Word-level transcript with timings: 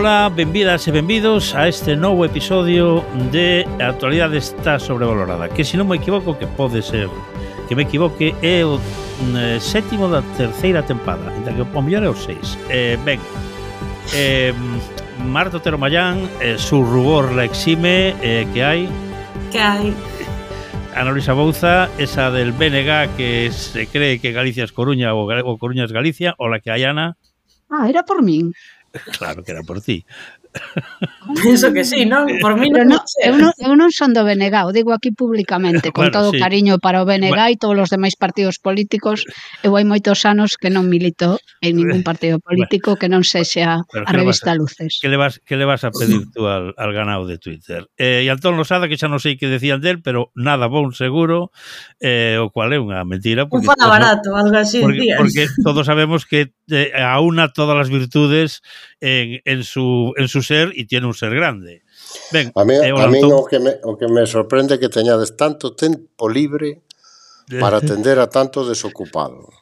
Ola, 0.00 0.32
benvidas 0.34 0.88
e 0.88 0.92
benvidos 0.96 1.52
a 1.54 1.68
este 1.68 1.92
novo 1.92 2.24
episodio 2.24 3.04
de 3.28 3.68
A 3.76 3.92
actualidade 3.92 4.40
está 4.40 4.80
sobrevalorada 4.80 5.52
Que 5.52 5.60
se 5.60 5.76
non 5.76 5.92
me 5.92 6.00
equivoco, 6.00 6.40
que 6.40 6.48
pode 6.48 6.80
ser 6.80 7.04
que 7.68 7.76
me 7.76 7.84
equivoque 7.84 8.32
É 8.40 8.64
o 8.64 8.80
mm, 8.80 9.60
sétimo 9.60 10.08
da 10.08 10.24
terceira 10.40 10.80
tempada 10.80 11.28
Entre 11.36 11.52
que 11.52 11.60
o 11.60 11.82
mellor 11.84 12.00
é 12.00 12.08
o 12.08 12.16
seis 12.16 12.56
eh, 12.72 12.96
Ben, 13.04 13.20
eh, 14.16 14.56
Marta 15.20 15.60
Otero 15.60 15.76
Mayán, 15.76 16.24
eh, 16.40 16.56
su 16.56 16.80
rubor 16.80 17.36
la 17.36 17.44
exime 17.44 18.16
eh, 18.24 18.48
Que 18.56 18.64
hai? 18.64 18.88
Que 19.52 19.60
hai? 19.60 19.92
Ana 20.96 21.12
Luisa 21.12 21.36
Bouza, 21.36 21.92
esa 22.00 22.32
del 22.32 22.56
BNG 22.56 23.20
que 23.20 23.52
se 23.52 23.84
cree 23.84 24.16
que 24.16 24.32
Galicia 24.32 24.64
es 24.64 24.72
Coruña 24.72 25.12
o, 25.12 25.28
o 25.28 25.58
Coruña 25.60 25.84
es 25.84 25.92
Galicia, 25.92 26.34
o 26.40 26.48
la 26.48 26.64
que 26.64 26.72
hai 26.72 26.88
Ana. 26.88 27.20
Ah, 27.70 27.86
era 27.88 28.02
por 28.02 28.24
min. 28.24 28.50
Claro 29.18 29.42
que 29.44 29.52
era 29.52 29.62
por 29.62 29.80
ti. 29.80 30.04
Penso 31.44 31.72
que 31.72 31.84
sí, 31.84 32.06
non? 32.06 32.26
Eh, 32.26 32.42
Por 32.42 32.58
mí 32.58 32.70
non, 32.70 32.90
non 32.90 33.00
eu, 33.22 33.38
non, 33.38 33.54
eu 33.54 33.72
non 33.78 33.94
son 33.94 34.10
do 34.10 34.26
BNG, 34.26 34.66
o 34.66 34.74
digo 34.74 34.90
aquí 34.90 35.14
públicamente, 35.14 35.90
con 35.94 36.10
bueno, 36.10 36.16
todo 36.18 36.30
sí. 36.34 36.38
cariño 36.42 36.82
para 36.82 37.02
o 37.02 37.06
BNG 37.06 37.30
bueno. 37.30 37.46
e 37.46 37.60
todos 37.60 37.78
os 37.78 37.90
demais 37.90 38.18
partidos 38.18 38.58
políticos. 38.58 39.22
Eu 39.62 39.78
hai 39.78 39.86
moitos 39.86 40.26
anos 40.26 40.58
que 40.58 40.68
non 40.68 40.90
milito 40.90 41.38
en 41.62 41.78
ningún 41.78 42.02
partido 42.08 42.42
político 42.42 42.98
bueno. 42.98 43.00
que 43.00 43.08
non 43.08 43.22
sexa 43.22 43.86
Pero 43.86 44.04
a 44.06 44.12
revista 44.12 44.50
vas, 44.52 44.58
Luces. 44.58 44.98
Que 44.98 45.08
le, 45.08 45.16
vas, 45.16 45.38
que 45.38 45.54
le 45.54 45.64
vas 45.64 45.86
a 45.86 45.94
pedir 45.94 46.26
tú 46.34 46.50
al, 46.50 46.74
al 46.74 46.90
ganado 46.90 47.30
de 47.30 47.38
Twitter? 47.38 47.86
Eh, 47.94 48.26
e 48.26 48.30
Antón 48.32 48.58
Losada, 48.58 48.90
que 48.90 48.98
xa 48.98 49.06
non 49.06 49.22
sei 49.22 49.38
que 49.38 49.46
decían 49.46 49.78
del, 49.78 50.02
pero 50.02 50.34
nada 50.34 50.66
bon 50.66 50.90
seguro, 50.90 51.54
eh, 52.02 52.42
o 52.42 52.50
cual 52.50 52.74
é 52.74 52.78
unha 52.82 53.06
mentira. 53.06 53.46
Porque 53.46 53.70
Un 53.70 53.70
fada 53.70 53.86
barato, 53.86 54.34
algo 54.34 54.58
así 54.58 54.82
porque. 54.82 55.14
Porque 55.14 55.46
todos 55.62 55.86
sabemos 55.86 56.26
que 56.26 56.50
eh, 56.70 56.90
aúna 56.98 57.54
todas 57.54 57.78
as 57.78 57.88
virtudes 57.88 58.62
en, 59.00 59.40
en 59.44 59.62
su 59.62 60.12
en 60.16 60.28
su 60.28 60.39
su 60.40 60.42
ser 60.42 60.72
e 60.72 60.88
tiene 60.88 61.06
un 61.06 61.14
ser 61.14 61.36
grande. 61.36 61.84
Ben, 62.32 62.50
a 62.56 62.64
mí, 62.64 62.74
eh, 62.74 62.90
a 62.96 63.06
mí 63.06 63.20
o, 63.22 63.44
que 63.44 63.60
me, 63.60 63.76
o 63.84 63.96
que 63.96 64.08
me 64.08 64.24
sorprende 64.24 64.80
que 64.80 64.88
teñades 64.88 65.36
tanto 65.36 65.76
tempo 65.76 66.28
libre 66.28 66.80
para 67.60 67.76
atender 67.84 68.18
a 68.18 68.32
tanto 68.32 68.64
desocupado. 68.64 69.52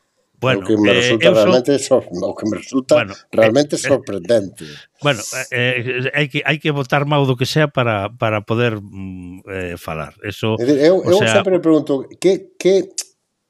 Bueno, 0.40 0.60
o 0.62 0.64
que 0.64 0.76
me 0.78 0.90
eh, 0.90 0.94
resulta 0.94 1.26
eh, 1.26 1.28
eu 1.28 1.34
realmente, 1.34 1.78
so... 1.82 1.98
o 1.98 2.34
que 2.34 2.46
me 2.46 2.56
resulta 2.58 2.94
bueno, 2.94 3.12
eh, 3.12 3.26
realmente 3.32 3.74
eh, 3.74 3.78
sorprendente. 3.78 4.64
Bueno, 5.02 5.18
eh, 5.50 6.14
hai 6.14 6.30
que 6.30 6.46
hai 6.46 6.62
que 6.62 6.70
votar 6.70 7.10
mau 7.10 7.26
do 7.26 7.34
que 7.34 7.42
sea 7.42 7.66
para 7.66 8.06
para 8.06 8.46
poder 8.46 8.78
mm, 8.78 9.42
eh, 9.50 9.74
falar. 9.74 10.14
Eso 10.22 10.54
Eu, 10.62 11.02
eu 11.02 11.18
sea... 11.18 11.42
sempre 11.42 11.58
pregunto 11.58 12.06
que 12.22 12.54
que 12.54 12.94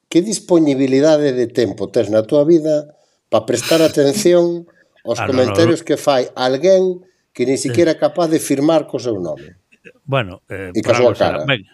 que 0.08 0.24
disponibilidade 0.24 1.36
de 1.36 1.52
tempo 1.52 1.92
tes 1.92 2.08
na 2.08 2.24
túa 2.24 2.48
vida 2.48 2.96
para 3.28 3.44
prestar 3.44 3.84
atención 3.84 4.64
aos 5.04 5.20
ah, 5.20 5.28
comentarios 5.28 5.84
no, 5.84 5.84
no, 5.84 5.84
no. 5.84 5.88
que 5.92 5.96
fai 6.00 6.32
alguén 6.32 7.04
que 7.32 7.46
ni 7.46 7.56
siquiera 7.56 7.92
é 7.92 7.98
capaz 7.98 8.28
de 8.28 8.38
firmar 8.38 8.86
co 8.86 8.98
seu 8.98 9.20
nome. 9.20 9.56
Bueno, 10.04 10.42
eh, 10.48 10.72
e 10.74 10.80
coa 10.82 11.14
cara. 11.14 11.44
Ben, 11.46 11.64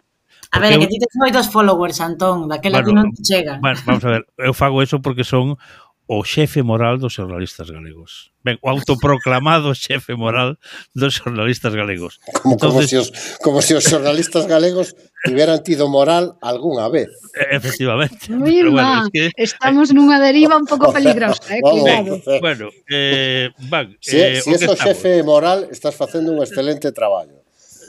a 0.55 0.61
ver, 0.61 0.79
que 0.79 0.87
ti 0.87 0.99
tes 0.99 1.15
moitos 1.19 1.51
followers, 1.51 1.99
Antón, 2.01 2.47
daquela 2.47 2.79
bueno, 2.79 2.87
que 2.87 2.95
non 2.95 3.07
te 3.11 3.23
chegan. 3.27 3.59
Bueno, 3.59 3.81
vamos 3.87 4.05
a 4.07 4.11
ver, 4.19 4.23
eu 4.39 4.55
fago 4.55 4.83
eso 4.83 5.03
porque 5.03 5.25
son 5.25 5.59
o 6.07 6.25
xefe 6.25 6.63
moral 6.63 7.01
dos 7.01 7.17
xornalistas 7.17 7.71
galegos. 7.71 8.33
Ben, 8.45 8.61
o 8.61 8.69
autoproclamado 8.69 9.73
xefe 9.79 10.13
moral 10.15 10.61
dos 10.93 11.17
xornalistas 11.17 11.73
galegos. 11.73 12.21
Como, 12.43 12.55
Entonces, 12.55 12.89
como, 12.89 12.89
se 12.89 12.99
os, 12.99 13.09
como 13.41 13.59
se 13.63 13.73
os 13.77 13.85
xornalistas 13.85 14.45
galegos 14.45 14.97
tiveran 15.25 15.65
tido 15.65 15.89
moral 15.89 16.37
algunha 16.45 16.89
vez. 16.89 17.09
Efectivamente. 17.51 18.29
Pero 18.29 18.73
bueno, 18.73 19.05
es 19.05 19.11
que, 19.13 19.31
estamos 19.41 19.95
nunha 19.97 20.21
deriva 20.21 20.61
un 20.61 20.69
pouco 20.69 20.93
peligrosa, 20.93 21.41
eh, 21.49 21.65
cuidado. 21.65 22.21
Ben, 22.21 22.41
bueno, 22.41 22.69
eh, 22.93 23.49
van, 23.73 23.97
si, 24.01 24.21
eh, 24.21 24.45
si 24.45 24.53
es 24.53 24.69
o 24.69 24.77
xefe 24.77 25.25
moral, 25.25 25.69
estás 25.73 25.97
facendo 25.97 26.33
un 26.33 26.45
excelente 26.45 26.93
traballo 26.93 27.44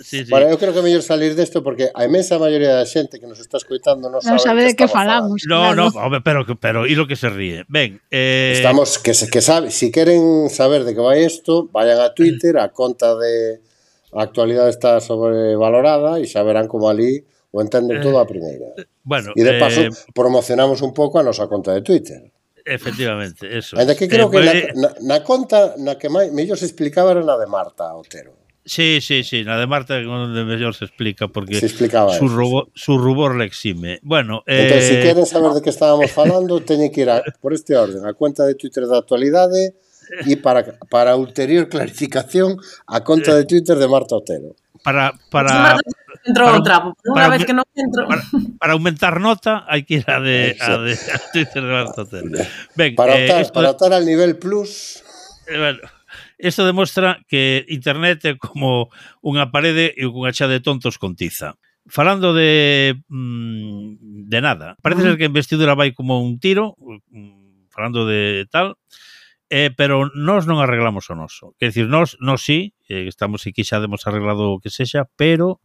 sí, 0.05 0.23
sí. 0.23 0.29
Bueno, 0.29 0.47
eu 0.47 0.57
creo 0.61 0.71
que 0.71 0.79
é 0.79 0.85
mellor 0.85 1.01
salir 1.01 1.33
desto 1.33 1.65
porque 1.65 1.89
a 1.89 2.05
imensa 2.05 2.37
maioría 2.37 2.77
da 2.77 2.85
xente 2.85 3.17
que 3.17 3.25
nos 3.25 3.41
está 3.41 3.57
escuitando 3.57 4.07
non, 4.07 4.21
non 4.21 4.37
sabe, 4.37 4.61
de 4.61 4.77
que, 4.77 4.85
que 4.85 4.87
falamos. 4.87 5.41
No, 5.49 5.73
claro. 5.73 5.89
no, 5.89 5.97
home, 5.97 6.21
pero 6.21 6.45
pero 6.61 6.85
e 6.85 6.93
lo 6.93 7.09
que 7.09 7.17
se 7.17 7.33
ríe. 7.33 7.65
Ben, 7.65 7.97
eh 8.13 8.61
Estamos 8.61 9.01
que 9.01 9.17
se 9.17 9.25
que 9.27 9.41
sabe, 9.41 9.73
si 9.73 9.89
queren 9.89 10.53
saber 10.53 10.85
de 10.85 10.93
que 10.93 11.01
vai 11.01 11.25
isto, 11.25 11.67
vayan 11.73 11.97
a 11.99 12.13
Twitter 12.13 12.55
mm. 12.55 12.63
a 12.63 12.67
conta 12.69 13.17
de 13.17 13.59
a 14.13 14.21
actualidade 14.21 14.69
está 14.69 15.01
sobrevalorada 15.01 16.21
e 16.21 16.29
xa 16.29 16.45
verán 16.45 16.69
como 16.69 16.87
ali 16.87 17.25
o 17.49 17.59
entenden 17.59 17.97
eh, 17.97 18.03
todo 18.05 18.21
a 18.21 18.29
primeira. 18.29 18.77
Eh, 18.77 18.85
bueno, 19.01 19.33
e 19.33 19.41
de 19.41 19.57
paso 19.57 19.81
eh, 19.81 19.91
promocionamos 20.13 20.85
un 20.85 20.93
pouco 20.93 21.17
a 21.17 21.25
nosa 21.25 21.49
conta 21.49 21.73
de 21.73 21.81
Twitter. 21.81 22.21
Efectivamente, 22.65 23.45
eso. 23.57 23.77
Ainda 23.77 23.95
que 23.95 24.07
creo 24.07 24.27
eh, 24.27 24.31
que 24.31 24.39
eh, 24.41 24.73
na, 24.75 24.89
na, 25.01 25.19
na 25.19 25.23
conta 25.23 25.77
na 25.77 25.95
que 25.97 26.09
máis 26.09 26.33
mellor 26.33 26.57
se 26.57 26.65
explicaba 26.65 27.13
era 27.13 27.21
na 27.21 27.37
de 27.37 27.45
Marta 27.45 27.93
Otero. 27.93 28.44
Sí, 28.65 28.99
sí, 28.99 29.23
sí, 29.23 29.43
la 29.43 29.57
de 29.59 29.67
Marta 29.67 30.01
donde 30.01 30.43
mejor 30.43 30.73
se 30.73 30.85
explica 30.85 31.27
porque 31.27 31.59
Se 31.59 31.67
explicaba 31.67 32.09
su, 32.17 32.25
eso, 32.25 32.35
rubor, 32.35 32.69
su 32.73 32.97
rubor 32.97 33.35
le 33.35 33.45
exime. 33.45 33.99
Bueno, 34.01 34.41
eh, 34.47 34.65
Entón, 34.65 34.81
se 34.81 35.01
queren 35.01 35.25
saber 35.27 35.51
de 35.51 35.61
que 35.61 35.69
estábamos 35.69 36.09
falando, 36.11 36.59
teñen 36.61 36.91
que 36.91 37.01
ir 37.01 37.09
a, 37.11 37.21
por 37.41 37.53
este 37.53 37.77
orden 37.77 38.05
a 38.07 38.13
cuenta 38.13 38.43
de 38.43 38.55
Twitter 38.55 38.87
da 38.87 38.97
actualidade 38.97 39.77
e 40.25 40.33
para, 40.41 40.65
para 40.89 41.13
ulterior 41.15 41.69
clarificación 41.69 42.57
a 42.89 43.01
conta 43.05 43.33
de 43.37 43.45
Twitter 43.45 43.77
de 43.77 43.87
Marta 43.87 44.17
Otero. 44.17 44.57
para, 44.81 45.13
Para, 45.29 45.49
para, 45.49 45.77
entrou 46.25 46.45
para- 46.49 46.57
o 46.57 46.63
trapo, 46.65 46.87
pero 47.01 47.13
para- 47.13 47.25
unha 47.25 47.33
vez 47.37 47.41
que 47.45 47.53
non 47.57 47.65
entro... 47.77 48.05
para, 48.09 48.21
para 48.57 48.73
aumentar 48.77 49.17
nota 49.21 49.61
hay 49.69 49.85
que 49.85 50.01
ir 50.01 50.05
a 50.09 50.17
de, 50.21 50.57
a 50.57 50.77
de 50.81 50.93
a 50.93 51.17
Twitter 51.33 51.61
de 51.61 51.69
Marta 51.73 52.01
Otero. 52.05 52.29
Ben, 52.77 52.93
Para 52.97 53.13
eh, 53.17 53.29
optar, 53.29 53.41
esto, 53.45 53.53
para 53.53 53.69
optar 53.77 53.93
al 53.93 54.05
nivel 54.05 54.37
plus, 54.41 55.01
eh, 55.49 55.57
bueno, 55.57 55.85
Isto 56.37 56.65
demostra 56.65 57.23
que 57.27 57.65
Internet 57.69 58.25
é 58.25 58.33
como 58.35 58.91
unha 59.23 59.47
parede 59.53 59.95
e 59.95 60.03
unha 60.03 60.35
xa 60.35 60.51
de 60.51 60.59
tontos 60.59 60.99
con 60.99 61.15
tiza. 61.15 61.55
Falando 61.87 62.33
de 62.33 62.97
mm, 63.07 64.27
de 64.27 64.39
nada, 64.41 64.75
parece 64.81 65.05
ser 65.05 65.15
que 65.15 65.25
a 65.25 65.31
investidura 65.31 65.77
vai 65.77 65.93
como 65.95 66.19
un 66.19 66.41
tiro, 66.41 66.75
mm, 66.81 67.71
falando 67.71 68.03
de 68.03 68.49
tal, 68.51 68.75
eh, 69.49 69.71
pero 69.71 70.09
nós 70.11 70.49
non 70.49 70.59
arreglamos 70.59 71.07
o 71.07 71.15
noso. 71.15 71.53
Quer 71.55 71.71
dicir, 71.71 71.87
nós, 71.87 72.17
nós 72.19 72.41
sí, 72.41 72.73
eh, 72.89 73.07
estamos 73.07 73.45
aquí 73.45 73.63
xa 73.63 73.79
demos 73.79 74.03
arreglado 74.09 74.51
o 74.51 74.59
que 74.59 74.73
sexa, 74.73 75.07
pero 75.15 75.61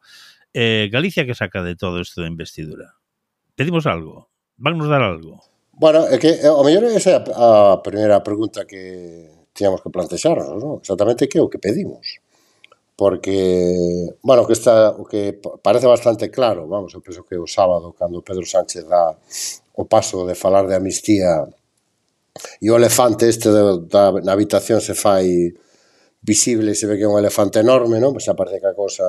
eh, 0.52 0.86
Galicia 0.92 1.26
que 1.26 1.34
saca 1.34 1.62
de 1.62 1.74
todo 1.74 1.98
isto 1.98 2.20
de 2.22 2.28
investidura. 2.28 3.00
Pedimos 3.56 3.86
algo, 3.86 4.30
vannos 4.56 4.86
dar 4.88 5.02
algo. 5.02 5.40
Bueno, 5.72 6.04
é 6.06 6.20
que 6.20 6.28
eh, 6.28 6.52
ao 6.52 6.60
mellor 6.60 6.84
esa 6.92 7.10
é 7.10 7.16
a, 7.16 7.24
a 7.74 7.80
primeira 7.80 8.20
pregunta 8.20 8.68
que 8.68 9.39
tiñamos 9.60 9.84
que 9.84 9.92
plantexarnos, 9.92 10.56
non? 10.56 10.80
Exactamente 10.80 11.28
que 11.28 11.36
é 11.36 11.44
o 11.44 11.52
que 11.52 11.60
pedimos. 11.60 12.24
Porque, 12.96 14.08
bueno, 14.24 14.48
que 14.48 14.56
está, 14.56 14.96
o 14.96 15.04
que 15.04 15.36
parece 15.60 15.84
bastante 15.84 16.32
claro, 16.32 16.64
vamos, 16.64 16.96
eu 16.96 17.04
penso 17.04 17.24
que 17.28 17.36
o 17.36 17.44
sábado, 17.44 17.92
cando 17.92 18.24
Pedro 18.24 18.48
Sánchez 18.48 18.88
dá 18.88 19.12
o 19.76 19.84
paso 19.84 20.24
de 20.24 20.32
falar 20.32 20.64
de 20.64 20.76
amnistía 20.76 21.44
e 22.60 22.72
o 22.72 22.76
elefante 22.76 23.28
este 23.28 23.52
de, 23.52 23.84
da, 23.88 24.16
na 24.24 24.32
habitación 24.32 24.80
se 24.80 24.96
fai 24.96 25.52
visible, 26.20 26.76
se 26.76 26.88
ve 26.88 26.96
que 26.96 27.04
é 27.04 27.10
un 27.10 27.20
elefante 27.20 27.60
enorme, 27.60 28.00
non? 28.00 28.16
Pois 28.16 28.28
aparece 28.28 28.60
que 28.60 28.68
a 28.68 28.76
cosa... 28.76 29.04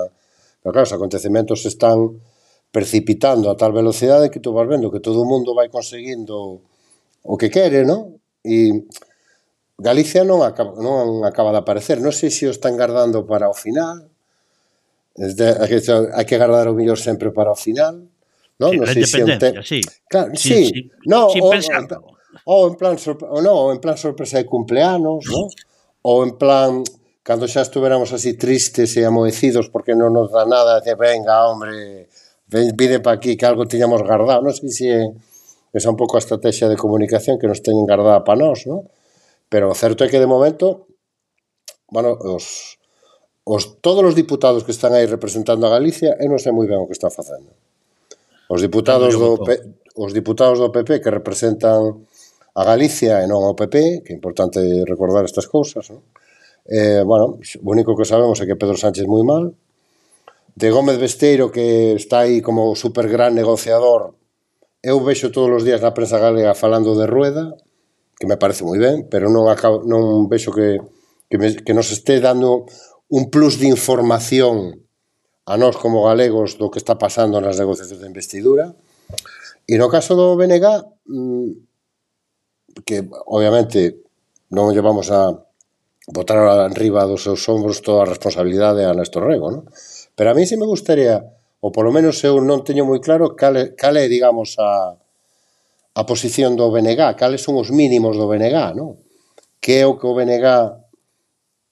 Pero 0.63 0.71
claro, 0.71 0.87
os 0.87 0.95
acontecementos 0.95 1.63
están 1.67 2.19
precipitando 2.71 3.51
a 3.51 3.59
tal 3.59 3.75
velocidade 3.75 4.31
que 4.31 4.39
tú 4.39 4.55
vas 4.55 4.67
vendo 4.67 4.91
que 4.91 5.03
todo 5.03 5.23
o 5.23 5.27
mundo 5.27 5.51
vai 5.51 5.67
conseguindo 5.67 6.63
o 7.23 7.35
que 7.35 7.51
quere, 7.51 7.83
non? 7.83 8.15
E 8.39 8.87
Galicia 9.81 10.21
non 10.21 10.45
acaba, 10.45 10.77
non 10.77 11.25
acaba 11.25 11.49
de 11.49 11.59
aparecer. 11.65 11.97
Non 11.97 12.13
sei 12.13 12.29
se 12.29 12.45
o 12.45 12.53
están 12.53 12.77
guardando 12.77 13.25
para 13.25 13.49
o 13.49 13.55
final. 13.57 14.05
Desde, 15.17 15.57
hai, 15.57 15.67
que, 15.67 15.81
hai 15.81 16.25
que 16.29 16.37
guardar 16.37 16.69
o 16.69 16.77
mellor 16.77 17.01
sempre 17.01 17.33
para 17.33 17.49
o 17.49 17.57
final. 17.57 18.05
Non, 18.61 18.71
sí, 18.71 18.77
non 18.77 18.85
sei 18.85 19.03
se 19.09 19.25
te... 19.41 19.49
sí. 19.65 19.81
Claro, 20.05 20.29
sí, 20.37 20.37
sí. 20.37 20.61
sí. 20.69 20.79
No, 21.09 21.33
Sin 21.33 21.41
o, 21.41 21.49
pensarlo. 21.49 22.13
O, 22.45 22.69
en 22.69 22.77
plan 22.77 22.95
sorpre... 23.01 23.25
o 23.25 23.41
no, 23.41 23.57
o 23.57 23.73
en 23.73 23.81
plan 23.81 23.97
sorpresa 23.97 24.37
de 24.37 24.45
cumpleanos, 24.45 25.25
¿no? 25.25 25.49
ou 26.01 26.23
en 26.25 26.37
plan 26.37 26.81
cando 27.21 27.45
xa 27.45 27.61
estuveramos 27.61 28.09
así 28.13 28.33
tristes 28.33 28.97
e 28.97 29.05
amoecidos 29.05 29.69
porque 29.69 29.93
non 29.93 30.09
nos 30.09 30.33
dá 30.33 30.45
nada, 30.49 30.81
dice, 30.81 30.97
venga, 30.97 31.45
hombre, 31.45 32.09
ven, 32.49 32.73
vide 32.73 32.97
pa 32.97 33.13
aquí 33.13 33.37
que 33.37 33.45
algo 33.45 33.69
tiñamos 33.69 34.01
guardado. 34.01 34.41
Non 34.41 34.53
sei 34.57 34.73
se 34.73 34.87
é 34.89 35.01
esa 35.71 35.93
un 35.93 35.97
pouco 35.97 36.17
a 36.17 36.23
estrategia 36.23 36.65
de 36.67 36.77
comunicación 36.77 37.37
que 37.37 37.45
nos 37.45 37.61
teñen 37.61 37.85
guardada 37.85 38.25
para 38.25 38.41
nós, 38.41 38.65
non? 38.65 38.89
Pero 39.51 39.67
o 39.67 39.75
certo 39.75 40.07
é 40.07 40.09
que 40.09 40.23
de 40.23 40.31
momento, 40.31 40.87
bueno, 41.91 42.15
os, 42.15 42.79
os 43.43 43.83
todos 43.83 43.99
os 44.07 44.15
diputados 44.15 44.63
que 44.63 44.71
están 44.71 44.95
aí 44.95 45.03
representando 45.03 45.67
a 45.67 45.73
Galicia, 45.75 46.15
eu 46.23 46.31
non 46.31 46.39
sei 46.39 46.55
moi 46.55 46.71
ben 46.71 46.79
o 46.79 46.87
que 46.87 46.95
están 46.95 47.11
facendo. 47.11 47.51
Os 48.47 48.63
diputados 48.63 49.19
do 49.19 49.35
os 49.99 50.15
diputados 50.15 50.55
do 50.55 50.71
PP 50.71 51.03
que 51.03 51.11
representan 51.11 52.07
a 52.55 52.63
Galicia 52.63 53.19
e 53.19 53.27
non 53.27 53.43
ao 53.43 53.59
PP, 53.59 54.07
que 54.07 54.11
é 54.11 54.15
importante 54.15 54.63
recordar 54.87 55.27
estas 55.27 55.51
cousas, 55.51 55.83
non? 55.91 55.99
Eh, 56.63 57.03
bueno, 57.03 57.35
o 57.43 57.67
único 57.67 57.91
que 57.91 58.07
sabemos 58.07 58.39
é 58.39 58.47
que 58.47 58.55
Pedro 58.55 58.79
Sánchez 58.79 59.03
moi 59.03 59.27
mal, 59.27 59.51
de 60.55 60.67
Gómez 60.71 60.95
Besteiro 60.95 61.51
que 61.51 61.99
está 61.99 62.23
aí 62.23 62.39
como 62.39 62.71
super 62.79 63.11
gran 63.11 63.35
negociador, 63.35 64.15
eu 64.79 64.95
vexo 65.03 65.27
todos 65.27 65.51
os 65.59 65.63
días 65.67 65.83
na 65.83 65.91
prensa 65.91 66.23
galega 66.23 66.55
falando 66.55 66.95
de 66.95 67.03
Rueda, 67.03 67.51
que 68.21 68.29
me 68.29 68.37
parece 68.37 68.61
moi 68.61 68.77
ben, 68.77 69.09
pero 69.09 69.33
non 69.33 69.49
acabo, 69.49 69.81
non 69.81 70.29
vexo 70.29 70.53
que, 70.53 70.77
que, 71.25 71.41
me, 71.41 71.57
que 71.57 71.73
nos 71.73 71.89
este 71.89 72.21
dando 72.21 72.69
un 73.09 73.33
plus 73.33 73.57
de 73.57 73.65
información 73.65 74.85
a 75.49 75.57
nós 75.57 75.73
como 75.81 76.05
galegos 76.05 76.61
do 76.61 76.69
que 76.69 76.77
está 76.77 77.01
pasando 77.01 77.41
nas 77.41 77.57
negociacións 77.57 77.97
de 77.97 78.05
investidura. 78.05 78.77
E 79.65 79.73
no 79.81 79.89
caso 79.89 80.13
do 80.13 80.37
BNG, 80.37 80.69
mm, 81.09 81.49
que 82.85 83.09
obviamente 83.25 84.05
non 84.53 84.69
llevamos 84.69 85.09
a 85.09 85.33
botar 86.13 86.45
arriba 86.45 87.09
dos 87.09 87.25
seus 87.25 87.41
ombros 87.49 87.81
toda 87.81 88.05
a 88.05 88.11
responsabilidade 88.13 88.85
a 88.85 88.93
Néstor 88.93 89.25
Rego, 89.25 89.49
non? 89.49 89.65
Pero 90.13 90.29
a 90.29 90.37
mí 90.37 90.45
sí 90.45 90.61
me 90.61 90.69
gustaría, 90.69 91.25
ou 91.57 91.73
polo 91.73 91.89
menos 91.89 92.21
eu 92.21 92.37
non 92.37 92.61
teño 92.61 92.85
moi 92.85 93.01
claro 93.01 93.33
cal 93.33 93.57
é, 93.57 93.73
cal 93.73 93.97
é 93.97 94.05
digamos, 94.05 94.61
a, 94.61 95.00
a 95.93 96.05
posición 96.07 96.55
do 96.55 96.71
BNG, 96.71 97.15
cales 97.19 97.43
son 97.43 97.59
os 97.59 97.69
mínimos 97.71 98.15
do 98.15 98.27
BNG, 98.27 98.75
non? 98.79 99.03
Que 99.59 99.83
é 99.83 99.85
o 99.85 99.99
que 99.99 100.07
o 100.07 100.15
BNG 100.15 100.47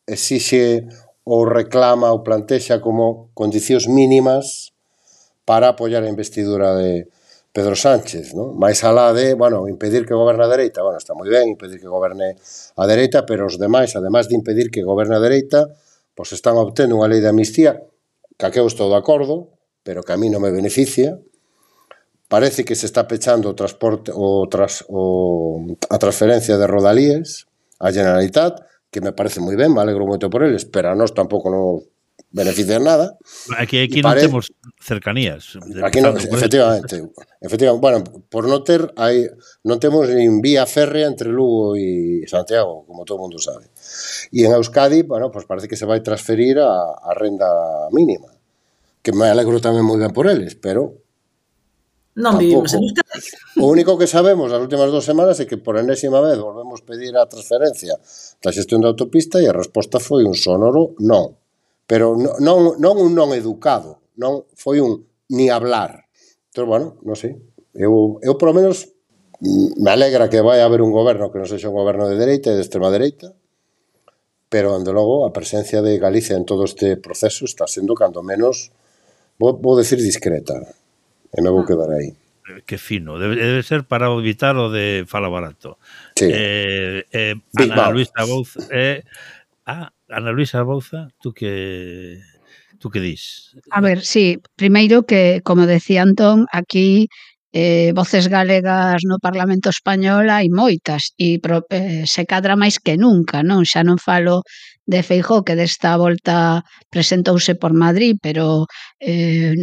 exixe 0.04 0.84
ou 1.24 1.48
reclama 1.48 2.12
ou 2.12 2.26
plantexa 2.26 2.84
como 2.84 3.32
condicións 3.32 3.88
mínimas 3.88 4.76
para 5.48 5.72
apoiar 5.72 6.04
a 6.04 6.12
investidura 6.12 6.76
de 6.76 7.08
Pedro 7.56 7.80
Sánchez, 7.80 8.36
non? 8.36 8.60
Mais 8.60 8.84
alá 8.84 9.16
de, 9.16 9.34
bueno, 9.40 9.66
impedir 9.72 10.04
que 10.04 10.14
goberne 10.14 10.44
a 10.46 10.52
dereita, 10.52 10.84
bueno, 10.84 11.00
está 11.00 11.16
moi 11.16 11.32
ben 11.32 11.48
impedir 11.50 11.80
que 11.80 11.90
goberne 11.90 12.36
a 12.76 12.84
dereita, 12.86 13.24
pero 13.24 13.48
os 13.48 13.56
demais, 13.56 13.96
además 13.96 14.28
de 14.28 14.36
impedir 14.36 14.68
que 14.70 14.84
goberne 14.84 15.16
a 15.16 15.24
dereita, 15.24 15.72
pois 16.12 16.36
están 16.36 16.60
obtendo 16.60 17.00
unha 17.00 17.08
lei 17.08 17.24
de 17.24 17.32
amnistía, 17.32 17.80
ca 18.36 18.52
que 18.52 18.60
eu 18.60 18.68
estou 18.68 18.92
de 18.92 19.00
acordo, 19.00 19.56
pero 19.82 20.04
que 20.04 20.12
a 20.14 20.20
mí 20.20 20.28
non 20.28 20.44
me 20.44 20.52
beneficia, 20.52 21.18
Parece 22.30 22.62
que 22.64 22.78
se 22.78 22.86
está 22.86 23.10
pechando 23.10 23.58
transporte 23.58 24.14
o 24.14 24.46
tras, 24.46 24.86
o, 24.88 25.66
a 25.90 25.98
transferencia 25.98 26.62
de 26.62 26.70
rodalíes 26.70 27.50
á 27.82 27.90
Generalitat, 27.90 28.62
que 28.94 29.02
me 29.02 29.18
parece 29.18 29.42
moi 29.42 29.58
ben, 29.58 29.74
me 29.74 29.82
alegro 29.82 30.06
moito 30.06 30.30
por 30.30 30.46
a 30.46 30.94
nós 30.94 31.12
tampouco 31.18 31.50
non 31.50 31.82
benefician 32.32 32.86
nada. 32.86 33.18
Aquí, 33.58 33.82
aquí 33.82 34.06
non 34.06 34.14
pare... 34.14 34.22
temos 34.22 34.54
cercanías. 34.78 35.58
Aquí 35.82 36.02
non, 36.02 36.14
efectivamente. 36.14 37.02
efectivamente. 37.42 37.82
Bueno, 37.82 38.06
por 38.30 38.46
non 38.46 38.62
ter, 38.62 38.94
hai, 39.02 39.26
non 39.66 39.82
temos 39.82 40.06
nin 40.14 40.38
vía 40.38 40.70
férrea 40.70 41.10
entre 41.10 41.34
Lugo 41.34 41.74
e 41.74 42.26
Santiago, 42.30 42.86
como 42.86 43.10
todo 43.10 43.26
mundo 43.26 43.42
sabe. 43.42 43.74
E 44.30 44.46
en 44.46 44.54
Euskadi, 44.54 45.02
bueno, 45.02 45.34
pues 45.34 45.50
parece 45.50 45.66
que 45.66 45.80
se 45.80 45.90
vai 45.90 46.06
transferir 46.06 46.62
a, 46.62 46.94
a 46.94 47.12
renda 47.18 47.50
mínima, 47.90 48.30
que 49.02 49.10
me 49.18 49.26
alegro 49.26 49.58
tamén 49.58 49.82
moi 49.82 49.98
ben 49.98 50.14
por 50.14 50.30
eles, 50.30 50.54
pero 50.54 51.09
Non 52.20 52.36
vivimos 52.36 52.76
en 52.76 52.84
Euskadi. 52.84 53.20
O 53.64 53.72
único 53.72 53.96
que 53.96 54.08
sabemos 54.08 54.52
as 54.52 54.60
últimas 54.60 54.92
dos 54.92 55.08
semanas 55.08 55.40
é 55.40 55.48
que 55.48 55.56
por 55.56 55.80
enésima 55.80 56.20
vez 56.20 56.36
volvemos 56.36 56.84
pedir 56.84 57.16
a 57.16 57.26
transferencia 57.32 57.96
da 58.44 58.52
xestión 58.52 58.84
da 58.84 58.92
autopista 58.92 59.40
e 59.40 59.48
a 59.48 59.56
resposta 59.56 60.04
foi 60.04 60.28
un 60.28 60.36
sonoro 60.36 61.00
non. 61.00 61.40
Pero 61.88 62.14
non, 62.20 62.76
non 62.78 62.96
un 63.00 63.16
non 63.16 63.32
educado, 63.32 64.04
non 64.20 64.44
foi 64.54 64.84
un 64.84 65.00
ni 65.32 65.48
hablar. 65.48 66.06
Entón, 66.52 66.68
bueno, 66.68 66.88
non 67.08 67.16
sei, 67.16 67.40
eu, 67.72 68.20
eu 68.20 68.36
por 68.36 68.52
lo 68.52 68.58
menos 68.60 68.92
me 69.80 69.90
alegra 69.90 70.28
que 70.28 70.44
vai 70.44 70.60
haber 70.60 70.84
un 70.84 70.92
goberno 70.92 71.32
que 71.32 71.40
non 71.40 71.48
sexa 71.48 71.72
un 71.72 71.80
goberno 71.80 72.12
de 72.12 72.20
dereita 72.20 72.52
e 72.52 72.60
de 72.60 72.64
extrema 72.68 72.92
dereita, 72.92 73.32
pero, 74.50 74.76
ando 74.76 74.92
logo, 74.92 75.28
a 75.28 75.32
presencia 75.32 75.82
de 75.86 76.00
Galicia 76.00 76.36
en 76.36 76.44
todo 76.44 76.66
este 76.66 76.98
proceso 76.98 77.46
está 77.46 77.68
sendo, 77.68 77.94
cando 77.94 78.26
menos, 78.26 78.74
vou, 79.38 79.54
vou 79.62 79.78
decir 79.78 80.02
discreta. 80.02 80.58
E 81.34 81.40
non 81.42 81.54
vou 81.54 81.64
ah. 81.64 81.70
quedar 81.70 81.90
aí. 81.94 82.14
Eh, 82.50 82.62
que 82.66 82.78
fino. 82.78 83.20
Debe, 83.22 83.38
debe 83.38 83.64
ser 83.64 83.86
para 83.86 84.10
evitar 84.10 84.58
o 84.58 84.70
de 84.70 85.06
fala 85.06 85.30
barato. 85.30 85.78
Sí. 86.18 86.30
Eh, 86.30 87.06
eh, 87.12 87.36
Ana 87.58 87.90
Luisa 87.94 88.26
Bouza... 88.26 88.60
Eh, 88.74 89.04
ah, 89.66 89.94
Ana 90.10 90.32
Luisa 90.32 90.64
Bouza, 90.64 91.10
tú 91.22 91.34
que... 91.34 92.22
Tú 92.80 92.90
que 92.90 93.04
dis? 93.04 93.52
A 93.72 93.82
ver, 93.82 94.08
sí, 94.08 94.40
primeiro 94.56 95.04
que, 95.04 95.42
como 95.44 95.68
decía 95.68 96.02
Antón, 96.02 96.48
aquí 96.48 97.10
eh, 97.52 97.92
voces 97.94 98.30
galegas 98.30 99.02
no 99.04 99.18
Parlamento 99.20 99.70
Español 99.70 100.30
hai 100.30 100.48
moitas 100.48 101.12
e 101.18 101.42
pro, 101.44 101.66
eh, 101.74 102.06
se 102.06 102.24
cadra 102.24 102.56
máis 102.56 102.78
que 102.80 102.96
nunca, 102.96 103.42
non? 103.42 103.66
Xa 103.66 103.82
non 103.82 103.98
falo 103.98 104.46
de 104.86 105.02
Feijó 105.04 105.42
que 105.42 105.58
desta 105.58 105.98
volta 105.98 106.64
presentouse 106.94 107.58
por 107.58 107.74
Madrid, 107.74 108.16
pero 108.22 108.70
eh, 109.02 109.58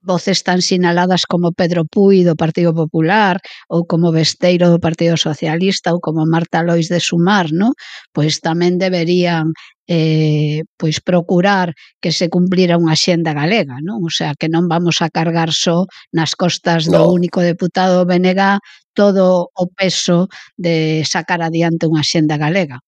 voces 0.00 0.42
tan 0.42 0.62
sinaladas 0.62 1.26
como 1.26 1.52
Pedro 1.52 1.84
Puy 1.84 2.22
do 2.22 2.38
Partido 2.38 2.72
Popular 2.74 3.42
ou 3.68 3.86
como 3.86 4.14
Besteiro 4.14 4.70
do 4.70 4.78
Partido 4.78 5.16
Socialista 5.18 5.92
ou 5.92 5.98
como 5.98 6.26
Marta 6.26 6.62
Lois 6.62 6.86
de 6.88 7.00
Sumar, 7.00 7.50
¿no? 7.50 7.74
Pois 8.14 8.38
tamén 8.38 8.78
deberían 8.78 9.52
eh, 9.86 10.62
pois 10.76 11.00
procurar 11.00 11.74
que 12.02 12.10
se 12.10 12.26
cumplira 12.28 12.78
unha 12.78 12.98
xenda 12.98 13.32
galega, 13.32 13.78
non? 13.82 14.02
O 14.02 14.10
sea, 14.10 14.34
que 14.34 14.50
non 14.50 14.66
vamos 14.66 14.98
a 15.02 15.10
cargar 15.10 15.50
só 15.54 15.86
nas 16.10 16.34
costas 16.34 16.90
do 16.90 17.06
no. 17.06 17.14
único 17.14 17.40
deputado 17.42 18.02
BNG 18.06 18.58
todo 18.96 19.52
o 19.54 19.64
peso 19.70 20.26
de 20.58 21.04
sacar 21.06 21.42
adiante 21.42 21.86
unha 21.86 22.02
xenda 22.02 22.34
galega 22.40 22.82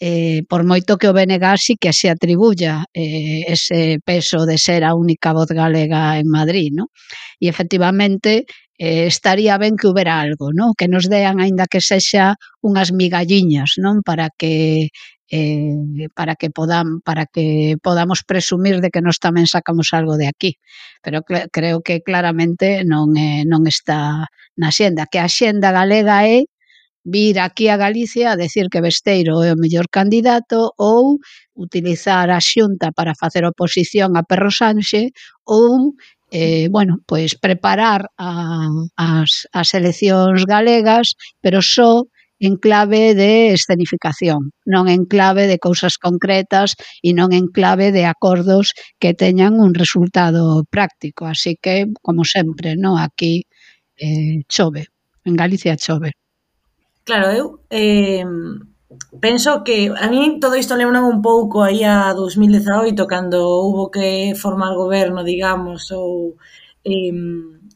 eh, 0.00 0.42
por 0.48 0.64
moito 0.64 0.98
que 1.00 1.08
o 1.08 1.14
BNG 1.16 1.44
sí 1.56 1.74
que 1.80 1.92
se 1.92 2.10
atribuya 2.10 2.84
eh, 2.92 3.44
ese 3.48 3.98
peso 4.04 4.44
de 4.44 4.58
ser 4.58 4.84
a 4.84 4.94
única 4.94 5.32
voz 5.32 5.48
galega 5.48 6.18
en 6.18 6.28
Madrid, 6.28 6.70
¿no? 6.72 6.92
E 7.40 7.48
efectivamente 7.48 8.44
eh, 8.78 9.06
estaría 9.08 9.56
ben 9.58 9.76
que 9.76 9.88
houbera 9.88 10.20
algo, 10.20 10.52
¿no? 10.52 10.74
Que 10.76 10.88
nos 10.88 11.08
dean, 11.08 11.40
aínda 11.40 11.64
que 11.70 11.80
sexa 11.80 12.36
unhas 12.60 12.92
migalliñas, 12.92 13.80
non? 13.80 14.04
Para 14.04 14.28
que 14.36 14.92
eh, 15.30 16.08
para 16.14 16.36
que 16.36 16.50
podan 16.50 17.00
para 17.00 17.26
que 17.26 17.76
podamos 17.82 18.22
presumir 18.22 18.80
de 18.80 18.90
que 18.92 19.02
nós 19.02 19.18
tamén 19.18 19.48
sacamos 19.48 19.90
algo 19.96 20.20
de 20.20 20.28
aquí. 20.28 20.60
Pero 21.02 21.24
creo 21.24 21.80
que 21.80 22.04
claramente 22.04 22.84
non 22.84 23.16
eh, 23.16 23.42
non 23.48 23.64
está 23.66 24.28
na 24.60 24.70
xenda, 24.70 25.08
que 25.08 25.18
a 25.24 25.28
xenda 25.28 25.72
galega 25.72 26.28
é 26.28 26.44
vir 27.06 27.38
aquí 27.38 27.68
a 27.68 27.76
Galicia 27.78 28.32
a 28.32 28.36
decir 28.36 28.66
que 28.72 28.82
Besteiro 28.82 29.42
é 29.46 29.54
o 29.54 29.60
mellor 29.62 29.86
candidato 29.88 30.74
ou 30.76 31.22
utilizar 31.54 32.26
a 32.30 32.40
xunta 32.42 32.90
para 32.90 33.14
facer 33.14 33.46
oposición 33.46 34.18
a 34.18 34.26
Perro 34.26 34.50
Sánchez 34.50 35.14
ou 35.46 35.94
eh, 36.30 36.66
bueno, 36.68 36.98
pois 37.06 37.38
preparar 37.38 38.10
a, 38.18 38.66
as, 38.98 39.46
as 39.54 39.68
eleccións 39.78 40.42
galegas, 40.44 41.14
pero 41.40 41.62
só 41.62 42.02
en 42.38 42.56
clave 42.56 43.14
de 43.14 43.54
escenificación, 43.54 44.52
non 44.66 44.90
en 44.90 45.06
clave 45.06 45.46
de 45.46 45.62
cousas 45.62 45.96
concretas 45.96 46.74
e 47.06 47.14
non 47.14 47.30
en 47.32 47.46
clave 47.48 47.94
de 47.94 48.04
acordos 48.04 48.74
que 49.00 49.14
teñan 49.14 49.56
un 49.62 49.72
resultado 49.72 50.66
práctico. 50.68 51.24
Así 51.24 51.56
que, 51.56 51.86
como 52.02 52.26
sempre, 52.26 52.76
no 52.76 52.98
aquí 52.98 53.46
eh, 53.96 54.42
chove, 54.50 54.90
en 55.24 55.34
Galicia 55.38 55.78
chove. 55.78 56.12
Claro, 57.08 57.28
eu 57.40 57.46
eh, 57.70 58.24
penso 59.20 59.62
que 59.66 59.76
a 60.04 60.08
mí 60.12 60.40
todo 60.40 60.56
isto 60.56 60.74
lembra 60.76 61.02
un 61.02 61.22
pouco 61.22 61.62
aí 61.62 61.84
a 61.84 62.12
2018 62.12 63.06
cando 63.06 63.38
hubo 63.66 63.90
que 63.94 64.34
formar 64.34 64.74
goberno, 64.74 65.22
digamos, 65.22 65.92
ou 65.92 66.34
eh, 66.84 67.12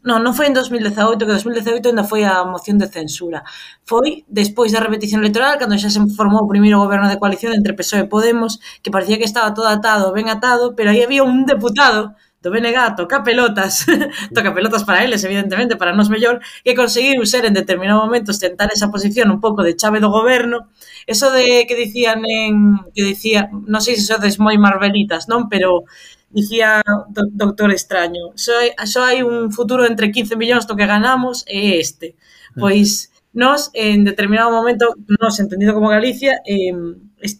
non, 0.08 0.18
non 0.24 0.32
foi 0.36 0.46
en 0.50 0.54
2018, 0.58 1.26
que 1.26 1.36
2018 1.38 1.90
ainda 1.90 2.02
foi 2.10 2.22
a 2.24 2.42
moción 2.54 2.76
de 2.82 2.90
censura. 2.96 3.44
Foi 3.90 4.24
despois 4.26 4.72
da 4.74 4.82
repetición 4.86 5.20
electoral, 5.22 5.58
cando 5.60 5.78
xa 5.78 5.90
se 5.94 6.00
formou 6.18 6.42
o 6.42 6.52
primeiro 6.52 6.82
goberno 6.82 7.06
de 7.08 7.20
coalición 7.22 7.52
entre 7.54 7.76
PSOE 7.78 8.02
e 8.08 8.10
Podemos, 8.14 8.52
que 8.82 8.90
parecía 8.94 9.20
que 9.20 9.28
estaba 9.30 9.54
todo 9.54 9.68
atado, 9.70 10.10
ben 10.16 10.26
atado, 10.26 10.74
pero 10.74 10.90
aí 10.90 11.00
había 11.06 11.22
un 11.22 11.46
deputado 11.46 12.02
do 12.42 12.50
BNG 12.50 12.96
toca 12.96 13.22
pelotas, 13.22 13.84
toca 14.34 14.54
pelotas 14.54 14.84
para 14.84 15.04
eles, 15.04 15.22
evidentemente, 15.24 15.76
para 15.76 15.92
nós 15.92 16.08
mellor, 16.08 16.40
que 16.64 16.74
conseguiu 16.74 17.20
ser 17.26 17.44
en 17.44 17.52
determinado 17.52 18.00
momento 18.00 18.32
tentar 18.32 18.72
esa 18.72 18.88
posición 18.88 19.30
un 19.30 19.40
pouco 19.40 19.62
de 19.62 19.76
chave 19.76 20.00
do 20.00 20.08
goberno, 20.08 20.72
eso 21.06 21.30
de 21.30 21.68
que 21.68 21.76
dicían 21.76 22.24
en, 22.24 22.80
que 22.96 23.04
dicía, 23.04 23.52
non 23.52 23.84
sei 23.84 24.00
se 24.00 24.08
sodes 24.08 24.40
moi 24.40 24.56
marvelitas, 24.56 25.28
non, 25.28 25.52
pero 25.52 25.84
dicía 26.32 26.80
do, 27.12 27.28
Doctor 27.28 27.68
Extraño, 27.76 28.32
só, 28.40 28.56
só 28.88 29.04
hai 29.04 29.20
un 29.20 29.52
futuro 29.52 29.84
entre 29.84 30.08
15 30.08 30.40
millóns 30.40 30.64
do 30.64 30.78
que 30.78 30.88
ganamos 30.88 31.44
e 31.44 31.76
este. 31.76 32.16
Mm. 32.56 32.60
Pois 32.64 33.10
nós, 33.36 33.70
en 33.74 34.02
determinado 34.08 34.50
momento, 34.50 34.96
nós, 35.20 35.38
entendido 35.38 35.74
como 35.74 35.92
Galicia, 35.92 36.40
eh, 36.46 36.72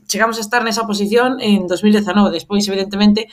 chegamos 0.07 0.39
a 0.39 0.45
estar 0.45 0.63
nesa 0.63 0.87
posición 0.87 1.41
en 1.41 1.67
2019. 1.67 2.31
Despois, 2.31 2.69
evidentemente, 2.69 3.27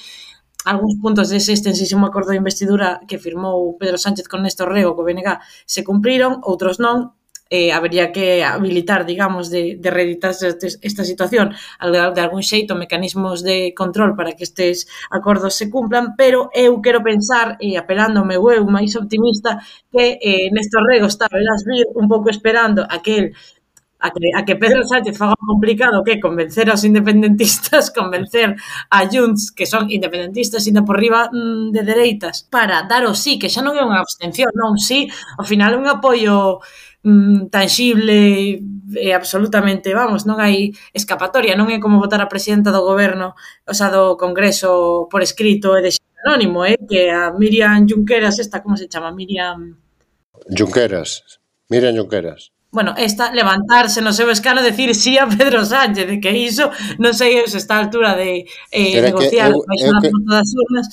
algúns 0.67 0.99
puntos 0.99 1.31
dese 1.31 1.55
extensísimo 1.55 2.03
acordo 2.05 2.35
de 2.35 2.41
investidura 2.43 2.99
que 3.07 3.21
firmou 3.25 3.79
Pedro 3.79 3.95
Sánchez 3.95 4.27
con 4.27 4.43
Néstor 4.43 4.69
Rego 4.75 4.91
co 4.95 5.07
BNG 5.07 5.39
se 5.63 5.81
cumpriron, 5.87 6.43
outros 6.43 6.77
non, 6.83 7.17
eh, 7.49 7.71
habería 7.71 8.11
que 8.11 8.43
habilitar, 8.43 9.05
digamos, 9.05 9.49
de, 9.49 9.77
de 9.79 9.89
reeditarse 9.91 10.57
esta, 10.81 11.03
situación 11.03 11.53
de 11.79 12.21
algún 12.21 12.43
xeito, 12.43 12.75
mecanismos 12.75 13.43
de 13.43 13.73
control 13.75 14.15
para 14.15 14.33
que 14.33 14.43
estes 14.43 14.87
acordos 15.09 15.55
se 15.55 15.69
cumplan, 15.69 16.15
pero 16.17 16.49
eu 16.53 16.81
quero 16.81 17.01
pensar, 17.03 17.57
e 17.59 17.77
apelándome 17.77 18.35
eu 18.35 18.65
máis 18.67 18.95
optimista, 18.99 19.63
que 19.91 20.19
eh, 20.19 20.49
Néstor 20.51 20.83
Rego 20.83 21.07
está 21.07 21.27
verás 21.31 21.63
vir 21.63 21.87
un 21.95 22.07
pouco 22.11 22.29
esperando 22.29 22.83
aquel 22.89 23.31
a 23.99 24.11
que, 24.11 24.29
a 24.35 24.45
que 24.45 24.55
Pedro 24.55 24.85
Sánchez 24.85 25.17
faga 25.17 25.35
complicado 25.37 26.03
que 26.03 26.19
convencer 26.19 26.69
aos 26.69 26.83
independentistas, 26.83 27.89
convencer 27.95 28.55
a 28.89 29.09
Junts, 29.09 29.51
que 29.51 29.65
son 29.65 29.89
independentistas 29.89 30.65
ainda 30.65 30.85
por 30.85 30.99
riba 30.99 31.29
mm, 31.31 31.71
de 31.71 31.81
dereitas, 31.83 32.43
para 32.49 32.83
dar 32.83 33.05
o 33.05 33.15
sí, 33.15 33.39
que 33.39 33.49
xa 33.49 33.65
non 33.65 33.75
é 33.75 33.83
unha 33.83 33.99
abstención, 33.99 34.53
non 34.53 34.77
sí, 34.77 35.09
ao 35.37 35.45
final 35.45 35.73
é 35.73 35.79
un 35.81 35.89
apoio 35.89 36.61
mm, 37.01 37.49
tangible 37.49 38.61
e 38.93 39.09
absolutamente, 39.11 39.93
vamos, 39.97 40.23
non 40.29 40.37
hai 40.37 40.71
escapatoria, 40.93 41.57
non 41.57 41.73
é 41.73 41.81
como 41.81 41.99
votar 41.99 42.21
a 42.21 42.31
presidenta 42.31 42.69
do 42.69 42.85
goberno, 42.85 43.33
o 43.65 43.73
sea, 43.73 43.89
do 43.89 44.15
Congreso 44.15 45.09
por 45.09 45.25
escrito 45.25 45.73
e 45.75 45.81
de 45.81 45.91
anónimo, 46.27 46.65
eh, 46.65 46.77
que 46.87 47.09
a 47.09 47.31
Miriam 47.33 47.85
Junqueras, 47.87 48.39
esta, 48.39 48.61
como 48.61 48.77
se 48.77 48.87
chama? 48.87 49.11
Miriam... 49.11 49.77
Junqueras, 50.51 51.39
Miriam 51.69 51.95
Junqueras 51.95 52.56
bueno, 52.71 52.93
esta 52.97 53.31
levantarse 53.31 54.01
no 54.01 54.11
seu 54.11 54.29
escano 54.29 54.59
e 54.59 54.67
decir 54.69 54.91
sí 54.93 55.17
a 55.17 55.25
Pedro 55.25 55.63
Sánchez, 55.63 56.07
de 56.07 56.19
que 56.19 56.31
iso 56.35 56.69
non 56.99 57.15
sei 57.15 57.39
se 57.47 57.57
está 57.57 57.79
a 57.79 57.83
altura 57.87 58.13
de 58.19 58.43
eh, 58.71 58.99
Pero 58.99 59.07
negociar 59.07 59.49
eu, 59.55 59.63
eu, 59.63 59.99
que... 60.03 60.09
todas 60.11 60.43
as 60.43 60.51
urnas. 60.53 60.87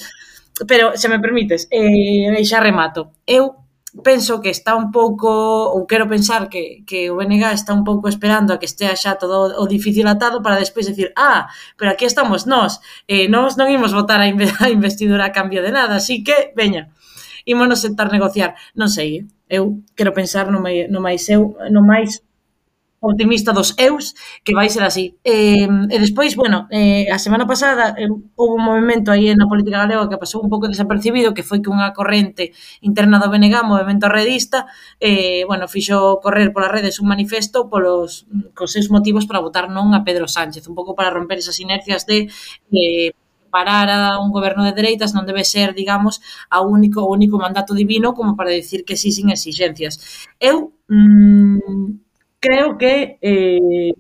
Pero, 0.71 0.95
se 0.95 1.11
me 1.11 1.19
permites, 1.19 1.67
eh, 1.75 2.31
xa 2.47 2.63
remato. 2.63 3.11
Eu 3.27 3.65
penso 4.03 4.41
que 4.41 4.51
está 4.51 4.75
un 4.75 4.91
pouco, 4.91 5.29
ou 5.75 5.87
quero 5.87 6.07
pensar 6.09 6.49
que, 6.49 6.83
que 6.87 7.11
o 7.11 7.19
BNG 7.19 7.55
está 7.55 7.75
un 7.75 7.83
pouco 7.83 8.09
esperando 8.09 8.51
a 8.55 8.59
que 8.59 8.67
estea 8.67 8.95
xa 8.95 9.19
todo 9.19 9.55
o 9.55 9.65
difícil 9.67 10.07
atado 10.07 10.43
para 10.43 10.59
despois 10.59 10.87
decir, 10.87 11.13
ah, 11.15 11.47
pero 11.79 11.91
aquí 11.91 12.07
estamos 12.07 12.47
nós, 12.47 12.83
eh, 13.07 13.27
nós 13.31 13.55
non 13.55 13.71
imos 13.71 13.95
votar 13.95 14.19
a 14.19 14.31
investidura 14.71 15.27
a 15.27 15.35
cambio 15.35 15.63
de 15.63 15.71
nada, 15.71 15.99
así 15.99 16.23
que, 16.27 16.55
veña 16.55 16.91
ímonos 17.45 17.81
sentar 17.85 18.11
negociar. 18.11 18.57
Non 18.75 18.89
sei, 18.89 19.29
eu 19.49 19.85
quero 19.97 20.13
pensar 20.13 20.51
no, 20.51 20.61
mai, 20.61 20.89
no 20.89 21.01
máis 21.01 21.29
eu, 21.29 21.57
no 21.71 21.83
máis 21.85 22.25
optimista 23.05 23.53
dos 23.53 23.75
eus 23.79 24.15
que 24.45 24.55
vai 24.55 24.69
ser 24.71 24.83
así. 24.83 25.17
Eh, 25.25 25.69
e 25.69 25.97
despois, 26.01 26.37
bueno, 26.37 26.67
eh, 26.71 27.07
a 27.13 27.19
semana 27.19 27.47
pasada 27.47 27.95
eh, 27.99 28.09
houve 28.09 28.55
un 28.57 28.65
movimento 28.65 29.13
aí 29.13 29.29
na 29.37 29.45
política 29.47 29.85
galega 29.85 30.09
que 30.09 30.17
pasou 30.17 30.41
un 30.41 30.49
pouco 30.49 30.69
desapercibido, 30.69 31.37
que 31.37 31.45
foi 31.45 31.61
que 31.61 31.69
unha 31.69 31.93
corrente 31.93 32.57
interna 32.81 33.21
do 33.21 33.29
BNG, 33.29 33.61
movimento 33.65 34.09
redista, 34.09 34.67
eh, 35.01 35.45
bueno, 35.45 35.69
fixo 35.69 36.19
correr 36.25 36.51
polas 36.53 36.73
redes 36.73 36.97
un 37.01 37.09
manifesto 37.13 37.69
polos 37.69 38.25
mm, 38.33 38.57
cos 38.57 38.73
seus 38.73 38.89
motivos 38.89 39.29
para 39.29 39.45
votar 39.45 39.69
non 39.69 39.93
a 39.93 40.01
Pedro 40.01 40.27
Sánchez, 40.27 40.65
un 40.67 40.75
pouco 40.77 40.97
para 40.97 41.13
romper 41.13 41.39
esas 41.39 41.61
inercias 41.61 42.09
de 42.09 42.33
eh, 42.73 43.13
parar 43.55 43.87
a 43.87 44.19
un 44.19 44.35
goberno 44.35 44.67
de 44.67 44.75
dereitas 44.75 45.15
non 45.15 45.23
debe 45.23 45.47
ser, 45.47 45.71
digamos, 45.79 46.19
a 46.51 46.59
único 46.67 47.07
o 47.07 47.13
único 47.15 47.39
mandato 47.39 47.71
divino 47.71 48.11
como 48.11 48.35
para 48.35 48.51
decir 48.51 48.83
que 48.83 48.99
sí 48.99 49.15
sin 49.15 49.31
exigencias. 49.31 50.27
Eu 50.43 50.75
mmm, 50.91 52.03
creo 52.43 52.75
que 52.75 53.23
eh, 53.23 53.95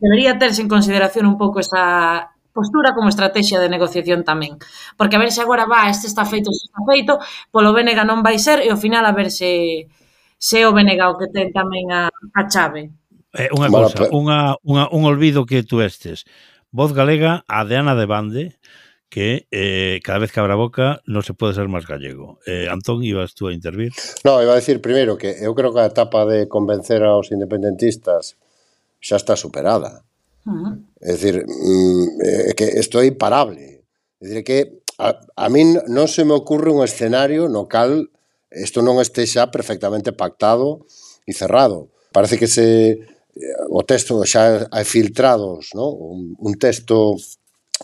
debería 0.00 0.40
terse 0.40 0.64
en 0.64 0.72
consideración 0.72 1.28
un 1.28 1.36
pouco 1.36 1.60
esa 1.60 2.32
postura 2.56 2.96
como 2.96 3.12
estrategia 3.12 3.60
de 3.60 3.68
negociación 3.68 4.24
tamén. 4.24 4.56
Porque 4.96 5.14
a 5.14 5.22
ver 5.22 5.28
se 5.28 5.44
agora 5.44 5.68
va, 5.68 5.92
este 5.92 6.08
está 6.08 6.24
feito, 6.24 6.48
este 6.48 6.72
está 6.72 6.80
feito, 6.88 7.12
polo 7.52 7.76
Benega 7.76 8.08
non 8.08 8.24
vai 8.24 8.40
ser 8.40 8.64
e 8.64 8.72
ao 8.72 8.80
final 8.80 9.04
a 9.04 9.12
ver 9.12 9.28
se, 9.28 9.86
se 10.40 10.64
o 10.64 10.72
Benega 10.72 11.12
o 11.12 11.20
que 11.20 11.28
ten 11.28 11.52
tamén 11.52 11.92
a, 11.92 12.08
a 12.08 12.42
chave. 12.48 12.96
Eh, 13.36 13.52
unha 13.52 13.68
cosa, 13.68 14.08
unha, 14.08 14.56
unha, 14.64 14.88
un 14.88 15.04
olvido 15.04 15.44
que 15.44 15.60
tu 15.60 15.84
estes. 15.84 16.24
Voz 16.72 16.96
galega 16.96 17.44
a 17.44 17.68
de 17.68 17.76
Ana 17.76 17.92
de 17.92 18.08
Bande, 18.08 18.44
que 19.08 19.46
eh, 19.50 20.00
cada 20.02 20.18
vez 20.18 20.32
que 20.32 20.40
abra 20.40 20.58
boca 20.58 21.00
non 21.06 21.22
se 21.22 21.32
pode 21.32 21.54
ser 21.54 21.70
máis 21.70 21.86
gallego. 21.86 22.42
Eh, 22.44 22.66
Antón, 22.66 23.06
ibas 23.06 23.38
tú 23.38 23.46
a 23.46 23.54
intervir? 23.54 23.94
No, 24.26 24.42
iba 24.42 24.52
a 24.52 24.60
decir 24.60 24.82
primeiro 24.82 25.14
que 25.14 25.30
eu 25.40 25.54
creo 25.54 25.70
que 25.70 25.82
a 25.82 25.90
etapa 25.90 26.26
de 26.26 26.50
convencer 26.50 27.06
aos 27.06 27.30
independentistas 27.30 28.34
xa 28.98 29.16
está 29.16 29.38
superada. 29.38 30.02
Uh 30.46 30.52
-huh. 30.52 30.72
É 31.00 31.14
dicir, 31.14 31.46
mm, 31.46 32.06
eh, 32.22 32.52
que 32.58 32.66
isto 32.78 32.98
é 32.98 33.06
imparable. 33.06 33.86
É 34.18 34.22
dicir, 34.26 34.42
que 34.42 34.58
a, 34.98 35.14
a 35.36 35.46
min 35.48 35.78
non 35.86 36.10
se 36.10 36.26
me 36.26 36.34
ocurre 36.34 36.72
un 36.72 36.82
escenario 36.82 37.46
no 37.46 37.68
cal 37.68 38.10
isto 38.50 38.80
non 38.80 38.98
este 38.98 39.26
xa 39.28 39.52
perfectamente 39.52 40.16
pactado 40.16 40.86
e 41.28 41.32
cerrado. 41.36 41.92
Parece 42.10 42.38
que 42.40 42.48
se 42.48 42.66
eh, 42.96 43.00
o 43.70 43.84
texto 43.84 44.16
xa 44.24 44.66
hai 44.72 44.84
filtrados, 44.84 45.76
¿no? 45.76 45.92
un, 45.92 46.34
un 46.40 46.52
texto 46.56 47.14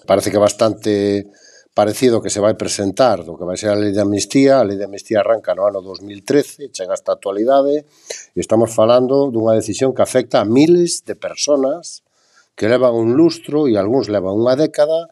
parece 0.07 0.31
que 0.31 0.39
bastante 0.39 1.27
parecido 1.75 2.21
que 2.21 2.29
se 2.29 2.41
vai 2.41 2.55
presentar 2.55 3.25
do 3.25 3.37
que 3.37 3.49
vai 3.49 3.57
ser 3.57 3.73
a 3.73 3.79
lei 3.79 3.97
de 3.97 4.01
amnistía. 4.05 4.61
A 4.61 4.65
lei 4.65 4.77
de 4.77 4.85
amnistía 4.85 5.25
arranca 5.25 5.57
no 5.57 5.65
ano 5.65 5.81
2013, 5.81 6.69
chega 6.69 6.93
hasta 6.93 7.13
a 7.13 7.17
actualidade, 7.17 7.89
e 8.37 8.39
estamos 8.39 8.69
falando 8.73 9.33
dunha 9.33 9.57
decisión 9.57 9.97
que 9.97 10.05
afecta 10.05 10.45
a 10.45 10.49
miles 10.49 11.05
de 11.09 11.17
personas 11.17 12.05
que 12.53 12.69
levan 12.69 12.93
un 12.93 13.17
lustro 13.17 13.65
e 13.69 13.81
algúns 13.81 14.13
levan 14.13 14.37
unha 14.37 14.53
década 14.53 15.09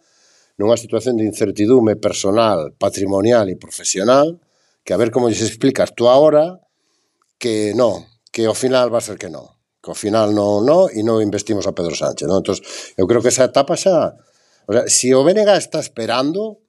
nunha 0.61 0.76
situación 0.76 1.16
de 1.16 1.25
incertidume 1.25 1.97
personal, 1.97 2.76
patrimonial 2.76 3.49
e 3.49 3.56
profesional, 3.56 4.37
que 4.85 4.92
a 4.92 5.00
ver 5.00 5.09
como 5.09 5.32
lles 5.32 5.40
explicas 5.40 5.97
tú 5.97 6.12
agora 6.12 6.61
que 7.40 7.73
non, 7.73 8.04
que 8.28 8.44
ao 8.44 8.52
final 8.52 8.92
va 8.92 9.00
a 9.00 9.06
ser 9.09 9.16
que 9.16 9.32
non, 9.32 9.49
que 9.80 9.88
ao 9.88 9.97
final 9.97 10.37
non, 10.37 10.61
non, 10.68 10.92
e 10.92 11.00
non 11.00 11.25
investimos 11.25 11.64
a 11.64 11.73
Pedro 11.73 11.97
Sánchez. 11.97 12.28
Non? 12.28 12.44
Entón, 12.44 12.61
eu 13.00 13.09
creo 13.09 13.25
que 13.25 13.32
esa 13.32 13.49
etapa 13.49 13.73
xa 13.80 14.12
O 14.71 14.73
sea, 14.73 14.87
si 14.87 15.12
o 15.12 15.25
BNG 15.25 15.50
está 15.59 15.81
esperando, 15.83 16.62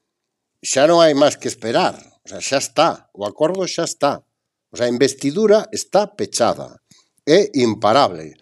xa 0.58 0.90
non 0.90 1.06
hai 1.06 1.14
máis 1.14 1.38
que 1.38 1.46
esperar. 1.46 1.94
O 2.26 2.28
sea, 2.34 2.42
xa 2.42 2.58
está, 2.58 2.90
o 3.14 3.30
acordo 3.30 3.62
xa 3.70 3.86
está. 3.86 4.26
O 4.74 4.76
sea, 4.76 4.90
a 4.90 4.94
investidura 4.96 5.70
está 5.70 6.10
pechada. 6.10 6.82
É 7.30 7.54
imparable. 7.62 8.34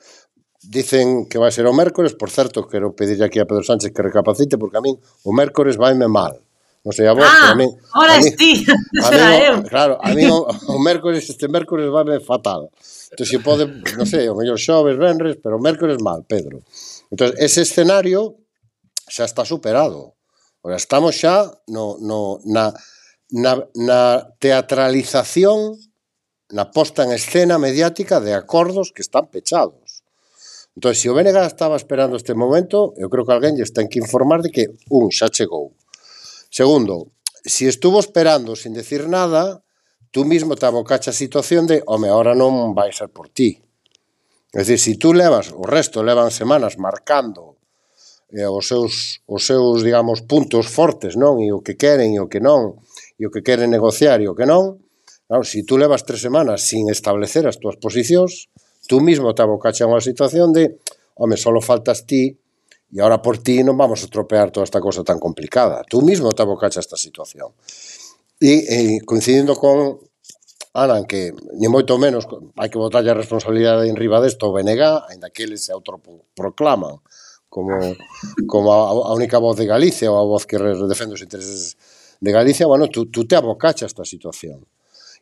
Dicen 0.64 1.28
que 1.28 1.36
vai 1.36 1.52
ser 1.52 1.68
o 1.68 1.76
mércores, 1.76 2.16
por 2.16 2.32
certo, 2.32 2.72
quero 2.72 2.96
pedirle 2.96 3.28
aquí 3.28 3.44
a 3.44 3.44
Pedro 3.44 3.68
Sánchez 3.68 3.92
que 3.92 4.00
recapacite, 4.00 4.56
porque 4.56 4.80
a 4.80 4.86
min 4.86 4.96
o 5.28 5.36
mércores 5.36 5.76
vaime 5.76 6.08
mal. 6.08 6.40
Non 6.88 6.96
sei 6.96 7.12
a 7.12 7.12
vos, 7.12 7.28
ah, 7.28 7.28
pero 7.28 7.52
a 7.52 7.52
ah, 7.52 7.60
min... 7.60 7.70
Ora 8.00 8.16
esti, 8.16 8.64
será 8.64 9.44
eu. 9.44 9.60
Claro, 9.68 10.00
a 10.00 10.16
min 10.16 10.32
o, 10.32 10.48
o 10.48 10.80
mércores, 10.80 11.28
este 11.28 11.52
mércores 11.52 11.92
vaime 11.92 12.24
fatal. 12.24 12.72
Entón, 13.12 13.28
se 13.28 13.44
pode, 13.44 13.68
non 13.68 14.08
sei, 14.08 14.32
o 14.32 14.40
mellor 14.40 14.56
xoves, 14.56 14.96
venres, 14.96 15.36
pero 15.44 15.60
o 15.60 15.64
mércores 15.64 16.00
mal, 16.00 16.24
Pedro. 16.24 16.64
Entón, 17.12 17.36
ese 17.36 17.68
escenario 17.68 18.40
xa 19.10 19.26
está 19.26 19.44
superado. 19.44 20.16
Ora, 20.62 20.78
estamos 20.78 21.18
xa 21.18 21.50
no, 21.68 21.98
no, 22.00 22.40
na, 22.46 22.72
na, 23.34 23.54
na 23.76 24.02
teatralización, 24.40 25.76
na 26.50 26.70
posta 26.74 27.06
en 27.06 27.12
escena 27.14 27.62
mediática 27.62 28.22
de 28.22 28.34
acordos 28.34 28.92
que 28.94 29.02
están 29.02 29.30
pechados. 29.30 30.02
Entón, 30.76 30.96
se 30.96 31.10
o 31.10 31.14
BNG 31.14 31.38
estaba 31.46 31.76
esperando 31.76 32.16
este 32.16 32.34
momento, 32.34 32.94
eu 32.98 33.10
creo 33.10 33.26
que 33.26 33.34
alguén 33.34 33.58
lle 33.58 33.68
ten 33.70 33.90
que 33.92 34.02
informar 34.02 34.42
de 34.42 34.50
que, 34.50 34.64
un, 34.90 35.12
xa 35.14 35.30
chegou. 35.30 35.76
Segundo, 36.50 37.14
se 37.46 37.70
estuvo 37.70 38.00
esperando 38.00 38.56
sin 38.56 38.74
decir 38.74 39.06
nada, 39.10 39.62
tú 40.10 40.26
mismo 40.26 40.56
te 40.56 40.66
abocacha 40.66 41.12
a 41.12 41.18
situación 41.18 41.68
de, 41.68 41.84
home, 41.86 42.10
ahora 42.10 42.34
non 42.34 42.74
vai 42.74 42.90
ser 42.96 43.14
por 43.14 43.30
ti. 43.30 43.62
É 44.50 44.66
dicir, 44.66 44.98
se 44.98 45.02
tú 45.02 45.14
levas, 45.14 45.54
o 45.54 45.62
resto 45.62 46.02
levan 46.02 46.34
semanas 46.34 46.82
marcando 46.82 47.59
e 48.30 48.46
os 48.46 48.70
seus, 48.70 49.22
os 49.26 49.46
seus, 49.46 49.82
digamos, 49.82 50.22
puntos 50.22 50.70
fortes, 50.70 51.18
non? 51.18 51.42
E 51.42 51.50
o 51.50 51.66
que 51.66 51.74
queren 51.74 52.14
e 52.14 52.20
o 52.22 52.30
que 52.30 52.38
non, 52.38 52.78
e 53.18 53.26
o 53.26 53.34
que 53.34 53.42
queren 53.42 53.74
negociar 53.74 54.22
e 54.22 54.30
o 54.30 54.38
que 54.38 54.46
non. 54.46 54.78
Claro, 55.26 55.42
se 55.46 55.62
si 55.62 55.66
tú 55.66 55.78
levas 55.82 56.06
tres 56.06 56.22
semanas 56.22 56.62
sin 56.62 56.90
establecer 56.94 57.50
as 57.50 57.58
túas 57.58 57.78
posicións, 57.82 58.50
tú 58.86 59.02
mismo 59.02 59.34
te 59.34 59.42
abocaxe 59.42 59.82
a 59.82 59.90
unha 59.90 60.02
situación 60.02 60.54
de, 60.54 60.78
home, 61.18 61.38
solo 61.38 61.62
faltas 61.62 62.06
ti, 62.06 62.38
e 62.90 62.98
ahora 63.02 63.22
por 63.22 63.42
ti 63.42 63.62
non 63.66 63.78
vamos 63.78 64.06
a 64.06 64.10
tropear 64.10 64.54
toda 64.54 64.66
esta 64.66 64.82
cosa 64.82 65.02
tan 65.02 65.18
complicada. 65.18 65.82
Tú 65.86 66.02
mismo 66.02 66.30
te 66.34 66.42
abocaxe 66.46 66.78
a 66.78 66.86
esta 66.86 66.98
situación. 66.98 67.54
E, 68.38 68.54
e 68.66 68.80
coincidindo 69.06 69.58
con 69.58 70.02
Ana, 70.74 71.02
que 71.10 71.34
ni 71.58 71.66
moito 71.66 71.98
menos 71.98 72.30
hai 72.62 72.70
que 72.70 72.78
botar 72.78 73.02
a 73.02 73.18
responsabilidade 73.18 73.90
en 73.90 73.98
riba 73.98 74.22
desto 74.22 74.50
o 74.50 74.54
BNG, 74.54 75.10
ainda 75.10 75.34
que 75.34 75.50
eles 75.50 75.66
se 75.66 75.74
autoproclaman 75.74 77.02
como, 77.50 77.74
ah. 77.76 77.94
como 78.48 78.74
a, 78.74 79.12
a 79.12 79.14
única 79.14 79.38
voz 79.38 79.58
de 79.58 79.66
Galicia 79.66 80.14
ou 80.14 80.18
a 80.22 80.26
voz 80.26 80.46
que 80.46 80.58
defende 80.58 81.18
os 81.18 81.26
intereses 81.26 81.76
de 82.22 82.32
Galicia, 82.32 82.70
bueno, 82.70 82.88
tú, 82.88 83.10
tú 83.10 83.26
te 83.26 83.36
abocacha 83.36 83.86
esta 83.86 84.06
situación. 84.06 84.66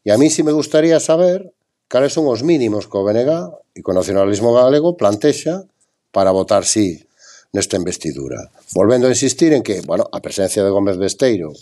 E 0.04 0.12
a 0.14 0.18
mí 0.18 0.30
si 0.30 0.44
me 0.44 0.56
gustaría 0.56 1.00
saber 1.00 1.52
cales 1.88 2.14
son 2.14 2.28
os 2.28 2.44
mínimos 2.44 2.88
que 2.88 3.00
o 3.00 3.04
BNG 3.04 3.32
e 3.76 3.80
co 3.82 3.96
nacionalismo 3.96 4.52
galego 4.52 5.00
plantexa 5.00 5.68
para 6.12 6.36
votar 6.36 6.68
sí 6.68 7.08
nesta 7.56 7.80
investidura. 7.80 8.52
Volvendo 8.76 9.08
a 9.08 9.16
insistir 9.16 9.56
en 9.56 9.64
que, 9.64 9.82
bueno, 9.82 10.08
a 10.12 10.20
presencia 10.20 10.64
de 10.64 10.72
Gómez 10.72 11.00
Besteiro 11.00 11.56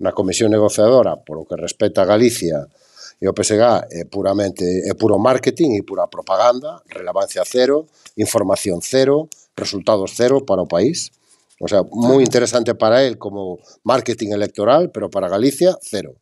na 0.00 0.12
comisión 0.12 0.52
negociadora, 0.52 1.20
por 1.24 1.40
o 1.40 1.48
que 1.48 1.56
respecta 1.56 2.04
a 2.04 2.08
Galicia, 2.08 2.68
E 3.16 3.24
o 3.24 3.32
PSG 3.32 3.62
é 3.96 4.04
puramente 4.04 4.64
é 4.64 4.92
puro 4.92 5.16
marketing 5.18 5.76
e 5.76 5.82
pura 5.82 6.06
propaganda, 6.06 6.82
relevancia 6.92 7.42
cero, 7.44 7.88
información 8.16 8.80
cero, 8.82 9.28
resultados 9.56 10.12
cero 10.12 10.44
para 10.44 10.60
o 10.60 10.68
país. 10.68 11.10
O 11.56 11.68
sea, 11.68 11.80
moi 11.88 12.20
interesante 12.20 12.76
para 12.76 13.00
él 13.08 13.16
como 13.16 13.56
marketing 13.80 14.36
electoral, 14.36 14.92
pero 14.92 15.08
para 15.08 15.32
Galicia, 15.32 15.72
cero. 15.80 16.20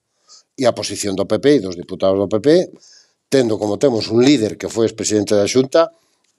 E 0.54 0.62
a 0.70 0.76
posición 0.76 1.18
do 1.18 1.26
PP 1.26 1.58
e 1.58 1.64
dos 1.66 1.74
diputados 1.74 2.14
do 2.14 2.30
PP, 2.30 2.70
tendo 3.26 3.58
como 3.58 3.74
temos 3.74 4.06
un 4.14 4.22
líder 4.22 4.54
que 4.54 4.70
foi 4.70 4.86
expresidente 4.86 5.34
da 5.34 5.50
Xunta, 5.50 5.90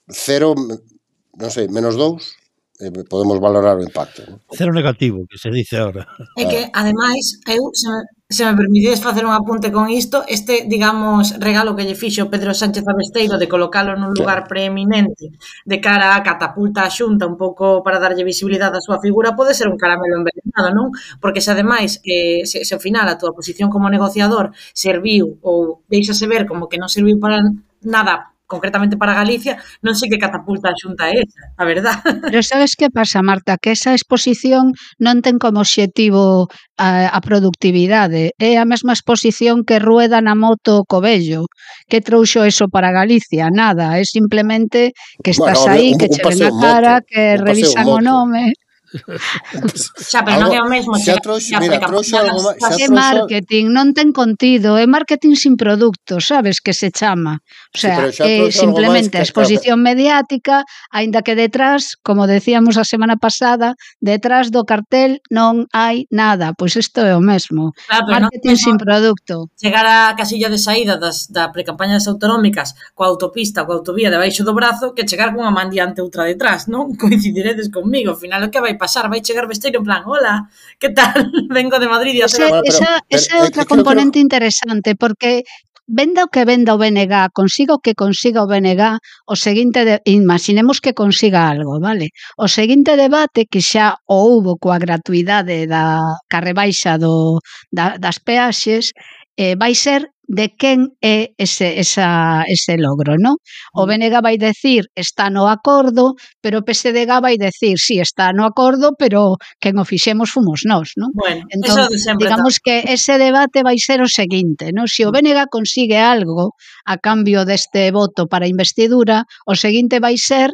cero, 0.08 0.56
non 0.56 1.52
sei, 1.52 1.68
menos 1.68 2.00
dous, 2.00 2.40
e 2.80 2.92
podemos 3.08 3.40
valorar 3.40 3.80
o 3.80 3.84
impacto. 3.84 4.28
Non? 4.28 4.44
Cero 4.52 4.76
negativo, 4.76 5.24
que 5.32 5.40
se 5.40 5.48
dice 5.48 5.80
ahora. 5.80 6.04
É 6.36 6.44
que, 6.44 6.68
ademais, 6.76 7.40
eu, 7.48 7.72
se 7.72 7.88
me, 7.88 8.04
se 8.28 8.44
me 8.44 8.52
permitides 8.52 9.00
facer 9.00 9.24
un 9.24 9.32
apunte 9.32 9.72
con 9.72 9.88
isto, 9.88 10.28
este, 10.28 10.68
digamos, 10.68 11.40
regalo 11.40 11.72
que 11.72 11.88
lle 11.88 11.96
fixo 11.96 12.28
Pedro 12.28 12.52
Sánchez 12.52 12.84
Abesteiro 12.84 13.40
de 13.40 13.48
colocalo 13.48 13.96
nun 13.96 14.12
lugar 14.12 14.44
preeminente 14.44 15.32
de 15.64 15.78
cara 15.80 16.20
a 16.20 16.24
catapulta 16.26 16.84
a 16.84 16.92
xunta 16.92 17.24
un 17.24 17.40
pouco 17.40 17.80
para 17.80 18.04
darlle 18.04 18.28
visibilidade 18.28 18.76
á 18.76 18.84
súa 18.84 19.00
figura, 19.00 19.40
pode 19.40 19.56
ser 19.56 19.72
un 19.72 19.80
caramelo 19.80 20.20
envenenado, 20.20 20.76
non? 20.76 20.92
Porque 21.24 21.40
se 21.40 21.56
ademais, 21.56 22.04
eh, 22.04 22.44
se, 22.44 22.68
se 22.68 22.74
ao 22.76 22.84
final 22.84 23.08
a 23.08 23.16
túa 23.16 23.32
posición 23.32 23.72
como 23.72 23.88
negociador 23.88 24.52
serviu 24.76 25.40
ou 25.40 25.80
deixase 25.88 26.28
ver 26.28 26.44
como 26.44 26.68
que 26.68 26.76
non 26.76 26.92
serviu 26.92 27.16
para 27.24 27.40
nada 27.88 28.35
concretamente 28.46 28.98
para 28.98 29.18
Galicia, 29.18 29.58
non 29.82 29.98
sei 29.98 30.10
que 30.10 30.22
catapulta 30.22 30.70
a 30.70 30.78
xunta 30.78 31.10
é 31.10 31.22
esa, 31.22 31.42
a 31.58 31.64
verdad. 31.66 31.98
Pero 32.32 32.42
sabes 32.46 32.78
que 32.78 32.94
pasa, 32.94 33.26
Marta, 33.26 33.58
que 33.58 33.74
esa 33.74 33.98
exposición 33.98 34.74
non 35.02 35.26
ten 35.26 35.42
como 35.42 35.66
obxectivo 35.66 36.48
a, 36.78 37.10
a 37.10 37.20
productividade, 37.22 38.38
é 38.38 38.62
a 38.62 38.66
mesma 38.68 38.94
exposición 38.94 39.66
que 39.66 39.82
rueda 39.82 40.22
na 40.22 40.38
moto 40.38 40.86
Cobello, 40.86 41.50
que 41.90 42.02
trouxo 42.04 42.46
eso 42.46 42.70
para 42.70 42.94
Galicia, 42.94 43.50
nada, 43.50 43.98
é 43.98 44.04
simplemente 44.06 44.94
que 45.24 45.32
estás 45.34 45.66
bueno, 45.66 45.74
aí, 45.74 45.90
que 45.98 46.10
che 46.12 46.22
ven 46.22 46.42
a 46.46 46.52
cara, 46.54 46.94
moto, 47.02 47.08
que 47.10 47.24
revisan 47.38 47.88
o 47.90 48.00
nome. 48.02 48.54
xa, 50.10 50.24
pero 50.24 50.48
non 50.48 50.52
é 50.56 50.62
o 50.64 50.70
mesmo. 50.72 50.96
Xa, 50.98 51.20
xa 51.20 51.24
trouxo, 51.24 51.54
mira, 51.62 51.78
trouxe 51.84 52.16
algo 52.18 52.40
máis. 52.42 52.80
É 52.82 52.88
marketing, 52.90 53.70
non 53.70 53.94
ten 53.94 54.10
contido, 54.16 54.80
é 54.80 54.88
marketing 54.88 55.38
sin 55.38 55.54
producto, 55.60 56.24
sabes 56.24 56.64
que 56.64 56.74
se 56.74 56.90
chama. 56.90 57.44
O 57.70 57.78
sea, 57.78 58.10
eh, 58.10 58.16
sí, 58.16 58.24
é 58.24 58.52
simplemente 58.52 59.20
a 59.20 59.24
exposición 59.28 59.84
mediática, 59.84 60.66
aínda 60.90 61.22
que 61.22 61.36
detrás, 61.36 62.00
como 62.02 62.26
decíamos 62.26 62.80
a 62.80 62.88
semana 62.88 63.20
pasada, 63.20 63.76
detrás 64.00 64.50
do 64.50 64.64
cartel 64.64 65.20
non 65.30 65.68
hai 65.76 66.08
nada, 66.10 66.56
pois 66.56 66.74
isto 66.80 67.04
é 67.04 67.14
o 67.14 67.22
mesmo. 67.22 67.76
Claro, 67.86 68.08
marketing 68.10 68.58
sin 68.58 68.76
producto. 68.80 69.52
Chegar 69.60 69.86
á 69.86 70.16
casilla 70.16 70.50
de 70.50 70.58
saída 70.58 70.96
das, 70.98 71.30
da 71.30 71.52
precampaña 71.52 72.00
das 72.00 72.08
autonómicas 72.08 72.74
coa 72.96 73.12
autopista, 73.12 73.68
coa 73.68 73.78
autovía 73.78 74.10
debaixo 74.10 74.48
do 74.48 74.56
brazo, 74.56 74.96
que 74.96 75.06
chegar 75.06 75.36
cunha 75.36 75.52
mandiante 75.52 76.00
outra 76.02 76.26
detrás, 76.26 76.72
non? 76.72 76.96
Coincidiredes 77.02 77.68
conmigo, 77.70 78.16
ao 78.16 78.20
final 78.20 78.42
o 78.42 78.50
que 78.50 78.64
vai 78.64 78.74
pasar 78.74 78.85
pasar, 78.86 79.10
vai 79.10 79.22
chegar 79.26 79.46
vesteiro 79.50 79.82
en 79.82 79.86
plan, 79.88 80.04
hola, 80.06 80.46
que 80.80 80.90
tal? 80.94 81.14
Vengo 81.58 81.78
de 81.82 81.88
Madrid 81.90 82.16
e 82.16 82.22
a 82.22 82.30
Ese, 82.30 82.46
esa, 82.70 82.92
esa 83.10 83.32
é 83.38 83.42
outra 83.42 83.66
componente 83.66 84.18
interesante, 84.22 84.94
porque 84.94 85.44
venda 85.88 86.26
o 86.26 86.30
que 86.34 86.46
venda 86.46 86.74
o 86.74 86.82
BNG, 86.82 87.30
consiga 87.34 87.74
o 87.78 87.82
que 87.82 87.94
consiga 87.94 88.46
o 88.46 88.50
BNG, 88.50 88.98
o 89.26 89.36
seguinte, 89.36 89.86
de, 89.86 89.96
imaginemos 90.06 90.78
que 90.84 90.94
consiga 90.94 91.50
algo, 91.50 91.80
vale? 91.80 92.10
O 92.38 92.48
seguinte 92.48 92.98
debate 92.98 93.50
que 93.50 93.62
xa 93.62 93.98
o 94.06 94.18
houbo 94.30 94.58
coa 94.62 94.78
gratuidade 94.78 95.66
da 95.66 96.02
carrebaixa 96.30 96.98
do, 96.98 97.42
da, 97.74 97.98
das 97.98 98.18
peaxes, 98.22 98.94
eh, 99.38 99.56
vai 99.56 99.74
ser 99.76 100.15
de 100.28 100.56
quen 100.56 100.98
é 101.02 101.34
ese, 101.38 101.80
esa, 101.80 102.44
ese 102.48 102.78
logro, 102.78 103.16
non? 103.18 103.38
O 103.74 103.86
BNG 103.86 104.22
vai 104.22 104.38
decir 104.38 104.90
está 104.96 105.30
no 105.30 105.48
acordo, 105.48 106.18
pero 106.42 106.62
o 106.62 106.66
PSDG 106.66 107.12
vai 107.22 107.38
decir 107.38 107.78
si 107.78 107.96
sí, 107.96 108.02
está 108.02 108.34
no 108.34 108.46
acordo, 108.46 108.94
pero 108.98 109.38
quen 109.62 109.78
o 109.78 109.86
fixemos 109.86 110.34
fomos 110.34 110.66
nós, 110.66 110.94
non? 110.98 111.14
Bueno, 111.14 111.46
entón, 111.54 111.90
eso 111.94 112.14
digamos 112.18 112.60
tal. 112.60 112.64
que 112.64 112.76
ese 112.94 113.18
debate 113.22 113.62
vai 113.62 113.78
ser 113.78 114.02
o 114.02 114.10
seguinte, 114.10 114.74
non? 114.74 114.90
Se 114.90 115.06
o 115.06 115.14
BNG 115.14 115.50
consigue 115.50 115.98
algo 115.98 116.58
a 116.86 116.98
cambio 116.98 117.46
deste 117.46 117.92
voto 117.94 118.26
para 118.26 118.50
investidura, 118.50 119.24
o 119.46 119.54
seguinte 119.54 120.02
vai 120.02 120.18
ser 120.18 120.54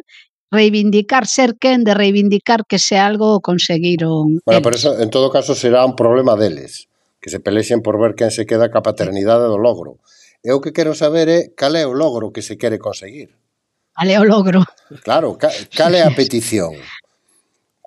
reivindicar 0.52 1.26
ser 1.26 1.56
quen 1.56 1.82
de 1.82 1.94
reivindicar 1.94 2.68
que 2.68 2.78
se 2.78 2.98
algo 2.98 3.40
conseguiron. 3.40 4.44
Bueno, 4.44 4.60
eles. 4.60 4.62
pero 4.62 4.76
eso, 4.76 5.00
en 5.00 5.08
todo 5.08 5.30
caso 5.30 5.54
será 5.54 5.84
un 5.84 5.96
problema 5.96 6.36
deles 6.36 6.91
que 7.22 7.30
se 7.30 7.38
pelexen 7.38 7.80
por 7.86 8.02
ver 8.02 8.18
quen 8.18 8.34
se 8.34 8.44
queda 8.44 8.68
ca 8.74 8.82
paternidade 8.82 9.46
do 9.46 9.56
logro. 9.56 10.02
E 10.42 10.50
o 10.50 10.58
que 10.58 10.74
quero 10.74 10.98
saber 10.98 11.30
é 11.30 11.40
cal 11.54 11.78
é 11.78 11.86
o 11.86 11.94
logro 11.94 12.34
que 12.34 12.42
se 12.42 12.58
quere 12.58 12.82
conseguir. 12.82 13.38
Cal 13.94 14.10
é 14.10 14.18
o 14.18 14.26
logro? 14.26 14.66
Claro, 15.06 15.38
cal, 15.38 15.54
cal 15.70 15.94
é 15.94 16.02
a 16.02 16.10
petición. 16.18 16.74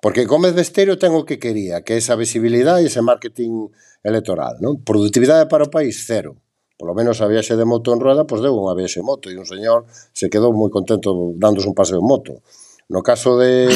Porque 0.00 0.24
Gómez 0.24 0.56
Besteiro 0.56 0.96
ten 0.96 1.12
o 1.12 1.28
que 1.28 1.36
quería, 1.36 1.84
que 1.84 1.92
é 1.94 2.00
esa 2.00 2.16
visibilidade 2.16 2.80
e 2.80 2.88
ese 2.88 3.04
marketing 3.04 3.68
electoral, 4.00 4.56
non? 4.64 4.80
Productividade 4.80 5.52
para 5.52 5.68
o 5.68 5.72
país, 5.72 6.08
cero. 6.08 6.40
Por 6.80 6.88
lo 6.88 6.94
menos 6.96 7.20
a 7.20 7.28
viaxe 7.28 7.56
de 7.56 7.68
moto 7.68 7.92
en 7.92 8.00
rueda, 8.00 8.24
pois 8.24 8.40
deu 8.40 8.56
unha 8.56 8.72
viaxe 8.72 9.00
de 9.00 9.08
moto 9.08 9.28
e 9.28 9.36
un 9.36 9.48
señor 9.48 9.84
se 10.16 10.32
quedou 10.32 10.52
moi 10.56 10.72
contento 10.72 11.12
dándose 11.36 11.68
un 11.68 11.76
paseo 11.76 12.00
en 12.00 12.08
moto. 12.08 12.40
No 12.88 13.04
caso 13.04 13.36
de, 13.36 13.68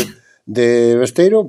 de 0.49 0.97
Besteiro, 0.97 1.45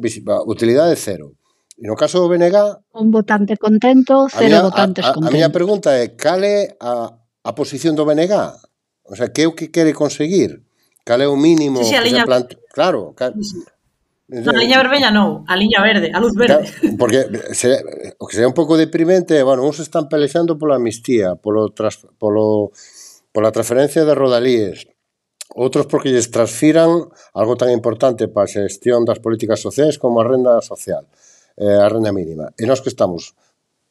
utilidade 0.48 0.96
cero. 1.00 1.36
E 1.82 1.90
no 1.90 1.98
caso 1.98 2.22
do 2.22 2.30
BNG... 2.30 2.54
Un 2.94 3.10
votante 3.10 3.58
contento, 3.58 4.30
cero 4.30 4.62
miña, 4.62 4.62
votantes 4.62 5.02
a, 5.02 5.10
a, 5.10 5.14
contentos. 5.18 5.34
A 5.34 5.36
miña 5.36 5.50
pregunta 5.50 5.98
é, 5.98 6.14
cale 6.14 6.78
a, 6.78 7.10
a 7.18 7.52
posición 7.58 7.98
do 7.98 8.06
BNG? 8.06 8.38
O 9.10 9.18
sea, 9.18 9.34
que 9.34 9.44
é 9.44 9.48
o 9.50 9.58
que 9.58 9.74
quere 9.74 9.98
conseguir? 9.98 10.62
Cal 11.02 11.26
é 11.26 11.28
o 11.28 11.34
mínimo 11.34 11.82
sí, 11.82 11.90
sí, 11.90 11.96
a 11.98 12.06
que 12.06 12.14
liña... 12.14 12.22
se 12.22 12.30
plante... 12.30 12.54
Claro, 12.70 13.18
cal... 13.18 13.34
Sí. 13.42 13.58
Entón, 14.30 14.54
no, 14.54 14.62
a 14.62 14.64
liña 14.64 14.78
vermella 14.78 15.10
non, 15.10 15.44
a 15.44 15.58
liña 15.58 15.82
verde, 15.82 16.08
a 16.14 16.22
luz 16.22 16.38
verde. 16.38 16.64
Claro, 16.64 16.96
porque 17.02 17.20
se, 17.52 17.82
o 18.16 18.30
que 18.30 18.34
sería 18.38 18.48
un 18.48 18.56
pouco 18.56 18.78
deprimente, 18.78 19.42
bueno, 19.44 19.66
uns 19.66 19.84
están 19.84 20.08
pelexando 20.08 20.56
pola 20.56 20.78
amnistía, 20.78 21.36
polo, 21.36 21.74
tras, 21.76 22.06
polo, 22.16 22.72
pola 23.34 23.52
transferencia 23.52 24.06
de 24.06 24.14
rodalíes, 24.16 24.88
outros 25.52 25.84
porque 25.90 26.16
lles 26.16 26.32
transfiran 26.32 27.12
algo 27.36 27.60
tan 27.60 27.76
importante 27.76 28.32
para 28.32 28.48
a 28.48 28.54
xestión 28.54 29.04
das 29.04 29.20
políticas 29.20 29.60
sociais 29.60 30.00
como 30.00 30.24
a 30.24 30.28
renda 30.30 30.64
social 30.64 31.12
eh, 31.62 31.78
a 31.78 31.86
renda 31.86 32.10
mínima. 32.10 32.50
E 32.58 32.66
nós 32.66 32.82
que 32.82 32.90
estamos 32.90 33.38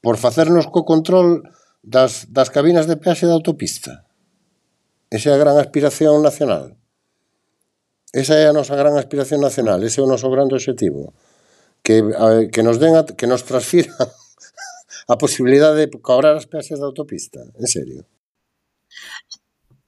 por 0.02 0.18
facernos 0.18 0.66
co 0.66 0.82
control 0.82 1.46
das, 1.86 2.26
das 2.26 2.50
cabinas 2.50 2.90
de 2.90 2.98
peaxe 2.98 3.30
da 3.30 3.38
autopista. 3.38 4.02
Esa 5.06 5.30
é 5.30 5.34
a 5.34 5.42
gran 5.42 5.54
aspiración 5.54 6.18
nacional. 6.18 6.74
Esa 8.10 8.34
é 8.42 8.50
a 8.50 8.56
nosa 8.56 8.74
gran 8.74 8.98
aspiración 8.98 9.38
nacional, 9.38 9.78
ese 9.86 10.02
é 10.02 10.04
o 10.04 10.10
noso 10.10 10.26
grande 10.34 10.58
objetivo. 10.58 11.14
Que, 11.86 12.02
a, 12.02 12.50
que 12.50 12.62
nos 12.66 12.82
den 12.82 12.98
a, 12.98 13.06
que 13.06 13.30
nos 13.30 13.46
transfiran 13.46 13.94
a 15.12 15.14
posibilidade 15.14 15.86
de 15.86 15.86
cobrar 16.02 16.34
as 16.34 16.50
peaxes 16.50 16.82
da 16.82 16.90
autopista, 16.90 17.38
en 17.54 17.68
serio. 17.70 18.02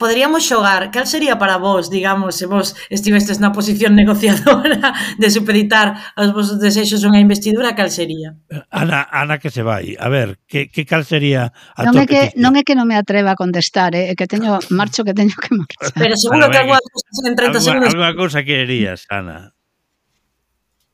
Poderíamos 0.03 0.43
xogar, 0.43 0.91
cal 0.91 1.07
sería 1.07 1.39
para 1.39 1.63
vos, 1.63 1.87
digamos, 1.87 2.35
se 2.35 2.51
vos 2.51 2.75
estivestes 2.91 3.39
na 3.39 3.55
posición 3.55 3.95
negociadora 4.03 4.91
de 5.15 5.29
supeditar 5.31 5.95
os 6.19 6.35
vosos 6.35 6.59
desexos 6.59 7.07
unha 7.07 7.23
investidura, 7.23 7.79
cal 7.79 7.87
sería? 7.87 8.35
Ana, 8.75 9.07
Ana 9.15 9.39
que 9.39 9.55
se 9.55 9.63
vai. 9.63 9.95
A 10.03 10.11
ver, 10.11 10.43
que, 10.51 10.67
que 10.75 10.83
cal 10.83 11.07
sería 11.07 11.55
a 11.79 11.87
non 11.87 11.95
é 12.03 12.11
que, 12.11 12.35
petición? 12.35 12.43
Non 12.43 12.53
é 12.59 12.67
que 12.67 12.75
non 12.75 12.91
me 12.91 12.99
atreva 12.99 13.31
a 13.31 13.39
contestar, 13.39 13.95
eh, 13.95 14.11
é 14.11 14.13
eh, 14.13 14.15
que 14.19 14.27
teño 14.27 14.59
marcho 14.75 15.07
que 15.07 15.15
teño 15.15 15.39
que 15.39 15.55
marchar. 15.55 15.95
Pero 15.95 16.19
seguro 16.19 16.51
Pero, 16.51 16.51
que 16.51 16.59
algunha 16.67 16.83
cousa 16.83 17.23
en 17.23 17.35
30 17.39 17.63
segundos. 17.63 17.95
Alguna 17.95 18.19
cousa 18.19 18.43
quererías, 18.43 19.07
Ana. 19.07 19.55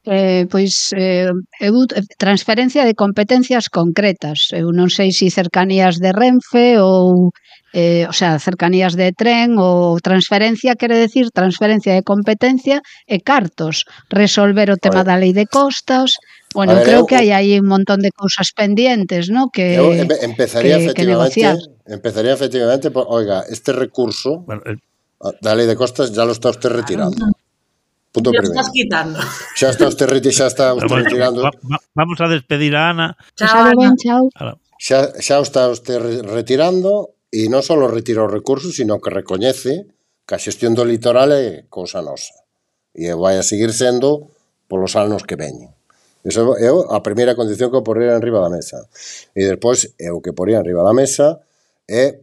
Eh, 0.06 0.46
pois 0.48 0.94
eh, 0.96 1.28
eu, 1.60 1.74
transferencia 2.16 2.86
de 2.86 2.94
competencias 2.94 3.68
concretas. 3.68 4.48
Eu 4.54 4.70
non 4.70 4.88
sei 4.88 5.10
se 5.12 5.28
cercanías 5.28 5.98
de 5.98 6.14
Renfe 6.14 6.78
ou 6.78 7.34
eh, 7.74 8.06
o 8.08 8.14
sea, 8.14 8.38
cercanías 8.38 8.96
de 8.96 9.12
tren 9.12 9.58
ou 9.58 10.00
transferencia, 10.00 10.78
quere 10.78 10.96
decir 10.96 11.28
transferencia 11.34 11.92
de 11.92 12.06
competencia 12.06 12.80
e 13.04 13.20
cartos, 13.20 13.84
resolver 14.08 14.70
o 14.72 14.80
tema 14.80 15.04
da 15.04 15.18
lei 15.18 15.36
de 15.36 15.44
costas. 15.44 16.16
Bueno, 16.54 16.78
ver, 16.78 16.84
creo 16.88 17.02
eu, 17.04 17.08
que 17.10 17.18
hai 17.18 17.28
aí 17.34 17.60
un 17.60 17.68
montón 17.68 18.00
de 18.00 18.14
cousas 18.14 18.54
pendientes, 18.56 19.28
¿no? 19.28 19.52
Que 19.52 19.76
eu 19.76 19.92
empezaría 19.92 20.80
que, 20.80 20.88
efectivamente, 20.88 20.96
que 20.96 21.04
negociar. 21.04 21.56
empezaría 21.84 22.32
efectivamente, 22.32 22.88
por, 22.88 23.04
oiga, 23.10 23.44
este 23.50 23.76
recurso 23.76 24.40
bueno, 24.46 24.62
el, 24.64 24.80
da 25.42 25.52
lei 25.52 25.66
de 25.66 25.76
costas 25.76 26.14
ya 26.14 26.24
lo 26.24 26.32
está 26.32 26.48
usted 26.48 26.70
retirando. 26.70 27.18
Punto 28.12 28.32
ya 28.32 28.40
estás 28.40 28.70
quitando. 28.72 29.20
Xa 29.54 29.68
está 29.70 29.84
usted 29.86 30.08
reti, 30.08 30.32
xa 30.32 30.46
está 30.48 30.72
usted 30.72 30.88
bueno, 30.88 31.04
retirando. 31.04 31.42
Va, 31.42 31.52
va, 31.52 31.78
vamos 31.94 32.18
a 32.20 32.28
despedir 32.28 32.74
a 32.74 32.90
Ana. 32.90 33.16
Chao, 33.36 33.68
Ana. 33.68 33.94
Chao. 34.00 34.28
Xa, 34.80 35.12
xa 35.20 35.36
está 35.40 35.68
usted 35.68 36.00
retirando 36.24 37.14
e 37.28 37.52
non 37.52 37.60
só 37.60 37.76
retira 37.76 38.24
os 38.24 38.32
recursos, 38.32 38.72
sino 38.72 38.96
que 39.02 39.12
recoñece 39.12 39.92
que 40.24 40.34
a 40.34 40.40
xestión 40.40 40.72
do 40.72 40.88
litoral 40.88 41.32
é 41.36 41.68
cousa 41.68 42.00
nosa 42.00 42.44
e 42.96 43.12
vai 43.12 43.36
a 43.36 43.44
seguir 43.44 43.76
sendo 43.76 44.32
polos 44.68 44.96
anos 44.96 45.28
que 45.28 45.36
veñen. 45.36 45.72
Eso 46.24 46.56
é 46.56 46.68
a 46.68 47.00
primeira 47.04 47.36
condición 47.36 47.70
que 47.70 47.78
eu 47.78 47.86
porría 47.86 48.16
enriba 48.16 48.40
da 48.40 48.52
mesa. 48.52 48.88
E 49.36 49.44
despois, 49.44 49.92
é 50.00 50.12
o 50.12 50.20
que 50.24 50.32
porría 50.32 50.60
enriba 50.60 50.84
da 50.84 50.96
mesa 50.96 51.40
é, 51.88 52.20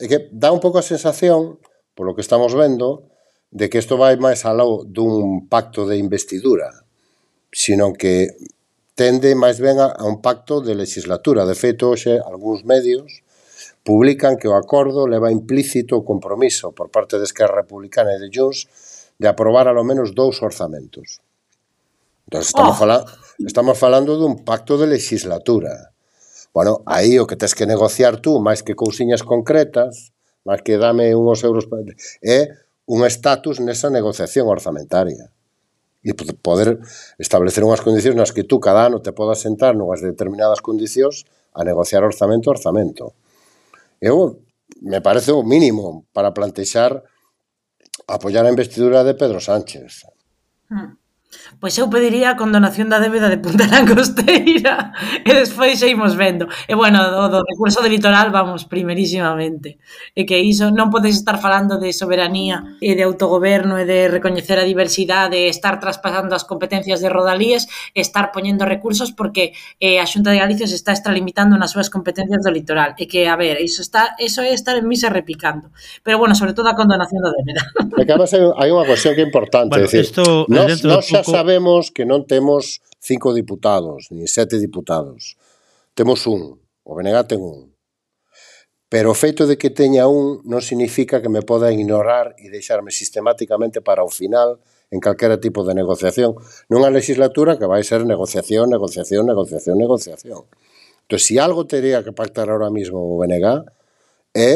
é 0.00 0.04
que 0.08 0.28
dá 0.32 0.52
un 0.52 0.60
pouco 0.60 0.80
a 0.80 0.84
sensación, 0.84 1.56
polo 1.96 2.12
que 2.12 2.20
estamos 2.20 2.52
vendo, 2.52 3.09
de 3.50 3.68
que 3.68 3.82
isto 3.82 3.98
vai 3.98 4.14
máis 4.16 4.46
aló 4.46 4.86
dun 4.86 5.50
pacto 5.50 5.86
de 5.86 5.98
investidura, 5.98 6.86
sino 7.50 7.92
que 7.92 8.30
tende 8.94 9.34
máis 9.34 9.58
ben 9.58 9.82
a, 9.82 9.90
a 9.90 10.06
un 10.06 10.22
pacto 10.22 10.62
de 10.62 10.78
legislatura. 10.78 11.42
De 11.46 11.58
feito, 11.58 11.90
hoxe, 11.90 12.22
algúns 12.22 12.62
medios 12.62 13.26
publican 13.82 14.36
que 14.36 14.46
o 14.46 14.54
acordo 14.54 15.08
leva 15.08 15.32
implícito 15.32 15.96
o 15.98 16.04
compromiso 16.06 16.70
por 16.70 16.92
parte 16.92 17.18
de 17.18 17.24
Esquerra 17.24 17.64
Republicana 17.64 18.14
e 18.14 18.20
de 18.22 18.28
Junts 18.30 18.68
de 19.18 19.26
aprobar 19.26 19.66
alo 19.66 19.82
menos 19.82 20.14
dous 20.14 20.40
orzamentos. 20.40 21.20
Entón, 22.30 22.46
estamos, 22.46 22.76
oh. 22.76 22.78
fala, 22.78 22.96
estamos 23.42 23.76
falando 23.76 24.14
dun 24.14 24.46
pacto 24.46 24.78
de 24.78 24.86
legislatura. 24.86 25.90
Bueno, 26.54 26.82
aí 26.86 27.18
o 27.18 27.26
que 27.26 27.34
tens 27.34 27.54
que 27.54 27.66
negociar 27.66 28.22
tú, 28.22 28.38
máis 28.38 28.62
que 28.62 28.78
cousiñas 28.78 29.26
concretas, 29.26 30.14
máis 30.46 30.62
que 30.62 30.78
dame 30.78 31.14
unhos 31.18 31.42
euros... 31.42 31.66
É 32.22 32.54
un 32.90 33.06
estatus 33.06 33.62
nesa 33.62 33.86
negociación 33.86 34.50
orzamentaria 34.50 35.30
e 36.02 36.10
poder 36.42 36.82
establecer 37.22 37.62
unhas 37.62 37.84
condicións 37.86 38.18
nas 38.18 38.34
que 38.34 38.42
tú 38.42 38.58
cada 38.58 38.90
ano 38.90 38.98
te 38.98 39.14
podas 39.14 39.38
sentar 39.46 39.78
nunhas 39.78 40.02
determinadas 40.02 40.58
condicións 40.58 41.22
a 41.54 41.62
negociar 41.62 42.02
orzamento 42.02 42.50
a 42.50 42.58
orzamento. 42.58 43.14
Eu 44.02 44.42
me 44.82 44.98
parece 44.98 45.30
o 45.30 45.46
mínimo 45.46 46.02
para 46.10 46.34
plantexar 46.34 47.06
apoiar 48.10 48.42
a 48.42 48.50
investidura 48.50 49.06
de 49.06 49.14
Pedro 49.14 49.38
Sánchez. 49.38 50.10
Hmm. 50.66 50.98
Pois 51.60 51.78
eu 51.78 51.86
pediría 51.86 52.34
a 52.34 52.38
condonación 52.40 52.90
da 52.90 52.98
débeda 52.98 53.30
de 53.30 53.38
Punta 53.38 53.68
Langosteira 53.70 54.90
e 55.22 55.30
despois 55.30 55.78
seguimos 55.78 56.18
vendo. 56.18 56.50
E 56.66 56.74
bueno, 56.74 56.98
do, 57.06 57.30
do 57.30 57.40
recurso 57.46 57.78
de 57.84 57.92
litoral 57.92 58.34
vamos 58.34 58.66
primerísimamente. 58.66 59.78
E 60.18 60.26
que 60.26 60.42
iso 60.42 60.74
non 60.74 60.90
podes 60.90 61.14
estar 61.14 61.38
falando 61.38 61.78
de 61.78 61.94
soberanía 61.94 62.74
e 62.82 62.98
de 62.98 63.06
autogoberno 63.06 63.78
e 63.78 63.86
de 63.86 64.10
recoñecer 64.10 64.58
a 64.58 64.66
diversidade 64.66 65.46
e 65.46 65.52
estar 65.52 65.78
traspasando 65.78 66.34
as 66.34 66.42
competencias 66.42 66.98
de 66.98 67.06
Rodalíes 67.06 67.70
e 67.94 68.02
estar 68.02 68.34
poñendo 68.34 68.66
recursos 68.66 69.14
porque 69.14 69.54
eh, 69.78 70.02
a 70.02 70.06
Xunta 70.10 70.34
de 70.34 70.42
Galicia 70.42 70.66
se 70.66 70.74
está 70.74 70.90
extralimitando 70.90 71.54
nas 71.54 71.70
súas 71.70 71.94
competencias 71.94 72.42
do 72.42 72.50
litoral. 72.50 72.98
E 72.98 73.06
que, 73.06 73.30
a 73.30 73.38
ver, 73.38 73.62
iso, 73.62 73.86
está, 73.86 74.18
iso 74.18 74.42
é 74.42 74.50
estar 74.50 74.74
en 74.74 74.90
misa 74.90 75.06
repicando. 75.06 75.70
Pero 76.02 76.18
bueno, 76.18 76.34
sobre 76.34 76.58
todo 76.58 76.66
a 76.66 76.74
condonación 76.74 77.22
da 77.22 77.30
débeda. 77.30 77.62
E 77.94 78.02
que 78.02 78.10
además 78.10 78.34
hai 78.34 78.70
unha 78.74 78.82
cuestión 78.82 79.14
que 79.14 79.22
é 79.22 79.26
importante. 79.30 79.70
Bueno, 79.70 79.86
decir, 79.86 80.02
esto, 80.02 80.50
nos, 80.50 80.66
dentro 80.66 80.98
nos, 80.98 81.06
de 81.06 81.19
pouco... 81.22 81.36
sabemos 81.36 81.90
que 81.90 82.04
non 82.08 82.24
temos 82.24 82.80
cinco 83.00 83.32
diputados, 83.32 84.08
ni 84.10 84.28
sete 84.28 84.58
diputados. 84.58 85.36
Temos 85.94 86.26
un, 86.26 86.60
o 86.84 86.90
BNG 86.94 87.18
ten 87.28 87.40
un. 87.40 87.72
Pero 88.90 89.14
o 89.14 89.18
feito 89.18 89.46
de 89.46 89.54
que 89.54 89.70
teña 89.70 90.10
un 90.10 90.42
non 90.44 90.60
significa 90.60 91.22
que 91.22 91.30
me 91.30 91.46
poda 91.46 91.70
ignorar 91.70 92.34
e 92.36 92.50
deixarme 92.50 92.90
sistemáticamente 92.90 93.78
para 93.78 94.02
o 94.02 94.10
final 94.10 94.58
en 94.90 94.98
calquera 94.98 95.38
tipo 95.38 95.62
de 95.62 95.78
negociación. 95.78 96.34
Nunha 96.66 96.90
legislatura 96.90 97.54
que 97.54 97.70
vai 97.70 97.86
ser 97.86 98.02
negociación, 98.02 98.66
negociación, 98.68 99.30
negociación, 99.30 99.78
negociación. 99.78 100.42
Entón, 101.06 101.18
se 101.18 101.18
si 101.18 101.34
algo 101.38 101.66
teria 101.66 102.02
que 102.02 102.12
pactar 102.12 102.50
ahora 102.50 102.70
mismo 102.70 102.98
o 102.98 103.18
BNG 103.18 103.46
é 104.34 104.52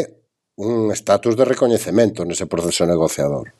un 0.59 0.90
estatus 0.90 1.35
de 1.35 1.46
recoñecemento 1.46 2.22
nese 2.22 2.46
proceso 2.46 2.87
negociador 2.87 3.55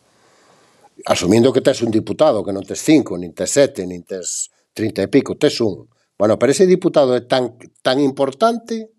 asumindo 1.05 1.53
que 1.53 1.61
tes 1.61 1.83
un 1.83 1.91
diputado, 1.93 2.45
que 2.45 2.53
non 2.53 2.65
tes 2.65 2.81
cinco, 2.81 3.17
nin 3.21 3.37
tes 3.37 3.53
sete, 3.53 3.85
nin 3.85 4.03
tes 4.05 4.49
trinta 4.73 5.05
e 5.05 5.09
pico, 5.09 5.37
tes 5.37 5.61
un. 5.61 5.89
Bueno, 6.17 6.39
pero 6.39 6.53
ese 6.53 6.67
diputado 6.67 7.13
é 7.13 7.23
tan, 7.27 7.59
tan 7.85 8.01
importante 8.01 8.91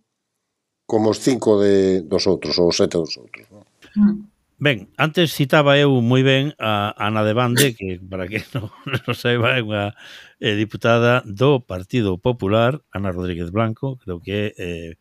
como 0.85 1.09
os 1.09 1.19
cinco 1.19 1.57
de, 1.57 2.05
dos 2.05 2.29
outros, 2.29 2.57
ou 2.61 2.69
os 2.69 2.77
sete 2.77 3.01
dos 3.01 3.17
outros. 3.17 3.45
Non? 3.49 3.65
Mm. 3.97 4.35
Ben, 4.55 4.87
antes 4.95 5.35
citaba 5.35 5.75
eu 5.75 5.99
moi 5.99 6.23
ben 6.23 6.55
a 6.55 6.95
Ana 6.95 7.27
de 7.27 7.35
Bande, 7.35 7.75
que 7.75 7.99
para 7.99 8.23
que 8.23 8.39
non, 8.55 8.71
non 8.87 9.11
saiba 9.11 9.59
é 9.59 9.61
unha 9.65 9.91
eh, 10.39 10.55
diputada 10.55 11.19
do 11.27 11.59
Partido 11.59 12.15
Popular, 12.15 12.79
Ana 12.95 13.11
Rodríguez 13.11 13.51
Blanco, 13.51 13.99
creo 13.99 14.23
que 14.23 14.55
é 14.55 14.55
eh, 14.55 14.91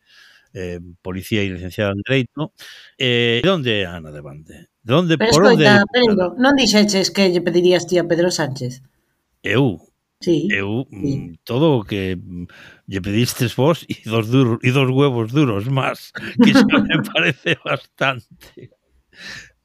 eh, 0.55 0.79
policía 1.03 1.43
e 1.43 1.51
licenciada 1.51 1.91
en 1.91 1.99
Dereito. 1.99 2.55
Eh, 2.95 3.43
de 3.43 3.51
onde 3.51 3.83
é 3.83 3.85
Ana 3.85 4.09
de 4.15 4.23
Bande? 4.23 4.71
De 4.79 4.93
onde, 4.95 5.19
Pero 5.19 5.35
por 5.35 5.43
escoita, 5.43 5.83
onde... 5.83 5.91
Pedro, 5.91 6.25
non 6.39 6.55
dixeches 6.55 7.11
que 7.11 7.27
lle 7.27 7.43
pedirías 7.43 7.83
ti 7.83 7.99
a 7.99 8.07
Pedro 8.07 8.31
Sánchez? 8.31 8.79
Eu? 9.43 9.83
Sí, 10.23 10.47
eu 10.49 10.87
mm, 10.89 11.03
sí. 11.03 11.39
todo 11.43 11.75
o 11.77 11.83
que 11.83 12.15
mm, 12.15 12.47
lle 12.87 13.03
pedistes 13.03 13.51
vos 13.51 13.83
e 13.91 13.99
dos, 14.07 14.31
duro, 14.31 14.57
e 14.63 14.71
dos 14.71 14.87
huevos 14.87 15.35
duros 15.35 15.67
máis, 15.67 16.15
que 16.39 16.55
xa 16.55 16.63
me 16.87 17.03
parece 17.03 17.59
bastante. 17.59 18.71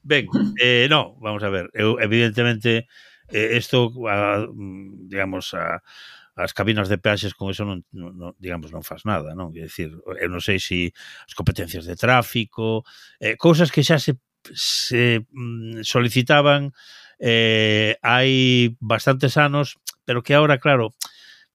Ben, 0.03 0.27
eh, 0.59 0.91
no, 0.91 1.15
vamos 1.23 1.41
a 1.41 1.49
ver, 1.49 1.71
eu 1.71 1.95
evidentemente 2.03 2.91
isto, 3.31 3.95
eh, 3.95 4.11
ah, 4.11 4.43
mm, 4.43 5.07
digamos, 5.07 5.53
a, 5.53 5.79
as 6.41 6.53
cabinas 6.53 6.89
de 6.89 6.97
peaxes 6.97 7.33
con 7.37 7.53
eso 7.53 7.63
non, 7.63 7.85
non, 7.93 8.11
non 8.17 8.29
digamos 8.41 8.73
non 8.73 8.81
faz 8.81 9.05
nada, 9.05 9.37
non? 9.37 9.53
Quer 9.53 9.69
decir, 9.69 9.89
eu 9.93 10.29
non 10.29 10.41
sei 10.41 10.57
se 10.57 10.67
si 10.67 10.79
as 11.27 11.33
competencias 11.37 11.85
de 11.85 11.95
tráfico, 11.95 12.83
eh, 13.21 13.37
cousas 13.37 13.69
que 13.69 13.85
xa 13.85 14.01
se 14.01 14.17
se 14.53 15.21
mm, 15.31 15.85
solicitaban 15.85 16.73
eh, 17.21 17.97
hai 18.01 18.73
bastantes 18.81 19.37
anos, 19.37 19.77
pero 20.05 20.23
que 20.25 20.33
ahora, 20.33 20.57
claro, 20.57 20.89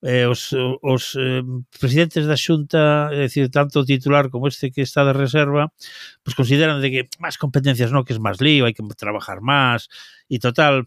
eh, 0.02 0.26
os, 0.26 0.54
os 0.82 1.16
eh, 1.18 1.42
presidentes 1.80 2.26
da 2.26 2.36
Xunta, 2.36 3.10
é 3.12 3.26
dicir, 3.26 3.50
tanto 3.50 3.80
o 3.80 3.88
titular 3.88 4.30
como 4.30 4.46
este 4.46 4.70
que 4.70 4.82
está 4.82 5.02
de 5.04 5.12
reserva, 5.12 5.72
pois 6.22 6.34
pues 6.34 6.34
consideran 6.38 6.78
de 6.78 6.88
que 6.92 7.02
máis 7.18 7.34
competencias, 7.34 7.90
non, 7.90 8.06
que 8.06 8.14
es 8.14 8.22
máis 8.22 8.38
lío, 8.38 8.66
hai 8.68 8.74
que 8.76 8.84
trabajar 8.94 9.42
máis, 9.42 9.90
e 10.30 10.38
total, 10.38 10.86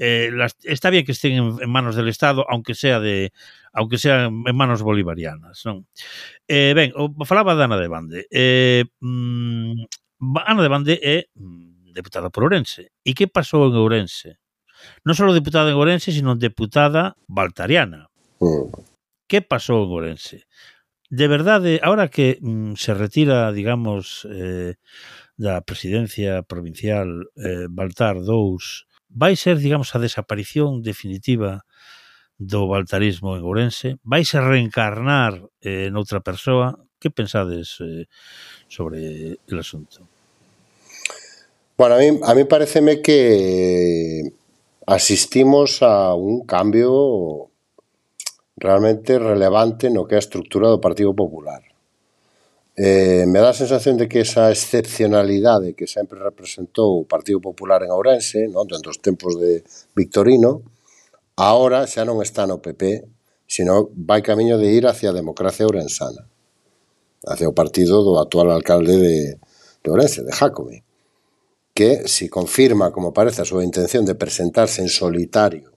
eh, 0.00 0.30
las, 0.32 0.56
está 0.64 0.88
bien 0.88 1.04
que 1.04 1.12
estén 1.12 1.32
en, 1.32 1.56
en, 1.60 1.68
manos 1.68 1.94
del 1.94 2.08
Estado, 2.08 2.46
aunque 2.48 2.74
sea 2.74 3.00
de 3.00 3.32
aunque 3.72 3.98
sea 3.98 4.32
en 4.32 4.56
manos 4.56 4.80
bolivarianas. 4.80 5.60
Non? 5.68 5.84
Eh, 6.48 6.72
ben, 6.72 6.96
o, 6.96 7.12
falaba 7.28 7.52
de 7.52 7.68
Ana 7.68 7.76
de 7.76 7.88
Bande. 7.92 8.24
Eh, 8.32 8.88
mm, 9.04 9.76
Ana 10.40 10.62
de 10.64 10.72
Bande 10.72 10.94
é 11.04 11.28
mm, 11.36 11.92
deputada 11.92 12.32
por 12.32 12.48
Ourense. 12.48 12.96
E 13.04 13.12
que 13.12 13.28
pasou 13.28 13.68
en 13.68 13.76
Ourense? 13.76 14.40
Non 15.04 15.12
só 15.12 15.28
deputada 15.36 15.68
en 15.68 15.76
Ourense, 15.76 16.16
sino 16.16 16.32
deputada 16.32 17.20
baltariana. 17.28 18.08
Mm. 18.40 18.72
Que 19.28 19.44
pasou 19.44 19.84
en 19.84 19.92
Ourense? 19.92 20.48
de 21.10 21.26
verdade, 21.26 21.80
ahora 21.82 22.06
que 22.06 22.38
mm, 22.40 22.74
se 22.78 22.94
retira, 22.94 23.50
digamos, 23.50 24.24
eh, 24.30 24.78
da 25.34 25.60
presidencia 25.64 26.46
provincial 26.46 27.32
eh, 27.34 27.66
Baltar 27.66 28.22
2 28.22 28.86
vai 29.10 29.36
ser, 29.36 29.58
digamos, 29.58 29.94
a 29.94 29.98
desaparición 29.98 30.82
definitiva 30.82 31.66
do 32.38 32.70
baltarismo 32.70 33.36
en 33.36 33.42
Ourense? 33.44 33.98
Vai 34.06 34.24
a 34.24 34.40
reencarnar 34.40 35.44
eh, 35.60 35.90
noutra 35.90 36.24
persoa? 36.24 36.78
Que 37.00 37.10
pensades 37.10 37.80
eh, 37.80 38.06
sobre 38.68 39.36
el 39.44 39.58
asunto? 39.58 40.06
Bueno, 41.76 41.96
a 41.96 41.98
mí, 41.98 42.08
a 42.22 42.34
mí 42.34 42.44
pareceme 42.44 43.00
que 43.00 44.22
asistimos 44.86 45.82
a 45.82 46.14
un 46.14 46.44
cambio 46.44 47.50
realmente 48.56 49.18
relevante 49.18 49.88
no 49.88 50.04
que 50.04 50.14
é 50.14 50.18
a 50.20 50.24
estructura 50.24 50.68
do 50.68 50.80
Partido 50.80 51.16
Popular 51.16 51.69
eh, 52.80 53.28
me 53.28 53.44
dá 53.44 53.52
a 53.52 53.60
sensación 53.60 54.00
de 54.00 54.08
que 54.08 54.24
esa 54.24 54.48
excepcionalidade 54.48 55.76
que 55.76 55.84
sempre 55.84 56.16
representou 56.16 56.96
o 56.96 57.04
Partido 57.04 57.36
Popular 57.36 57.84
en 57.84 57.92
Ourense, 57.92 58.48
non? 58.48 58.64
dentro 58.64 58.88
dos 58.88 59.04
tempos 59.04 59.36
de 59.36 59.60
Victorino, 59.92 60.64
ahora 61.36 61.84
xa 61.84 62.08
non 62.08 62.24
está 62.24 62.48
no 62.48 62.64
PP, 62.64 63.04
sino 63.44 63.92
vai 63.92 64.24
camiño 64.24 64.56
de 64.56 64.72
ir 64.72 64.88
hacia 64.88 65.12
a 65.12 65.18
democracia 65.20 65.68
ourensana, 65.68 66.24
hacia 67.28 67.52
o 67.52 67.52
partido 67.52 68.00
do 68.00 68.16
actual 68.16 68.48
alcalde 68.48 68.96
de, 68.96 69.18
de 69.84 69.88
Ourense, 69.92 70.24
de 70.24 70.32
Jacome, 70.32 70.80
que 71.76 72.08
si 72.08 72.32
confirma, 72.32 72.96
como 72.96 73.12
parece, 73.12 73.44
a 73.44 73.50
súa 73.50 73.60
intención 73.60 74.08
de 74.08 74.16
presentarse 74.16 74.80
en 74.80 74.88
solitario 74.88 75.68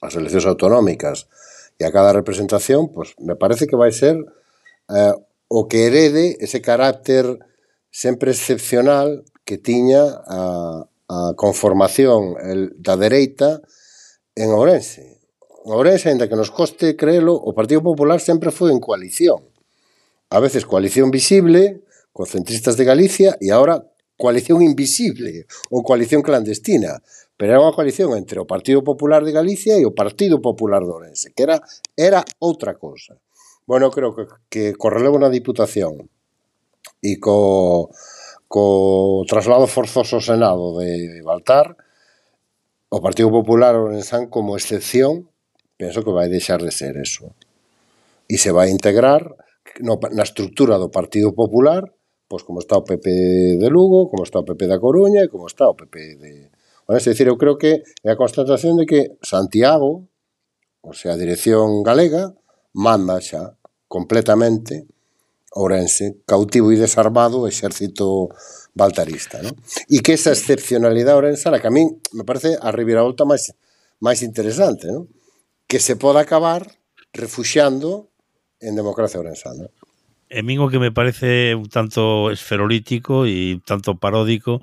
ás 0.00 0.14
eleccións 0.16 0.46
autonómicas 0.48 1.26
e 1.76 1.84
a 1.84 1.92
cada 1.92 2.16
representación, 2.16 2.88
pues 2.94 3.12
me 3.18 3.34
parece 3.34 3.66
que 3.66 3.76
vai 3.76 3.90
ser 3.92 4.14
eh, 4.88 5.14
o 5.48 5.66
que 5.66 5.86
herede 5.86 6.36
ese 6.40 6.60
carácter 6.60 7.40
sempre 7.90 8.30
excepcional 8.30 9.24
que 9.44 9.56
tiña 9.56 10.04
a, 10.28 10.84
a 11.08 11.32
conformación 11.36 12.36
el, 12.44 12.76
da 12.76 13.00
dereita 13.00 13.64
en 14.36 14.52
Ourense. 14.52 15.18
En 15.64 15.72
Ourense, 15.72 16.12
ainda 16.12 16.28
que 16.28 16.36
nos 16.36 16.52
coste 16.52 16.96
creelo, 17.00 17.32
o 17.34 17.56
Partido 17.56 17.82
Popular 17.82 18.20
sempre 18.20 18.52
foi 18.52 18.70
en 18.76 18.80
coalición. 18.80 19.40
A 20.28 20.38
veces 20.38 20.68
coalición 20.68 21.08
visible, 21.08 21.80
co 22.12 22.28
centristas 22.28 22.76
de 22.76 22.84
Galicia, 22.84 23.40
e 23.40 23.48
ahora 23.48 23.88
coalición 24.20 24.60
invisible 24.60 25.48
ou 25.72 25.80
coalición 25.80 26.20
clandestina. 26.20 27.00
Pero 27.38 27.56
era 27.56 27.64
unha 27.64 27.72
coalición 27.72 28.12
entre 28.18 28.36
o 28.36 28.44
Partido 28.44 28.84
Popular 28.84 29.24
de 29.24 29.32
Galicia 29.32 29.80
e 29.80 29.88
o 29.88 29.96
Partido 29.96 30.44
Popular 30.44 30.84
de 30.84 30.92
Ourense, 30.92 31.32
que 31.32 31.48
era, 31.48 31.56
era 31.96 32.20
outra 32.36 32.76
cosa. 32.76 33.16
Bueno, 33.68 33.92
creo 33.92 34.16
que, 34.16 34.24
que 34.48 34.64
co 34.80 34.88
relevo 34.88 35.20
na 35.20 35.28
Diputación 35.28 36.08
e 37.04 37.20
co, 37.20 37.92
co 38.48 38.64
traslado 39.28 39.68
forzoso 39.68 40.16
ao 40.16 40.24
Senado 40.24 40.80
de 40.80 41.20
Baltar, 41.20 41.76
o 42.88 42.98
Partido 43.04 43.28
Popular 43.28 43.76
Orensán 43.76 44.32
como 44.32 44.56
excepción, 44.56 45.28
penso 45.76 46.00
que 46.00 46.16
vai 46.16 46.32
deixar 46.32 46.64
de 46.64 46.72
ser 46.72 46.96
eso. 46.96 47.36
E 48.24 48.40
se 48.40 48.48
vai 48.56 48.72
integrar 48.72 49.36
no, 49.84 50.00
na 50.16 50.24
estructura 50.24 50.80
do 50.80 50.88
Partido 50.88 51.36
Popular 51.36 51.92
pois 52.28 52.44
como 52.44 52.60
está 52.60 52.76
o 52.76 52.84
PP 52.84 53.08
de 53.56 53.68
Lugo, 53.72 54.08
como 54.08 54.22
está 54.22 54.40
o 54.40 54.44
PP 54.44 54.68
da 54.68 54.78
Coruña 54.78 55.24
e 55.24 55.32
como 55.32 55.48
está 55.48 55.64
o 55.68 55.74
PP 55.74 55.96
de... 56.20 56.32
Bueno, 56.84 57.00
é 57.00 57.04
dicir, 57.04 57.26
eu 57.26 57.40
creo 57.40 57.56
que 57.56 57.84
é 58.04 58.10
a 58.12 58.20
constatación 58.20 58.76
de 58.76 58.84
que 58.84 59.16
Santiago, 59.24 60.04
ou 60.84 60.92
sea, 60.92 61.16
a 61.16 61.20
dirección 61.20 61.80
galega, 61.80 62.36
manda 62.76 63.16
xa 63.20 63.57
completamente 63.88 64.86
Ourense, 65.52 66.20
cautivo 66.28 66.70
e 66.70 66.76
desarmado 66.76 67.40
o 67.40 67.48
exército 67.48 68.28
baltarista. 68.76 69.40
No? 69.40 69.56
E 69.88 70.04
que 70.04 70.12
esa 70.12 70.36
excepcionalidade 70.36 71.16
ourensana, 71.16 71.56
que 71.56 71.66
a 71.66 71.74
min 71.74 72.04
me 72.12 72.28
parece 72.28 72.60
a 72.60 72.68
reviravolta 72.68 73.24
máis, 73.24 73.56
máis 73.96 74.20
interesante, 74.20 74.92
no? 74.92 75.08
que 75.64 75.80
se 75.80 75.96
poda 75.96 76.20
acabar 76.20 76.68
refuxiando 77.16 78.12
en 78.60 78.76
democracia 78.76 79.16
ourensana. 79.16 79.72
E 80.28 80.44
min 80.44 80.60
o 80.60 80.68
que 80.68 80.76
me 80.76 80.92
parece 80.92 81.56
un 81.56 81.72
tanto 81.72 82.28
esferolítico 82.28 83.24
e 83.24 83.56
un 83.56 83.64
tanto 83.64 83.96
paródico 83.96 84.60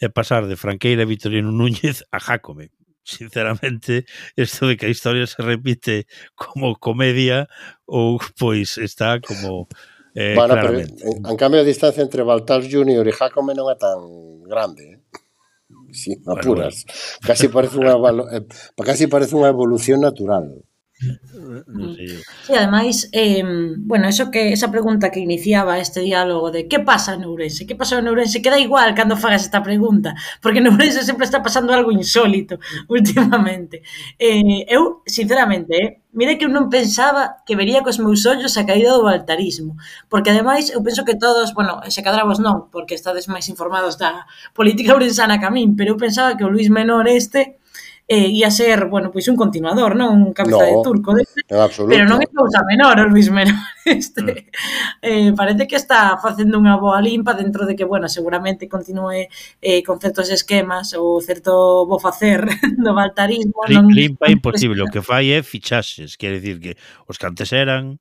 é 0.00 0.08
pasar 0.08 0.48
de 0.48 0.56
Franqueira 0.56 1.04
Vitorino 1.04 1.52
Núñez 1.52 2.08
a 2.08 2.16
Jácome 2.16 2.72
sinceramente, 3.04 4.04
isto 4.36 4.66
de 4.66 4.76
que 4.76 4.86
a 4.86 4.94
historia 4.94 5.26
se 5.26 5.42
repite 5.42 6.06
como 6.34 6.76
comedia 6.76 7.48
ou 7.86 8.18
pois 8.38 8.78
está 8.78 9.20
como 9.20 9.68
eh, 10.14 10.34
bueno, 10.34 10.54
claramente. 10.54 10.94
Pero, 10.98 11.16
en, 11.18 11.26
en 11.26 11.36
cambio, 11.36 11.60
a 11.60 11.64
distancia 11.64 12.02
entre 12.02 12.22
Baltar 12.22 12.62
Junior 12.62 13.06
e 13.08 13.12
Jacome 13.12 13.54
non 13.54 13.68
é 13.72 13.76
tan 13.76 13.98
grande, 14.44 14.82
eh? 14.96 15.00
Si, 15.92 16.16
apuras. 16.24 16.84
Bueno, 16.84 16.88
bueno. 16.88 17.26
Casi 17.26 17.46
parece 17.48 17.76
unha 17.76 17.94
eh, 18.32 18.44
casi 18.80 19.04
parece 19.08 19.36
unha 19.36 19.52
evolución 19.52 20.00
natural 20.00 20.64
non 21.66 21.88
sei 21.94 22.18
eu. 22.18 22.22
Sí, 22.46 22.52
ademais, 22.54 23.08
eh, 23.12 23.42
bueno, 23.78 24.08
eso 24.08 24.30
que 24.30 24.52
esa 24.52 24.70
pregunta 24.70 25.10
que 25.10 25.20
iniciaba 25.20 25.78
este 25.78 26.00
diálogo 26.00 26.50
de 26.50 26.68
que 26.68 26.80
pasa 26.80 27.14
en 27.14 27.24
Ourense, 27.24 27.66
que 27.66 27.76
pasa 27.76 27.98
en 27.98 28.08
Ourense, 28.08 28.42
queda 28.42 28.58
igual 28.58 28.94
cando 28.94 29.16
fagas 29.16 29.42
esta 29.42 29.62
pregunta, 29.62 30.14
porque 30.40 30.58
en 30.58 30.68
Ourense 30.68 31.02
sempre 31.02 31.24
está 31.24 31.42
pasando 31.42 31.72
algo 31.72 31.90
insólito 31.92 32.58
últimamente. 32.88 33.82
Eh, 34.18 34.66
eu, 34.68 35.02
sinceramente, 35.06 35.72
eh, 35.76 36.02
mire 36.12 36.36
que 36.38 36.44
eu 36.44 36.52
non 36.52 36.68
pensaba 36.68 37.40
que 37.46 37.56
vería 37.56 37.80
cos 37.86 37.98
meus 37.98 38.26
ollos 38.28 38.54
a 38.60 38.66
caída 38.68 38.92
do 38.92 39.08
altarismo, 39.08 39.80
porque 40.12 40.30
ademais 40.30 40.68
eu 40.68 40.84
penso 40.84 41.06
que 41.08 41.16
todos, 41.16 41.54
bueno, 41.56 41.80
se 41.88 42.02
cadra 42.04 42.28
vos 42.28 42.38
non, 42.38 42.68
porque 42.68 42.94
estades 42.94 43.26
máis 43.32 43.48
informados 43.48 43.96
da 43.96 44.28
política 44.52 44.92
ourensana 44.92 45.40
que 45.40 45.48
a 45.48 45.52
min, 45.54 45.74
pero 45.78 45.94
eu 45.94 45.98
pensaba 45.98 46.36
que 46.36 46.44
o 46.44 46.52
Luis 46.52 46.68
Menor 46.68 47.08
este 47.08 47.61
eh, 48.08 48.28
ia 48.28 48.50
ser, 48.50 48.86
bueno, 48.86 49.10
pois 49.10 49.28
un 49.28 49.36
continuador, 49.36 49.96
non? 49.96 50.18
Un 50.18 50.32
cabeza 50.34 50.58
no, 50.58 50.66
de 50.66 50.76
turco. 50.82 51.14
De... 51.14 51.24
Absoluto. 51.54 51.94
Pero 51.94 52.04
non 52.04 52.18
é 52.20 52.28
cousa 52.28 52.60
menor 52.66 52.98
o 53.00 53.08
Luis 53.08 53.30
Menor. 53.30 53.56
Este. 53.82 54.22
Mm. 54.22 54.36
Eh, 55.02 55.30
parece 55.34 55.66
que 55.66 55.74
está 55.74 56.14
facendo 56.18 56.54
unha 56.58 56.78
boa 56.78 57.02
limpa 57.02 57.34
dentro 57.34 57.66
de 57.66 57.74
que, 57.74 57.82
bueno, 57.86 58.06
seguramente 58.06 58.70
continue 58.70 59.26
eh, 59.58 59.82
con 59.82 59.98
certos 59.98 60.30
esquemas 60.30 60.94
ou 60.94 61.18
certo 61.22 61.82
bo 61.86 61.98
facer 61.98 62.46
do 62.84 62.92
baltarismo. 62.94 63.66
Lim, 63.66 63.74
non... 63.74 63.86
Limpa 63.90 64.28
é 64.28 64.34
imposible, 64.34 64.82
o 64.82 64.90
que 64.90 65.02
fai 65.02 65.34
é 65.34 65.42
fichaxes, 65.42 66.14
quer 66.18 66.38
dicir 66.38 66.58
que 66.62 66.72
os 67.06 67.18
que 67.18 67.26
antes 67.26 67.50
eran 67.50 67.98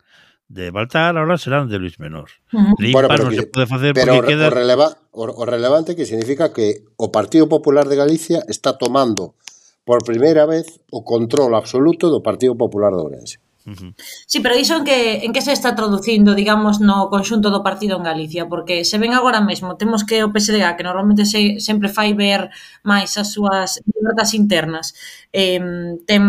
de 0.52 0.70
Baltar, 0.70 1.16
ahora 1.16 1.40
serán 1.40 1.72
de 1.72 1.80
Luis 1.80 1.96
Menor. 1.98 2.28
Uh 2.52 2.60
-huh. 2.60 2.76
Limpa 2.78 3.08
bueno, 3.08 3.32
non 3.32 3.34
se 3.34 3.48
pode 3.48 3.66
facer 3.72 3.96
pero 3.96 4.20
porque 4.20 4.28
o, 4.28 4.30
queda... 4.36 4.48
O, 4.48 4.54
releva, 4.54 4.88
o, 5.16 5.24
o 5.24 5.44
relevante 5.48 5.96
que 5.96 6.04
significa 6.04 6.52
que 6.52 6.84
o 7.00 7.08
Partido 7.08 7.48
Popular 7.48 7.88
de 7.88 7.96
Galicia 7.96 8.44
está 8.52 8.76
tomando 8.76 9.40
por 9.86 10.04
primeira 10.04 10.46
vez 10.46 10.80
o 10.92 11.04
control 11.04 11.56
absoluto 11.56 12.10
do 12.10 12.22
Partido 12.22 12.54
Popular 12.56 12.94
de 12.94 13.02
Ourense. 13.02 13.38
Uh 13.66 13.72
-huh. 13.74 13.94
Sí, 14.26 14.40
pero 14.40 14.58
iso 14.58 14.78
en 14.78 14.84
que, 14.84 15.26
en 15.26 15.34
que 15.34 15.42
se 15.42 15.52
está 15.54 15.76
traducindo, 15.76 16.34
digamos, 16.34 16.80
no 16.82 17.10
conxunto 17.14 17.50
do 17.54 17.62
partido 17.62 17.98
en 17.98 18.04
Galicia? 18.04 18.50
Porque 18.50 18.86
se 18.86 18.98
ven 18.98 19.14
agora 19.14 19.42
mesmo, 19.42 19.78
temos 19.78 20.02
que 20.04 20.24
o 20.24 20.32
PSDA, 20.34 20.76
que 20.76 20.84
normalmente 20.84 21.26
se, 21.26 21.60
sempre 21.62 21.90
fai 21.90 22.14
ver 22.14 22.50
máis 22.82 23.18
as 23.22 23.30
súas 23.34 23.78
libertas 23.86 24.34
internas, 24.34 24.86
eh, 25.34 25.62
tem, 26.10 26.24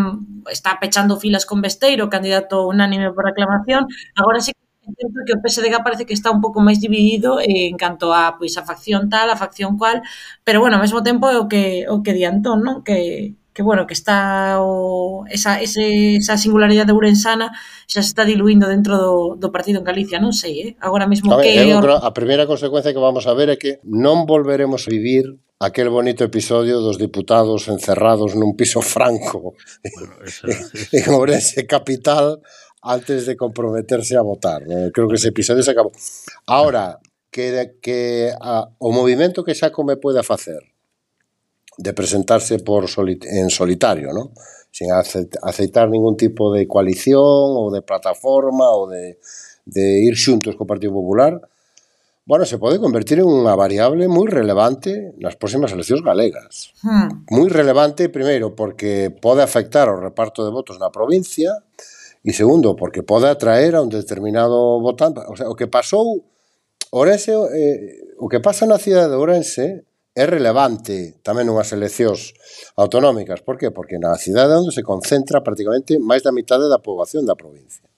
está 0.52 0.76
pechando 0.82 1.16
filas 1.16 1.44
con 1.48 1.64
Besteiro, 1.64 2.12
candidato 2.12 2.68
unánime 2.68 3.12
por 3.16 3.24
aclamación, 3.28 3.88
agora 4.14 4.40
sí 4.44 4.52
que 4.52 4.60
entendo 4.90 5.20
que 5.26 5.32
o 5.32 5.40
PSDG 5.40 5.74
parece 5.84 6.04
que 6.06 6.14
está 6.14 6.28
un 6.30 6.40
pouco 6.44 6.60
máis 6.60 6.78
dividido 6.84 7.40
en 7.40 7.76
canto 7.80 8.12
a 8.12 8.36
pois 8.36 8.54
a 8.60 8.66
facción 8.68 9.08
tal, 9.08 9.30
a 9.30 9.40
facción 9.40 9.78
cual, 9.80 10.02
pero 10.44 10.60
bueno, 10.60 10.76
ao 10.76 10.84
mesmo 10.84 11.00
tempo 11.00 11.24
é 11.32 11.36
o 11.40 11.48
que 11.48 11.88
o 11.88 12.02
que 12.04 12.12
di 12.12 12.24
Antón, 12.28 12.60
non? 12.66 12.82
Que 12.84 13.40
que 13.52 13.62
bueno, 13.62 13.86
que 13.86 13.94
está 13.94 14.60
o, 14.60 15.24
esa, 15.28 15.60
ese, 15.60 16.16
esa 16.16 16.36
singularidade 16.36 16.92
ourensana 16.92 17.52
xa 17.86 18.00
se 18.00 18.10
está 18.12 18.24
diluindo 18.24 18.68
dentro 18.68 18.96
do, 18.96 19.12
do 19.36 19.52
partido 19.52 19.78
en 19.80 19.84
Galicia, 19.84 20.16
non 20.16 20.32
sei, 20.32 20.54
eh? 20.60 20.70
agora 20.80 21.04
mesmo 21.04 21.36
Sabe, 21.36 21.44
que... 21.44 21.52
Eu, 21.60 21.78
or... 21.78 22.00
a 22.00 22.12
primeira 22.16 22.48
consecuencia 22.48 22.96
que 22.96 23.02
vamos 23.02 23.28
a 23.28 23.36
ver 23.36 23.52
é 23.52 23.56
que 23.60 23.78
non 23.84 24.24
volveremos 24.24 24.88
a 24.88 24.90
vivir 24.90 25.36
aquel 25.60 25.92
bonito 25.92 26.24
episodio 26.24 26.80
dos 26.80 26.96
diputados 26.96 27.68
encerrados 27.68 28.32
nun 28.32 28.56
piso 28.56 28.80
franco 28.94 29.52
bueno, 29.84 30.16
esa, 30.26 30.48
esa. 30.48 30.96
en 30.96 31.06
Ourense 31.12 31.68
capital 31.68 32.40
antes 32.82 33.26
de 33.26 33.36
comprometerse 33.36 34.16
a 34.18 34.26
votar. 34.26 34.66
Eh? 34.66 34.90
Creo 34.92 35.06
que 35.06 35.14
ese 35.14 35.28
episodio 35.28 35.62
se 35.62 35.70
acabou. 35.70 35.92
Ahora, 36.46 36.98
que, 37.30 37.78
que 37.80 38.30
a, 38.40 38.68
o 38.78 38.92
movimento 38.92 39.42
que 39.42 39.54
xa 39.54 39.70
me 39.86 39.96
pueda 39.96 40.22
facer 40.22 40.71
de 41.78 41.92
presentarse 41.92 42.58
por 42.60 42.88
solit 42.88 43.24
en 43.24 43.50
solitario, 43.50 44.12
¿no? 44.12 44.32
sin 44.72 44.88
aceitar 44.90 45.88
ningún 45.90 46.16
tipo 46.16 46.50
de 46.52 46.66
coalición 46.66 47.20
ou 47.60 47.68
de 47.68 47.84
plataforma 47.84 48.72
ou 48.72 48.88
de, 48.88 49.20
de 49.68 50.00
ir 50.00 50.16
xuntos 50.16 50.56
co 50.56 50.64
Partido 50.64 50.96
Popular, 50.96 51.36
bueno, 52.24 52.46
se 52.46 52.56
pode 52.56 52.80
convertir 52.80 53.20
en 53.20 53.28
unha 53.28 53.52
variable 53.52 54.08
moi 54.08 54.24
relevante 54.24 55.12
nas 55.20 55.36
próximas 55.36 55.76
eleccións 55.76 56.00
galegas. 56.00 56.72
Hmm. 56.80 57.28
Moi 57.28 57.52
relevante, 57.52 58.08
primeiro, 58.08 58.56
porque 58.56 59.12
pode 59.12 59.44
afectar 59.44 59.92
o 59.92 60.00
reparto 60.00 60.40
de 60.40 60.54
votos 60.54 60.80
na 60.80 60.88
provincia, 60.88 61.52
e 62.24 62.32
segundo, 62.32 62.72
porque 62.72 63.04
pode 63.04 63.28
atraer 63.28 63.76
a 63.76 63.84
un 63.84 63.92
determinado 63.92 64.80
votante. 64.80 65.20
O, 65.28 65.36
sea, 65.36 65.52
o 65.52 65.58
que 65.58 65.68
pasou 65.68 66.24
Orense, 66.94 67.32
eh, 67.32 68.16
o 68.16 68.28
que 68.28 68.40
pasa 68.40 68.64
na 68.64 68.80
cidade 68.80 69.12
de 69.12 69.18
Ourense 69.20 69.84
é 70.12 70.24
relevante 70.28 71.16
tamén 71.24 71.48
unhas 71.48 71.72
eleccións 71.72 72.36
autonómicas. 72.76 73.40
Por 73.40 73.56
que? 73.56 73.72
Porque 73.72 73.96
na 73.96 74.12
cidade 74.20 74.52
onde 74.60 74.72
se 74.72 74.84
concentra 74.84 75.40
prácticamente 75.40 75.96
máis 75.96 76.20
da 76.20 76.36
mitade 76.36 76.68
da 76.68 76.84
poboación 76.84 77.24
da 77.24 77.36
provincia. 77.36 77.88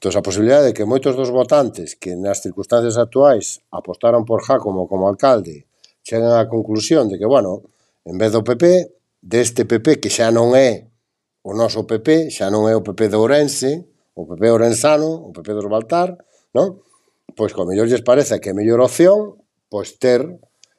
Entón, 0.00 0.14
a 0.16 0.24
posibilidade 0.24 0.72
de 0.72 0.74
que 0.78 0.88
moitos 0.88 1.12
dos 1.12 1.28
votantes 1.28 1.92
que 1.98 2.16
nas 2.16 2.40
circunstancias 2.40 2.96
actuais 2.96 3.60
apostaron 3.68 4.24
por 4.24 4.40
Jácomo 4.40 4.88
como 4.88 5.10
alcalde 5.10 5.68
cheguen 6.06 6.32
á 6.32 6.48
conclusión 6.48 7.12
de 7.12 7.20
que, 7.20 7.28
bueno, 7.28 7.68
en 8.08 8.16
vez 8.16 8.32
do 8.32 8.40
PP, 8.40 8.88
deste 9.20 9.68
PP 9.68 10.00
que 10.00 10.08
xa 10.08 10.32
non 10.32 10.56
é 10.56 10.88
o 11.44 11.52
noso 11.52 11.84
PP, 11.84 12.32
xa 12.32 12.48
non 12.48 12.64
é 12.64 12.72
o 12.72 12.80
PP 12.80 13.12
de 13.12 13.18
Ourense, 13.20 13.84
o 14.16 14.24
PP 14.24 14.44
Orensano, 14.48 15.28
o 15.28 15.30
PP 15.36 15.52
dos 15.52 15.68
Baltar, 15.68 16.16
non? 16.56 16.80
Pois, 17.36 17.52
como 17.52 17.76
mellor 17.76 17.90
lles 17.90 18.00
parece 18.00 18.40
que 18.40 18.50
é 18.50 18.56
mellor 18.56 18.80
opción, 18.80 19.36
pois 19.68 20.00
ter 20.00 20.24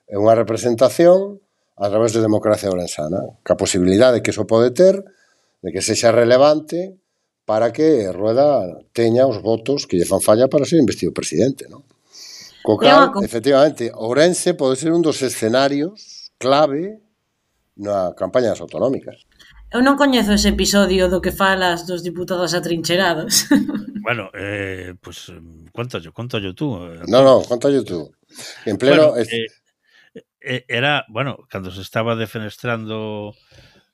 é 0.09 0.17
unha 0.17 0.33
representación 0.33 1.37
a 1.77 1.87
través 1.87 2.11
de 2.11 2.25
democracia 2.25 2.73
orensana, 2.73 3.39
que 3.45 3.53
a 3.53 3.61
posibilidade 3.61 4.19
que 4.25 4.33
iso 4.33 4.49
pode 4.49 4.73
ter, 4.73 4.99
de 5.61 5.69
que 5.69 5.85
sexa 5.85 6.11
relevante 6.11 6.97
para 7.45 7.71
que 7.71 8.09
Rueda 8.11 8.81
teña 8.91 9.29
os 9.29 9.39
votos 9.39 9.85
que 9.85 9.95
lle 9.95 10.09
fan 10.09 10.19
falla 10.19 10.49
para 10.49 10.65
ser 10.65 10.81
investido 10.81 11.13
presidente, 11.13 11.69
non? 11.69 11.85
Co 12.65 12.75
cal, 12.75 13.15
efectivamente, 13.23 13.93
Ourense 13.95 14.57
pode 14.57 14.75
ser 14.75 14.91
un 14.91 15.05
dos 15.05 15.21
escenarios 15.23 16.33
clave 16.41 16.99
na 17.79 18.11
campaña 18.17 18.51
das 18.51 18.61
autonómicas. 18.61 19.29
Eu 19.69 19.85
non 19.85 19.95
coñezo 19.95 20.33
ese 20.33 20.49
episodio 20.49 21.07
do 21.13 21.21
que 21.21 21.29
falas 21.31 21.85
dos 21.85 22.01
diputados 22.01 22.57
atrincherados. 22.57 23.45
Bueno, 23.99 24.31
eh, 24.33 24.95
pues, 25.01 25.29
conto 25.73 25.99
yo, 25.99 26.11
yo 26.41 26.55
tú. 26.55 26.77
Eh. 26.77 27.03
No, 27.07 27.21
no, 27.21 27.43
conto 27.43 27.69
yo 27.69 27.83
tú. 27.83 28.09
En 28.65 28.77
pleno, 28.77 29.11
bueno, 29.11 29.17
eh, 29.17 29.45
era, 30.41 31.05
bueno, 31.09 31.39
cando 31.49 31.71
se 31.71 31.81
estaba 31.81 32.15
defenestrando 32.15 33.35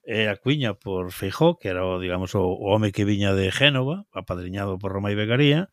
eh, 0.06 0.30
a 0.30 0.36
Cuiña 0.38 0.74
por 0.76 1.12
Feijó, 1.12 1.58
que 1.58 1.70
era, 1.70 1.86
o, 1.86 2.00
digamos, 2.00 2.36
o, 2.36 2.44
o 2.44 2.76
home 2.76 2.92
que 2.92 3.06
viña 3.06 3.34
de 3.34 3.52
Génova, 3.52 4.06
apadriñado 4.14 4.78
por 4.78 4.92
Roma 4.92 5.12
e 5.12 5.16
Begaría, 5.16 5.70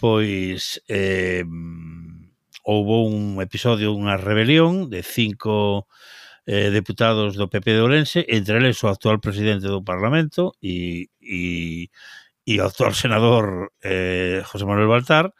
pois 0.00 0.82
eh, 0.88 1.44
houve 2.64 2.96
un 3.06 3.42
episodio, 3.42 3.92
unha 3.94 4.16
rebelión 4.16 4.88
de 4.88 5.02
cinco 5.04 5.86
eh, 6.46 6.70
deputados 6.74 7.38
do 7.38 7.46
PP 7.46 7.76
de 7.76 7.82
Ourense, 7.84 8.20
entre 8.26 8.58
eles 8.58 8.80
o 8.82 8.90
actual 8.90 9.20
presidente 9.20 9.68
do 9.68 9.84
Parlamento 9.84 10.56
e, 10.58 11.10
e, 11.20 11.92
e 12.46 12.52
o 12.58 12.64
actual 12.66 12.94
senador 12.96 13.70
eh, 13.82 14.42
José 14.48 14.64
Manuel 14.66 14.90
Baltar, 14.90 15.34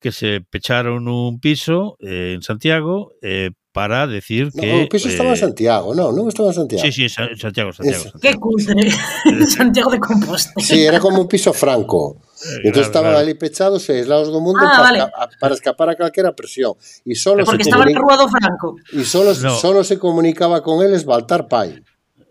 que 0.00 0.12
se 0.12 0.40
pecharon 0.40 1.08
un 1.08 1.40
piso 1.40 1.98
eh, 2.00 2.32
en 2.38 2.42
Santiago 2.42 3.12
eh, 3.20 3.50
para 3.78 4.06
decir 4.10 4.50
No, 4.54 4.62
que... 4.62 4.88
piso 4.90 5.06
estaba 5.06 5.30
en 5.30 5.38
Santiago, 5.38 5.94
no, 5.94 6.10
non 6.10 6.26
estaba 6.26 6.50
en 6.50 6.56
Santiago. 6.58 6.82
Sí, 6.82 6.90
sí, 6.90 7.06
Sa- 7.06 7.30
Santiago, 7.38 7.70
Santiago. 7.70 8.02
Ese. 8.02 8.10
Qué 8.18 8.34
Santiago. 8.34 8.42
cutre. 8.42 8.82
Santiago 9.58 9.90
de 9.94 10.00
Compostela. 10.02 10.66
Sí, 10.66 10.82
era 10.82 10.98
como 10.98 11.22
un 11.22 11.28
piso 11.30 11.54
franco. 11.54 12.18
Eh, 12.38 12.66
Entonces 12.66 12.90
claro, 12.90 12.90
estaban 12.90 13.10
claro. 13.14 13.22
ali 13.22 13.34
pechados 13.38 13.82
e 13.90 14.02
aislados 14.02 14.34
do 14.34 14.38
mundo 14.42 14.62
Ah, 14.62 14.70
para, 14.70 14.82
vale. 14.82 14.98
esca- 15.06 15.28
para 15.38 15.52
escapar 15.54 15.88
a 15.90 15.94
calquera 15.94 16.34
presión. 16.34 16.74
E 17.06 17.14
solo 17.14 17.46
Porque 17.46 17.62
se 17.62 17.70
estaba 17.70 17.86
en 17.86 17.94
comuni- 17.94 17.98
la 17.98 18.02
Rúa 18.02 18.16
do 18.18 18.26
Franco. 18.26 18.68
y 18.94 19.02
solo, 19.06 19.30
No. 19.38 19.54
solo 19.54 19.86
se 19.86 19.96
comunicaba 20.02 20.58
con 20.66 20.82
él 20.82 20.90
es 20.94 21.06
Baltar 21.06 21.46
Pai. 21.46 21.78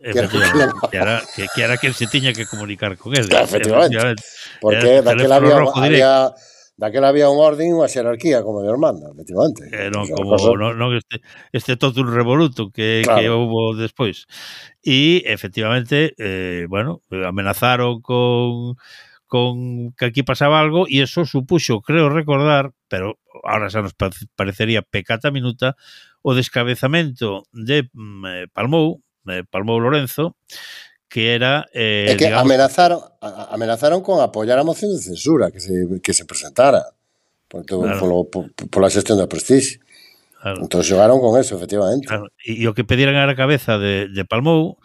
Efectivamente, 0.03 0.75
que 0.91 0.97
era, 0.97 1.23
que, 1.35 1.45
que 1.53 1.61
era 1.63 1.75
se 1.75 2.07
tiña 2.07 2.31
que 2.31 2.45
comunicar 2.45 2.95
con 2.97 3.15
él. 3.17 3.27
Claro, 3.27 3.45
efectivamente. 3.45 4.23
Porque 4.61 4.77
Era 4.77 5.01
daquela 5.01 5.35
había, 5.41 5.57
había, 5.75 6.31
Daquela 6.77 7.09
había 7.09 7.29
un 7.33 7.41
orden 7.41 7.69
e 7.69 7.75
unha 7.75 7.89
xerarquía 7.89 8.45
como 8.45 8.61
de 8.61 8.69
Ormanda, 8.69 9.09
efectivamente. 9.09 9.65
Eh, 9.73 9.89
non, 9.89 10.05
como, 10.13 10.37
non, 10.37 10.77
non 10.77 10.93
este, 10.93 11.25
este 11.49 11.73
todo 11.73 12.05
un 12.05 12.13
revoluto 12.13 12.69
que, 12.69 13.01
claro. 13.01 13.17
que 13.17 13.25
houve 13.33 13.81
despois. 13.81 14.29
E, 14.85 15.25
efectivamente, 15.25 16.13
eh, 16.21 16.69
bueno, 16.69 17.01
amenazaron 17.09 17.99
con 18.05 18.77
con 19.27 19.91
que 19.99 20.05
aquí 20.05 20.23
pasaba 20.23 20.61
algo 20.61 20.87
e 20.87 21.03
eso 21.03 21.27
supuxo, 21.27 21.83
creo 21.83 22.07
recordar, 22.07 22.71
pero 22.87 23.19
ahora 23.43 23.67
xa 23.67 23.83
nos 23.83 23.91
parecería 24.39 24.85
pecata 24.85 25.35
minuta, 25.35 25.75
o 26.23 26.31
descabezamento 26.31 27.43
de 27.51 27.91
mm, 27.91 28.25
eh, 28.25 28.47
Palmou, 28.55 29.03
eh, 29.27 29.43
Palmou 29.43 29.79
Lorenzo, 29.83 30.39
que 31.09 31.33
era... 31.33 31.65
Eh, 31.73 32.11
é 32.11 32.15
que 32.15 32.27
digamos, 32.27 32.45
amenazaron, 32.45 32.99
amenazaron 33.51 34.03
con 34.03 34.19
apoiar 34.19 34.59
a 34.59 34.67
moción 34.67 34.91
de 34.91 34.99
censura 34.99 35.51
que 35.51 35.59
se, 35.59 35.71
que 36.03 36.13
se 36.13 36.25
presentara 36.27 36.91
por, 37.47 37.65
claro. 37.65 37.99
polo, 37.99 38.27
por 38.27 38.81
la 38.83 38.91
xestión 38.91 39.17
da 39.17 39.31
Prestige. 39.31 39.79
Claro. 40.37 40.61
Entón 40.61 40.83
xogaron 40.83 41.19
con 41.19 41.39
eso, 41.39 41.55
efectivamente. 41.55 42.07
Claro. 42.07 42.29
E, 42.43 42.59
e 42.61 42.65
o 42.67 42.75
que 42.75 42.85
pediran 42.85 43.17
era 43.17 43.33
a 43.33 43.39
cabeza 43.39 43.79
de, 43.79 44.07
de 44.11 44.23
Palmou 44.23 44.77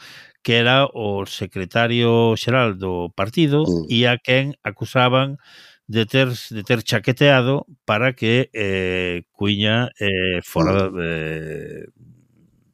que 0.42 0.58
era 0.58 0.90
o 0.90 1.24
secretario 1.24 2.34
xeral 2.34 2.74
do 2.74 3.14
partido 3.14 3.62
mm. 3.62 3.86
e 3.86 4.10
a 4.10 4.18
quen 4.18 4.58
acusaban 4.66 5.38
de 5.86 6.02
ter 6.06 6.34
de 6.34 6.62
ter 6.66 6.82
chaqueteado 6.82 7.66
para 7.86 8.14
que 8.14 8.50
eh, 8.52 9.22
Cuiña 9.30 9.94
eh, 10.02 10.42
fora 10.42 10.90
mm. 10.90 10.98
eh, 10.98 11.84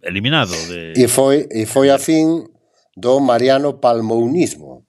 eliminado 0.00 0.56
de 0.72 0.96
E 0.96 1.08
foi 1.08 1.44
e 1.52 1.68
foi 1.68 1.92
a 1.92 2.00
fin 2.00 2.48
do 2.98 3.20
Mariano 3.22 3.78
Palmounismo, 3.78 4.82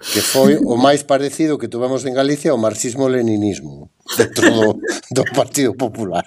que 0.00 0.20
foi 0.24 0.56
o 0.56 0.74
máis 0.80 1.04
parecido 1.04 1.60
que 1.60 1.68
tuvemos 1.68 2.02
en 2.08 2.16
Galicia 2.16 2.50
ao 2.50 2.58
marxismo-leninismo 2.58 3.92
dentro 4.16 4.48
do, 4.50 4.66
do 5.12 5.22
Partido 5.36 5.76
Popular. 5.76 6.24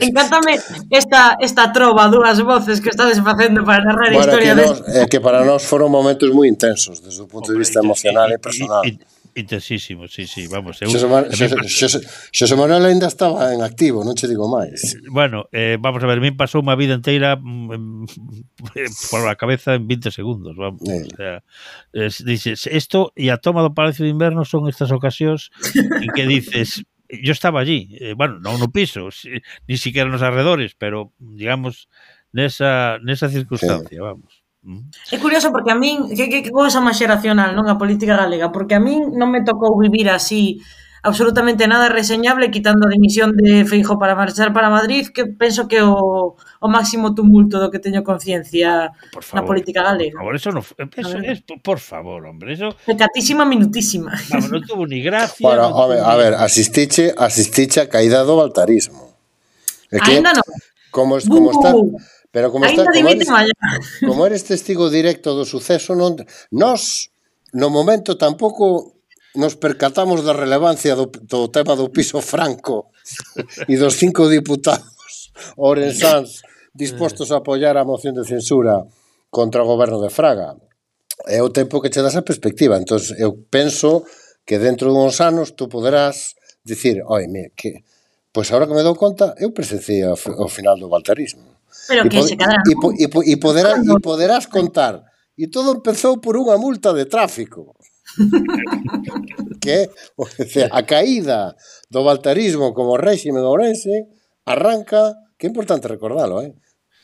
Encántame 0.00 0.58
esta, 0.90 1.36
esta 1.40 1.72
trova, 1.72 2.08
dúas 2.08 2.40
voces 2.40 2.80
que 2.80 2.88
estades 2.88 3.20
facendo 3.20 3.62
para 3.64 3.84
narrar 3.84 4.10
bueno, 4.14 4.18
a 4.18 4.24
historia. 4.24 4.54
Que, 4.54 4.62
nos, 4.62 4.78
eh, 4.88 5.06
que 5.10 5.20
para 5.20 5.44
nós 5.44 5.62
foron 5.66 5.90
momentos 5.90 6.30
moi 6.30 6.48
intensos 6.48 7.02
desde 7.02 7.22
o 7.22 7.28
punto 7.28 7.52
de 7.52 7.58
vista 7.58 7.82
emocional 7.84 8.30
e, 8.30 8.34
e 8.34 8.38
personal. 8.38 8.82
E, 8.86 8.96
e, 8.96 9.13
Intensísimo, 9.36 10.06
sí, 10.06 10.28
sí, 10.28 10.46
vamos. 10.46 10.80
Eu, 10.80 10.86
Xosé, 10.86 11.08
Man, 11.10 11.26
Xosé, 11.26 11.58
Xosé, 11.66 11.98
Xosé 12.30 12.54
Manuel 12.54 12.86
ainda 12.86 13.10
estaba 13.10 13.50
en 13.50 13.66
activo, 13.66 14.06
non 14.06 14.14
che 14.14 14.30
digo 14.30 14.46
máis. 14.46 14.94
Eh, 14.94 15.10
bueno, 15.10 15.50
eh, 15.50 15.74
vamos 15.74 15.98
a 16.02 16.06
ver, 16.06 16.22
min 16.22 16.38
pasou 16.38 16.62
unha 16.62 16.78
vida 16.78 16.94
inteira 16.94 17.34
mm, 17.34 18.06
eh, 18.78 18.86
por 19.10 19.26
a 19.26 19.34
cabeza 19.34 19.74
en 19.74 19.90
20 19.90 20.14
segundos, 20.14 20.54
vamos. 20.54 20.86
Eh. 20.86 21.02
O 21.02 21.16
sea, 21.18 21.42
es, 21.90 22.22
dices, 22.22 22.70
esto 22.70 23.10
e 23.18 23.34
a 23.34 23.42
toma 23.42 23.66
do 23.66 23.74
Palacio 23.74 24.06
de 24.06 24.14
Inverno 24.14 24.46
son 24.46 24.70
estas 24.70 24.94
ocasións 24.94 25.50
en 25.74 26.14
que 26.14 26.30
dices, 26.30 26.86
yo 27.10 27.34
estaba 27.34 27.58
allí, 27.58 27.90
eh, 27.98 28.14
bueno, 28.14 28.38
non 28.38 28.62
no 28.62 28.70
piso, 28.70 29.10
si, 29.10 29.42
ni 29.66 29.82
siquiera 29.82 30.06
nos 30.06 30.22
arredores, 30.22 30.78
pero 30.78 31.10
digamos 31.18 31.90
nesa 32.30 33.02
nesa 33.02 33.26
circunstancia, 33.26 33.98
sí. 33.98 34.02
vamos. 34.02 34.43
Mm. 34.64 34.80
É 35.12 35.16
curioso 35.20 35.52
porque 35.52 35.70
a 35.70 35.76
min, 35.76 36.08
que, 36.16 36.32
que, 36.32 36.40
que 36.40 36.50
cosa 36.50 36.80
máis 36.80 36.96
xeracional, 36.96 37.52
non? 37.52 37.68
A 37.68 37.76
política 37.76 38.16
galega, 38.16 38.48
porque 38.48 38.72
a 38.72 38.80
min 38.80 39.12
non 39.12 39.28
me 39.28 39.44
tocou 39.44 39.76
vivir 39.76 40.08
así 40.08 40.64
absolutamente 41.04 41.68
nada 41.68 41.92
reseñable 41.92 42.50
quitando 42.50 42.88
a 42.88 42.90
dimisión 42.90 43.36
de 43.36 43.68
Feijo 43.68 43.98
para 44.00 44.16
marchar 44.16 44.56
para 44.56 44.72
Madrid, 44.72 45.08
que 45.12 45.26
penso 45.26 45.68
que 45.68 45.82
o, 45.84 46.34
o 46.34 46.68
máximo 46.68 47.12
tumulto 47.12 47.60
do 47.60 47.68
que 47.68 47.76
teño 47.76 48.00
conciencia 48.00 48.88
na 49.36 49.42
política 49.44 49.84
galega. 49.84 50.16
Por 50.16 50.24
favor, 50.24 50.34
eso 50.40 50.48
no, 50.48 50.60
eh, 50.80 50.88
eso 50.96 51.16
es, 51.20 51.44
por 51.60 51.76
favor, 51.76 52.24
hombre, 52.24 52.56
eso... 52.56 52.72
Pecatísima 52.88 53.44
minutísima. 53.44 54.16
Vamos, 54.32 54.48
non 54.48 54.64
tuvo 54.64 54.88
ni 54.88 55.04
gracia. 55.04 55.44
Bueno, 55.44 55.68
no 55.68 55.76
a 55.76 55.86
ver, 55.92 56.00
a 56.00 56.14
ver, 56.16 56.32
asistiche, 56.40 57.12
asistiche 57.12 57.84
a 57.84 57.86
caída 57.92 58.24
do 58.24 58.40
baltarismo. 58.40 59.12
É 59.92 60.00
que, 60.00 60.16
Ainda 60.16 60.32
non. 60.32 60.48
Como, 60.88 61.20
como, 61.20 61.52
está, 61.52 61.76
Pero 62.34 62.50
como, 62.50 62.66
está, 62.66 62.82
como, 62.82 63.08
eres, 63.08 63.28
como 64.02 64.26
eres 64.26 64.42
testigo 64.42 64.90
directo 64.90 65.38
do 65.38 65.46
suceso, 65.46 65.94
non, 65.94 66.18
nos 66.50 67.14
no 67.54 67.70
momento 67.70 68.18
tampouco 68.18 68.98
nos 69.38 69.54
percatamos 69.54 70.26
da 70.26 70.34
relevancia 70.34 70.98
do, 70.98 71.06
do 71.06 71.46
tema 71.54 71.78
do 71.78 71.94
piso 71.94 72.18
franco 72.18 72.90
e 73.70 73.78
dos 73.78 73.94
cinco 73.94 74.26
diputados 74.26 75.30
orensáns 75.54 76.42
dispostos 76.74 77.30
a 77.30 77.38
apoiar 77.38 77.78
a 77.78 77.86
moción 77.86 78.18
de 78.18 78.26
censura 78.26 78.82
contra 79.30 79.62
o 79.62 79.70
goberno 79.70 80.02
de 80.02 80.10
Fraga. 80.10 80.58
É 81.30 81.38
o 81.38 81.54
tempo 81.54 81.78
que 81.78 81.90
che 81.94 82.02
das 82.02 82.18
a 82.18 82.26
perspectiva. 82.26 82.74
Entón, 82.74 82.98
eu 83.14 83.30
penso 83.46 84.02
que 84.42 84.58
dentro 84.58 84.90
de 84.90 84.98
uns 84.98 85.22
anos 85.22 85.54
tú 85.54 85.70
poderás 85.70 86.34
dicir, 86.66 86.98
oi, 87.06 87.30
mire, 87.30 87.54
que, 87.54 87.86
pois 88.34 88.50
agora 88.50 88.66
que 88.66 88.74
me 88.74 88.82
dou 88.82 88.98
conta, 88.98 89.38
eu 89.38 89.54
presenciei 89.54 90.02
o 90.10 90.48
final 90.50 90.74
do 90.74 90.90
valtarismo. 90.90 91.54
Pero 91.88 92.08
que 92.08 92.18
e, 92.18 92.22
se 92.22 92.36
cadraron. 92.36 92.64
E, 92.98 93.04
e, 93.04 93.32
e, 93.32 93.36
poderás, 93.36 93.78
e 93.84 93.94
poderás 94.00 94.44
contar. 94.46 95.04
E 95.34 95.50
todo 95.50 95.74
empezou 95.74 96.22
por 96.22 96.38
unha 96.38 96.56
multa 96.56 96.94
de 96.94 97.04
tráfico. 97.10 97.74
que 99.64 99.90
o 100.16 100.26
sea, 100.28 100.68
a 100.70 100.84
caída 100.84 101.56
do 101.90 102.04
baltarismo 102.04 102.76
como 102.76 103.00
réxime 103.00 103.40
de 103.40 103.48
Ourense 103.48 104.06
arranca, 104.44 105.16
que 105.38 105.46
é 105.46 105.50
importante 105.50 105.88
recordalo, 105.88 106.42
eh? 106.44 106.54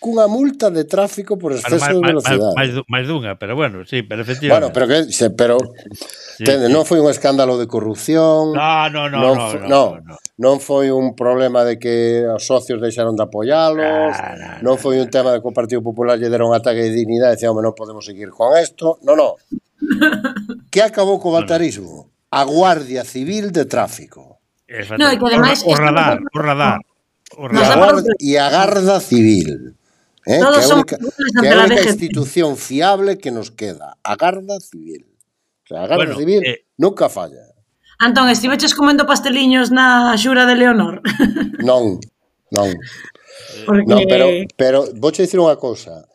cunha 0.01 0.25
multa 0.27 0.73
de 0.73 0.89
tráfico 0.89 1.37
por 1.37 1.53
exceso 1.53 1.77
bueno, 1.77 2.01
máis, 2.01 2.01
de 2.01 2.09
velocidade. 2.09 2.57
Máis, 2.57 2.71
máis 2.89 3.05
dunha, 3.07 3.37
pero 3.37 3.53
bueno, 3.53 3.85
sí, 3.85 4.01
pero 4.01 4.25
efectivamente. 4.25 4.73
Bueno, 4.73 4.73
pero 4.73 4.89
que 4.89 5.13
se, 5.13 5.29
pero 5.31 5.61
sí, 5.61 6.43
tende, 6.43 6.67
sí. 6.67 6.73
non 6.73 6.89
foi 6.89 7.05
un 7.05 7.13
escándalo 7.13 7.61
de 7.61 7.69
corrupción. 7.69 8.57
No, 8.57 8.89
no, 8.89 9.13
no, 9.13 9.21
non, 9.21 9.37
no, 9.37 9.47
no, 9.61 9.69
no, 9.69 9.85
no, 10.01 10.15
non 10.41 10.57
foi 10.57 10.89
un 10.89 11.13
problema 11.13 11.69
de 11.69 11.77
que 11.77 12.25
os 12.25 12.49
socios 12.49 12.81
deixaron 12.81 13.13
de 13.13 13.29
apoialos, 13.29 14.17
nah, 14.17 14.35
nah, 14.41 14.57
non 14.65 14.81
foi 14.81 14.97
un 14.97 15.13
tema 15.13 15.37
de 15.37 15.45
que 15.45 15.47
o 15.47 15.55
Partido 15.55 15.85
Popular 15.85 16.17
lle 16.17 16.33
deron 16.33 16.57
ataque 16.57 16.81
de 16.81 16.97
dignidade 16.97 17.37
e 17.37 17.45
dicían, 17.45 17.53
non 17.53 17.77
podemos 17.77 18.01
seguir 18.01 18.33
con 18.33 18.57
isto. 18.57 18.97
No, 19.05 19.13
no. 19.13 19.37
que 20.73 20.81
acabou 20.81 21.21
co 21.21 21.29
batarismo? 21.29 22.09
A 22.33 22.49
Guardia 22.49 23.05
Civil 23.05 23.53
de 23.53 23.69
Tráfico. 23.69 24.41
No, 24.97 25.13
e 25.13 25.19
que 25.19 25.27
ademais... 25.29 25.61
O, 25.67 25.71
o 25.71 25.75
radar, 25.75 26.23
o 26.25 26.39
radar. 26.39 26.81
O 27.37 27.45
radar. 27.51 28.01
E 28.23 28.39
a 28.39 28.49
Garda 28.49 28.97
Civil. 29.03 29.77
Eh, 30.27 30.39
Todos 30.39 30.67
que 30.67 30.73
a 30.73 30.75
única, 30.75 30.97
que 31.41 31.49
a 31.49 31.65
única 31.65 31.89
institución 31.89 32.57
fiable 32.57 33.19
que 33.19 33.31
nos 33.31 33.51
queda, 33.51 33.97
a 34.03 34.17
Garda 34.17 34.61
Civil. 34.61 35.07
O 35.65 35.67
sea, 35.67 35.85
a 35.85 35.87
Garda 35.87 36.05
bueno, 36.05 36.19
Civil 36.19 36.43
eh, 36.45 36.67
nunca 36.77 37.09
falla. 37.09 37.55
Antón, 37.99 38.29
estiveches 38.29 38.75
comendo 38.75 39.05
pasteliños 39.05 39.69
na 39.73 40.17
xura 40.17 40.45
de 40.45 40.57
Leonor? 40.57 41.01
Non, 41.61 42.01
non. 42.49 42.73
Eh, 42.73 43.65
porque... 43.69 43.85
Non, 43.85 44.01
pero, 44.09 44.27
pero 44.57 44.79
vou 44.97 45.13
dicir 45.13 45.37
unha 45.37 45.61
cousa. 45.61 46.09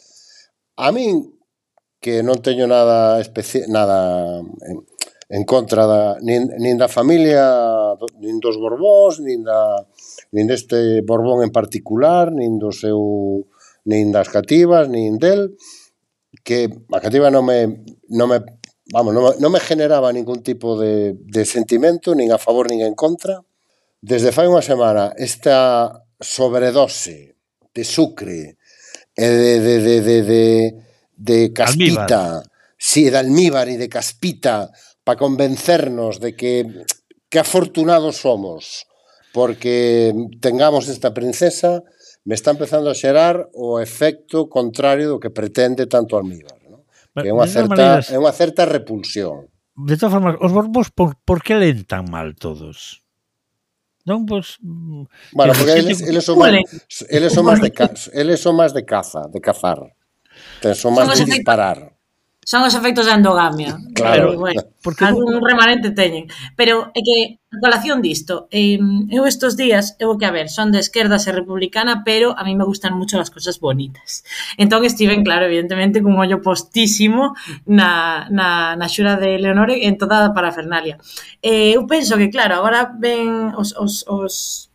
A 0.78 0.90
min, 0.90 1.30
que 2.02 2.26
non 2.26 2.42
teño 2.42 2.66
nada 2.66 3.22
especi 3.22 3.66
nada 3.70 4.42
en, 4.42 4.82
en 5.30 5.44
contra 5.46 5.86
da, 5.86 6.02
nin, 6.22 6.50
nin 6.62 6.78
da 6.78 6.90
familia 6.90 7.46
nin 8.22 8.38
dos 8.42 8.58
Borbóns, 8.62 9.22
nin 9.22 9.42
da 9.42 9.82
nin 10.34 10.46
deste 10.46 11.02
Borbón 11.02 11.42
en 11.42 11.50
particular, 11.50 12.30
nin 12.30 12.62
do 12.62 12.70
seu 12.70 13.46
nin 13.86 14.12
das 14.12 14.30
cativas, 14.30 14.90
nin 14.90 15.18
del, 15.22 15.56
que 16.44 16.68
a 16.68 17.00
cativa 17.00 17.32
non 17.32 17.46
me, 17.46 17.86
non 18.12 18.28
me 18.30 18.44
vamos, 18.92 19.14
non, 19.14 19.34
non 19.40 19.52
me 19.54 19.62
generaba 19.62 20.14
ningún 20.14 20.42
tipo 20.42 20.78
de, 20.78 21.18
de 21.18 21.44
sentimento, 21.46 22.14
nin 22.14 22.34
a 22.34 22.42
favor 22.42 22.70
nin 22.70 22.82
en 22.82 22.98
contra. 22.98 23.42
Desde 24.02 24.30
fai 24.30 24.46
unha 24.46 24.62
semana, 24.62 25.14
esta 25.18 25.90
sobredose 26.22 27.38
de 27.74 27.84
sucre, 27.86 28.58
e 29.16 29.28
de, 29.32 29.54
de, 29.64 29.76
de, 29.80 29.96
de, 30.02 30.18
de, 30.22 30.46
de 31.16 31.40
caspita, 31.54 32.44
si, 32.78 33.08
sí, 33.08 33.10
de 33.10 33.18
almíbar 33.18 33.72
e 33.72 33.80
de 33.80 33.88
caspita, 33.88 34.70
para 35.06 35.18
convencernos 35.18 36.20
de 36.20 36.36
que, 36.36 36.86
que 37.30 37.40
afortunados 37.40 38.18
somos 38.18 38.90
porque 39.36 40.14
tengamos 40.40 40.88
esta 40.88 41.14
princesa 41.14 41.84
me 42.26 42.34
está 42.34 42.52
empezando 42.52 42.90
a 42.90 42.98
xerar 42.98 43.50
o 43.54 43.80
efecto 43.80 44.50
contrario 44.50 45.16
do 45.16 45.22
que 45.22 45.30
pretende 45.30 45.86
tanto 45.86 46.18
Almíbar, 46.18 46.58
¿no? 46.66 46.84
que 47.14 47.30
é 47.30 47.34
unha 47.34 47.46
certa 47.46 47.78
maneiras, 47.78 48.10
é 48.10 48.18
unha 48.18 48.34
certa 48.34 48.66
repulsión. 48.66 49.48
De 49.78 49.96
todas 49.96 50.18
formas, 50.18 50.36
os 50.42 50.52
borbos 50.52 50.90
por, 50.90 51.16
por 51.22 51.46
que 51.46 51.56
leen 51.56 51.86
tan 51.86 52.10
mal 52.10 52.34
todos? 52.34 53.06
Non 54.06 54.26
vos 54.26 54.58
mm, 54.62 55.34
Bueno, 55.38 55.54
porque 55.54 55.82
eles, 55.82 56.02
eles 56.02 56.26
son 56.26 56.38
máis 56.42 56.62
eles 57.10 57.32
son 57.34 57.46
máis 57.46 57.62
de 57.62 57.72
eles 58.14 58.42
son 58.42 58.54
máis 58.58 58.74
de 58.74 58.84
caza, 58.86 59.30
de 59.30 59.40
cazar. 59.42 59.82
Ten 60.62 60.74
son 60.74 60.98
máis 60.98 61.14
de 61.14 61.30
disparar 61.30 61.95
son 62.46 62.62
os 62.62 62.78
efectos 62.78 63.10
da 63.10 63.18
endogamia. 63.18 63.82
Claro. 63.98 64.30
Pero, 64.30 64.40
bueno, 64.40 64.62
porque 64.86 65.04
algún 65.04 65.42
remanente 65.42 65.90
teñen. 65.90 66.30
Pero 66.54 66.94
é 66.94 67.02
que, 67.02 67.42
a 67.50 67.58
colación 67.58 68.06
disto, 68.06 68.46
eh, 68.54 68.78
eu 69.10 69.26
estos 69.26 69.58
días, 69.58 69.98
eu 69.98 70.14
que 70.22 70.30
a 70.30 70.32
ver, 70.32 70.48
son 70.54 70.70
de 70.70 70.78
esquerdas 70.78 71.26
e 71.26 71.34
republicana, 71.34 72.06
pero 72.06 72.38
a 72.38 72.46
mí 72.46 72.54
me 72.54 72.70
gustan 72.70 72.94
mucho 72.94 73.18
as 73.18 73.34
cosas 73.34 73.58
bonitas. 73.58 74.22
Entón 74.62 74.86
estiven, 74.86 75.26
claro, 75.26 75.50
evidentemente, 75.50 76.06
cun 76.06 76.22
ollo 76.22 76.46
postísimo 76.46 77.34
na, 77.66 78.30
na, 78.30 78.78
na 78.78 78.88
xura 78.94 79.18
de 79.18 79.42
Leonore 79.42 79.90
en 79.90 79.98
toda 79.98 80.22
a 80.22 80.32
parafernalia. 80.38 81.02
Eh, 81.42 81.74
eu 81.74 81.90
penso 81.90 82.14
que, 82.14 82.30
claro, 82.30 82.62
agora 82.62 82.94
ven 82.94 83.58
os, 83.58 83.74
os, 83.74 84.06
os 84.06 84.70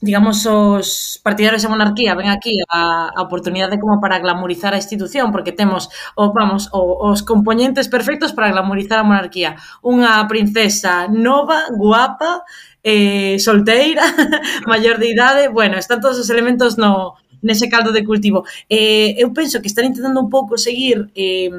digamos, 0.00 0.46
os 0.46 1.20
partidarios 1.22 1.62
da 1.62 1.68
monarquía 1.68 2.16
ven 2.16 2.32
aquí 2.32 2.56
a, 2.72 3.12
a 3.12 3.20
oportunidade 3.20 3.76
como 3.76 4.00
para 4.00 4.18
glamorizar 4.18 4.72
a 4.72 4.80
institución, 4.80 5.28
porque 5.30 5.52
temos, 5.52 5.92
o, 6.16 6.32
vamos, 6.32 6.72
o, 6.72 7.12
os 7.12 7.20
componentes 7.22 7.88
perfectos 7.88 8.32
para 8.32 8.48
glamorizar 8.48 8.98
a 9.00 9.08
monarquía. 9.08 9.60
Unha 9.84 10.24
princesa 10.24 11.04
nova, 11.06 11.68
guapa, 11.76 12.48
eh, 12.80 13.36
solteira, 13.38 14.04
maior 14.70 14.96
de 14.96 15.12
idade, 15.12 15.42
bueno, 15.52 15.76
están 15.76 16.00
todos 16.00 16.16
os 16.16 16.28
elementos 16.32 16.80
no, 16.80 17.20
nese 17.42 17.68
caldo 17.68 17.92
de 17.92 18.04
cultivo. 18.04 18.44
Eh, 18.68 19.14
eu 19.18 19.32
penso 19.32 19.60
que 19.60 19.68
están 19.68 19.86
intentando 19.86 20.20
un 20.20 20.30
pouco 20.30 20.58
seguir 20.58 21.10
eh, 21.14 21.50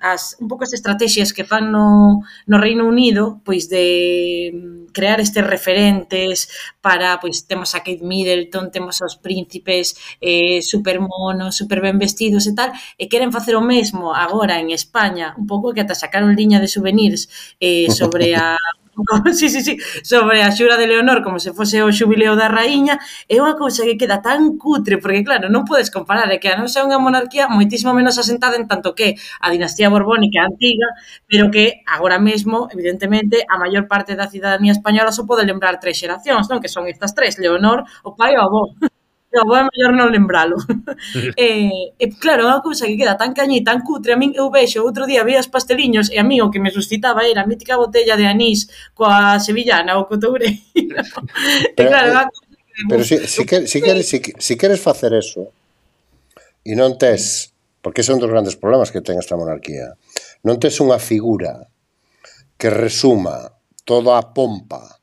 as 0.00 0.36
un 0.40 0.48
pouco 0.48 0.64
as 0.64 0.72
estrategias 0.72 1.32
que 1.32 1.44
fan 1.44 1.70
no, 1.70 2.22
no 2.46 2.56
Reino 2.58 2.86
Unido, 2.86 3.40
pois 3.44 3.68
de 3.68 4.52
mm, 4.54 4.92
crear 4.92 5.20
estes 5.20 5.44
referentes 5.44 6.48
para, 6.80 7.18
pois 7.20 7.46
temos 7.46 7.74
a 7.74 7.80
Kate 7.80 8.04
Middleton, 8.04 8.70
temos 8.70 9.00
aos 9.02 9.16
príncipes 9.16 9.96
eh, 10.20 10.62
super 10.62 11.00
monos, 11.00 11.56
super 11.56 11.80
ben 11.80 11.98
vestidos 11.98 12.46
e 12.46 12.54
tal, 12.54 12.72
e 12.98 13.08
queren 13.08 13.32
facer 13.32 13.54
o 13.56 13.62
mesmo 13.62 14.14
agora 14.14 14.58
en 14.58 14.70
España, 14.70 15.34
un 15.36 15.46
pouco 15.46 15.72
que 15.74 15.82
ata 15.82 15.94
sacaron 15.94 16.34
liña 16.34 16.60
de 16.60 16.68
souvenirs 16.68 17.28
eh, 17.60 17.90
sobre 17.90 18.34
a 18.34 18.56
sí, 19.34 19.48
sí, 19.48 19.60
sí, 19.60 19.78
sobre 20.02 20.42
a 20.42 20.50
xura 20.50 20.76
de 20.76 20.86
Leonor 20.86 21.22
como 21.22 21.38
se 21.38 21.52
fose 21.52 21.82
o 21.82 21.92
xubileo 21.92 22.34
da 22.36 22.48
raíña, 22.48 22.96
é 23.28 23.36
unha 23.36 23.52
cousa 23.60 23.84
que 23.84 24.00
queda 24.00 24.24
tan 24.24 24.56
cutre, 24.56 24.96
porque 24.96 25.20
claro, 25.20 25.52
non 25.52 25.68
podes 25.68 25.92
comparar, 25.92 26.28
é 26.32 26.40
que 26.40 26.48
a 26.48 26.56
nosa 26.56 26.80
é 26.80 26.86
unha 26.88 26.96
monarquía 26.96 27.44
moitísimo 27.52 27.92
menos 27.92 28.16
asentada 28.16 28.56
en 28.56 28.64
tanto 28.64 28.96
que 28.96 29.20
a 29.44 29.52
dinastía 29.52 29.92
borbónica 29.92 30.40
antiga, 30.48 30.88
pero 31.28 31.52
que 31.52 31.84
agora 31.84 32.16
mesmo, 32.16 32.72
evidentemente, 32.72 33.44
a 33.44 33.60
maior 33.60 33.84
parte 33.84 34.16
da 34.16 34.32
cidadanía 34.32 34.72
española 34.72 35.12
só 35.12 35.28
pode 35.28 35.44
lembrar 35.44 35.76
tres 35.76 36.00
xeracións, 36.00 36.48
non? 36.48 36.60
Que 36.64 36.72
son 36.72 36.88
estas 36.88 37.12
tres, 37.12 37.36
Leonor, 37.36 37.84
o 38.00 38.16
pai 38.16 38.32
e 38.32 38.40
o 38.40 38.44
avó 38.48 38.62
a 39.38 39.44
avó 39.44 39.54
é 39.60 39.64
mellor 39.68 39.92
non 39.92 40.08
lembralo. 40.08 40.56
e, 41.36 41.92
eh, 41.92 42.02
e 42.02 42.04
claro, 42.16 42.44
é 42.44 42.50
unha 42.50 42.64
cousa 42.64 42.88
que 42.88 42.96
queda 42.96 43.20
tan 43.20 43.36
caña 43.36 43.56
e 43.56 43.66
tan 43.66 43.84
cutre. 43.84 44.14
A 44.14 44.18
min 44.20 44.32
eu 44.32 44.48
vexo, 44.48 44.80
outro 44.82 45.04
día 45.04 45.22
vi 45.22 45.36
os 45.36 45.52
pasteliños 45.52 46.08
e 46.08 46.16
a 46.16 46.24
mí 46.24 46.40
o 46.40 46.50
que 46.50 46.58
me 46.58 46.72
suscitaba 46.72 47.28
era 47.28 47.44
a 47.44 47.48
mítica 47.48 47.76
botella 47.76 48.16
de 48.16 48.26
anís 48.26 48.66
coa 48.96 49.36
sevillana 49.38 50.00
ou 50.00 50.08
co 50.08 50.16
toureiro. 50.16 50.56
e 51.78 51.82
claro, 51.84 52.10
é 52.16 52.24
eh, 52.24 52.46
Pero 52.88 53.04
si, 53.04 53.16
si, 53.26 53.46
quer, 53.46 53.66
si, 53.68 53.80
queres, 53.80 54.08
si, 54.08 54.20
si 54.20 54.56
queres 54.56 54.80
facer 54.80 55.14
eso 55.16 55.48
e 56.66 56.74
non 56.74 56.98
tes, 56.98 57.54
porque 57.80 58.02
ese 58.02 58.12
é 58.12 58.16
un 58.16 58.20
dos 58.20 58.28
grandes 58.28 58.58
problemas 58.58 58.90
que 58.90 59.00
ten 59.00 59.16
esta 59.16 59.38
monarquía, 59.38 59.94
non 60.42 60.58
tes 60.58 60.76
unha 60.82 60.98
figura 60.98 61.70
que 62.58 62.68
resuma 62.68 63.54
toda 63.86 64.18
a 64.18 64.34
pompa 64.34 64.95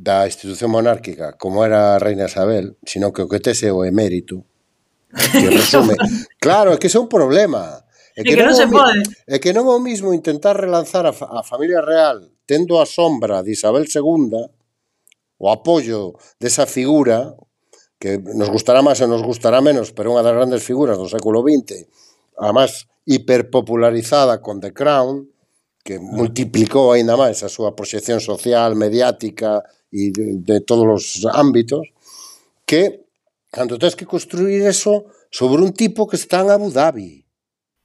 da 0.00 0.24
institución 0.24 0.72
monárquica 0.72 1.36
como 1.36 1.60
era 1.60 1.96
a 1.96 1.98
Reina 2.00 2.24
Isabel, 2.24 2.80
sino 2.88 3.12
que 3.12 3.20
o 3.20 3.28
que 3.28 3.44
tese 3.44 3.68
o 3.68 3.84
emérito, 3.84 4.48
que 5.12 5.52
resume. 5.60 5.92
claro, 6.40 6.72
é 6.72 6.80
que 6.80 6.88
é 6.88 6.96
un 6.96 7.12
problema. 7.12 7.84
É 8.16 8.24
que, 8.24 8.32
que 8.32 8.40
non, 8.40 8.56
se 8.56 8.64
pode. 8.64 9.04
É 9.28 9.36
que 9.36 9.52
non 9.52 9.68
é 9.68 9.76
o 9.76 9.84
mismo 9.84 10.16
intentar 10.16 10.56
relanzar 10.56 11.04
a, 11.04 11.12
a 11.12 11.44
familia 11.44 11.84
real 11.84 12.24
tendo 12.48 12.80
a 12.80 12.88
sombra 12.88 13.44
de 13.44 13.52
Isabel 13.52 13.84
II 13.84 14.48
o 15.40 15.46
apoio 15.52 16.16
desa 16.40 16.64
figura 16.64 17.36
que 18.00 18.16
nos 18.16 18.48
gustará 18.48 18.80
máis 18.80 19.04
e 19.04 19.06
nos 19.06 19.20
gustará 19.20 19.60
menos, 19.60 19.92
pero 19.92 20.16
unha 20.16 20.24
das 20.24 20.32
grandes 20.32 20.64
figuras 20.64 20.96
do 20.96 21.12
século 21.12 21.44
XX, 21.44 21.84
a 22.40 22.56
máis 22.56 22.88
hiperpopularizada 23.04 24.40
con 24.40 24.64
The 24.64 24.72
Crown, 24.72 25.28
que 25.84 25.98
multiplicou 25.98 26.92
aínda 26.92 27.16
máis 27.16 27.40
a 27.42 27.48
súa 27.48 27.72
proxección 27.72 28.20
social, 28.20 28.76
mediática 28.76 29.64
e 29.90 30.12
de, 30.12 30.38
de 30.40 30.58
todos 30.60 30.86
os 30.86 31.04
ámbitos, 31.26 31.88
que 32.68 33.06
cando 33.50 33.80
tens 33.80 33.96
que 33.98 34.06
construir 34.06 34.62
eso 34.62 35.10
sobre 35.30 35.62
un 35.62 35.72
tipo 35.72 36.06
que 36.06 36.16
está 36.16 36.40
en 36.44 36.50
Abu 36.50 36.70
Dhabi. 36.70 37.24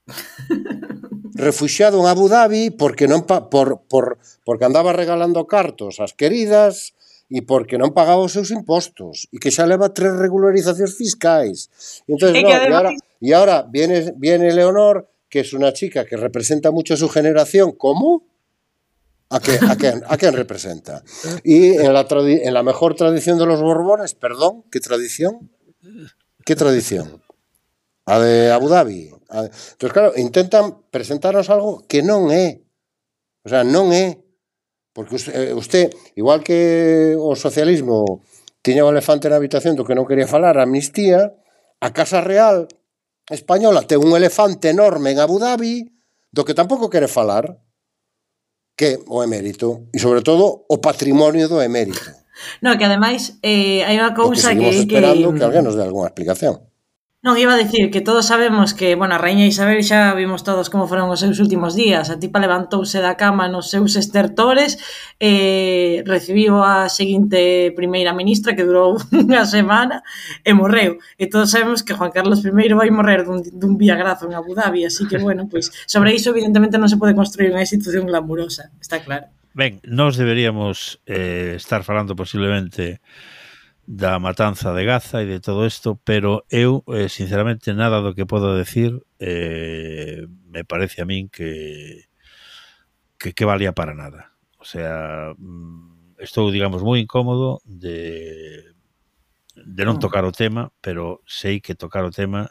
refuxiado 1.36 2.00
en 2.00 2.08
Abu 2.08 2.30
Dhabi 2.30 2.72
porque 2.72 3.12
non 3.12 3.28
pa, 3.28 3.52
por, 3.52 3.84
por, 3.92 4.18
porque 4.48 4.64
andaba 4.64 4.96
regalando 4.96 5.44
cartos 5.46 6.00
ás 6.00 6.16
queridas 6.16 6.96
e 7.28 7.44
porque 7.44 7.76
non 7.76 7.92
pagaba 7.92 8.24
os 8.24 8.32
seus 8.32 8.56
impostos 8.56 9.28
e 9.36 9.38
que 9.42 9.52
xa 9.52 9.68
leva 9.68 9.92
tres 9.92 10.16
regularizacións 10.16 10.96
fiscais. 10.96 11.68
Entonces, 12.08 12.40
e 12.40 12.42
no, 12.42 12.50
e 12.50 12.56
agora, 12.56 12.90
e 12.96 13.30
agora 13.36 13.58
viene, 13.68 14.16
viene 14.16 14.56
Leonor 14.56 15.12
que 15.36 15.42
es 15.42 15.52
una 15.52 15.74
chica 15.74 16.06
que 16.06 16.16
representa 16.16 16.72
mucho 16.72 16.94
a 16.94 16.98
su 16.98 17.10
generación, 17.10 17.74
¿cómo? 17.74 18.24
¿A 19.30 19.42
qué, 19.42 19.60
a 19.68 19.76
quién, 19.76 20.02
a 20.08 20.16
quién 20.16 20.34
representa? 20.34 21.04
Y 21.44 21.76
en 21.76 21.92
la, 21.92 22.08
en 22.10 22.54
la 22.54 22.64
mejor 22.64 22.96
tradición 22.96 23.38
de 23.38 23.46
los 23.46 23.60
Borbones, 23.60 24.14
perdón, 24.16 24.64
¿qué 24.72 24.80
tradición? 24.80 25.52
¿Qué 26.46 26.56
tradición? 26.56 27.22
A 28.06 28.20
de 28.20 28.50
Abu 28.50 28.70
Dhabi. 28.70 29.12
A- 29.28 29.44
Entonces, 29.44 29.92
claro, 29.92 30.14
intentan 30.16 30.78
presentarnos 30.90 31.50
algo 31.50 31.84
que 31.90 32.00
non 32.00 32.32
é. 32.32 32.64
O 33.44 33.50
sea, 33.52 33.68
non 33.68 33.92
é. 33.92 34.24
Porque 34.96 35.20
usted, 35.20 35.36
eh, 35.36 35.52
usted 35.52 35.92
igual 36.16 36.40
que 36.48 37.20
o 37.20 37.36
socialismo 37.36 38.24
tiña 38.64 38.88
o 38.88 38.92
elefante 38.94 39.28
na 39.28 39.36
habitación 39.36 39.76
do 39.76 39.84
que 39.84 40.00
non 40.00 40.08
quería 40.08 40.32
falar, 40.32 40.56
a 40.56 40.64
amnistía, 40.64 41.36
a 41.84 41.92
Casa 41.92 42.24
Real 42.24 42.72
española 43.30 43.88
ten 43.88 44.02
un 44.02 44.14
elefante 44.14 44.70
enorme 44.70 45.12
en 45.12 45.20
Abu 45.20 45.40
Dhabi 45.42 45.90
do 46.30 46.46
que 46.46 46.54
tampouco 46.54 46.92
quere 46.92 47.08
falar 47.08 47.58
que 48.76 49.00
o 49.08 49.24
emérito 49.24 49.88
e 49.96 49.98
sobre 49.98 50.22
todo 50.22 50.68
o 50.68 50.78
patrimonio 50.84 51.48
do 51.48 51.62
emérito. 51.64 52.02
No, 52.60 52.76
que 52.76 52.84
ademais 52.84 53.40
eh, 53.48 53.88
hai 53.88 53.96
unha 53.96 54.12
cousa 54.12 54.52
que 54.52 54.60
seguimos 54.60 54.76
que, 54.76 54.84
esperando 54.84 55.32
que... 55.32 55.40
que 55.40 55.46
alguén 55.48 55.64
nos 55.64 55.80
dé 55.80 55.88
algunha 55.88 56.12
explicación. 56.12 56.68
Non, 57.26 57.42
iba 57.42 57.58
a 57.58 57.58
dicir 57.58 57.90
que 57.90 58.06
todos 58.06 58.30
sabemos 58.30 58.78
que, 58.78 58.94
bueno, 58.94 59.18
a 59.18 59.18
raíña 59.18 59.50
Isabel 59.50 59.82
xa 59.82 60.14
vimos 60.14 60.46
todos 60.46 60.70
como 60.70 60.86
foron 60.86 61.10
os 61.10 61.26
seus 61.26 61.42
últimos 61.42 61.74
días. 61.74 62.14
A 62.14 62.22
tipa 62.22 62.38
levantouse 62.38 63.02
da 63.02 63.18
cama 63.18 63.50
nos 63.50 63.74
seus 63.74 63.98
estertores, 63.98 64.78
eh, 65.18 66.06
recibiu 66.06 66.62
a 66.62 66.86
seguinte 66.86 67.74
primeira 67.74 68.14
ministra 68.14 68.54
que 68.54 68.62
durou 68.62 69.02
unha 69.10 69.42
semana 69.42 70.06
e 70.46 70.54
morreu. 70.54 71.02
E 71.18 71.26
todos 71.26 71.50
sabemos 71.50 71.82
que 71.82 71.98
Juan 71.98 72.14
Carlos 72.14 72.46
I 72.46 72.78
vai 72.78 72.94
morrer 72.94 73.26
dun, 73.26 73.42
dun 73.42 73.74
viagrazo 73.74 74.30
en 74.30 74.38
Abu 74.38 74.54
Dhabi, 74.54 74.86
así 74.86 75.10
que, 75.10 75.18
bueno, 75.18 75.50
pois, 75.50 75.74
pues, 75.74 75.90
sobre 75.90 76.14
iso 76.14 76.30
evidentemente 76.30 76.78
non 76.78 76.94
se 76.94 77.02
pode 77.02 77.18
construir 77.18 77.50
unha 77.50 77.66
institución 77.66 78.06
glamurosa, 78.06 78.70
está 78.78 79.02
claro. 79.02 79.34
Ben, 79.58 79.82
nós 79.82 80.14
deberíamos 80.14 81.02
eh, 81.10 81.58
estar 81.58 81.82
falando 81.82 82.14
posiblemente 82.14 83.02
da 83.88 84.20
matanza 84.20 84.74
de 84.74 84.86
Gaza 84.86 85.22
e 85.22 85.26
de 85.26 85.40
todo 85.40 85.66
isto, 85.66 86.02
pero 86.04 86.46
eu, 86.50 86.84
eh, 86.90 87.10
sinceramente, 87.10 87.74
nada 87.74 88.02
do 88.02 88.18
que 88.18 88.26
podo 88.26 88.58
decir 88.58 88.98
eh, 89.20 90.26
me 90.50 90.66
parece 90.66 91.02
a 91.02 91.06
min 91.06 91.30
que, 91.30 92.10
que 93.18 93.34
que 93.34 93.46
valía 93.46 93.74
para 93.74 93.94
nada. 93.94 94.34
O 94.58 94.66
sea, 94.66 95.34
mm, 95.38 96.18
estou, 96.20 96.50
digamos, 96.50 96.82
moi 96.82 96.98
incómodo 96.98 97.62
de, 97.66 98.74
de 99.54 99.84
non 99.86 99.98
mm. 99.98 100.04
tocar 100.04 100.26
o 100.26 100.34
tema, 100.34 100.74
pero 100.82 101.22
sei 101.30 101.62
que 101.62 101.78
tocar 101.78 102.02
o 102.04 102.12
tema 102.14 102.50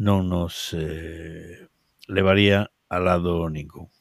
non 0.00 0.24
nos 0.32 0.72
eh, 0.72 1.68
levaría 2.08 2.72
a 2.88 2.98
lado 2.98 3.52
ningún. 3.52 3.92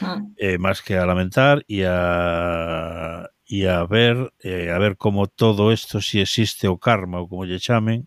Ah. 0.00 0.24
Eh, 0.40 0.56
máis 0.56 0.80
que 0.80 0.96
a 0.96 1.04
lamentar 1.04 1.60
e 1.68 1.84
a 1.84 3.28
e 3.48 3.64
a 3.64 3.82
ver 3.88 4.30
eh, 4.44 4.68
a 4.70 4.78
ver 4.78 5.00
como 5.00 5.26
todo 5.26 5.72
isto, 5.72 6.04
se 6.04 6.20
si 6.20 6.20
existe 6.20 6.68
o 6.68 6.76
karma 6.76 7.24
ou 7.24 7.26
como 7.32 7.48
lle 7.48 7.56
chamen, 7.56 8.04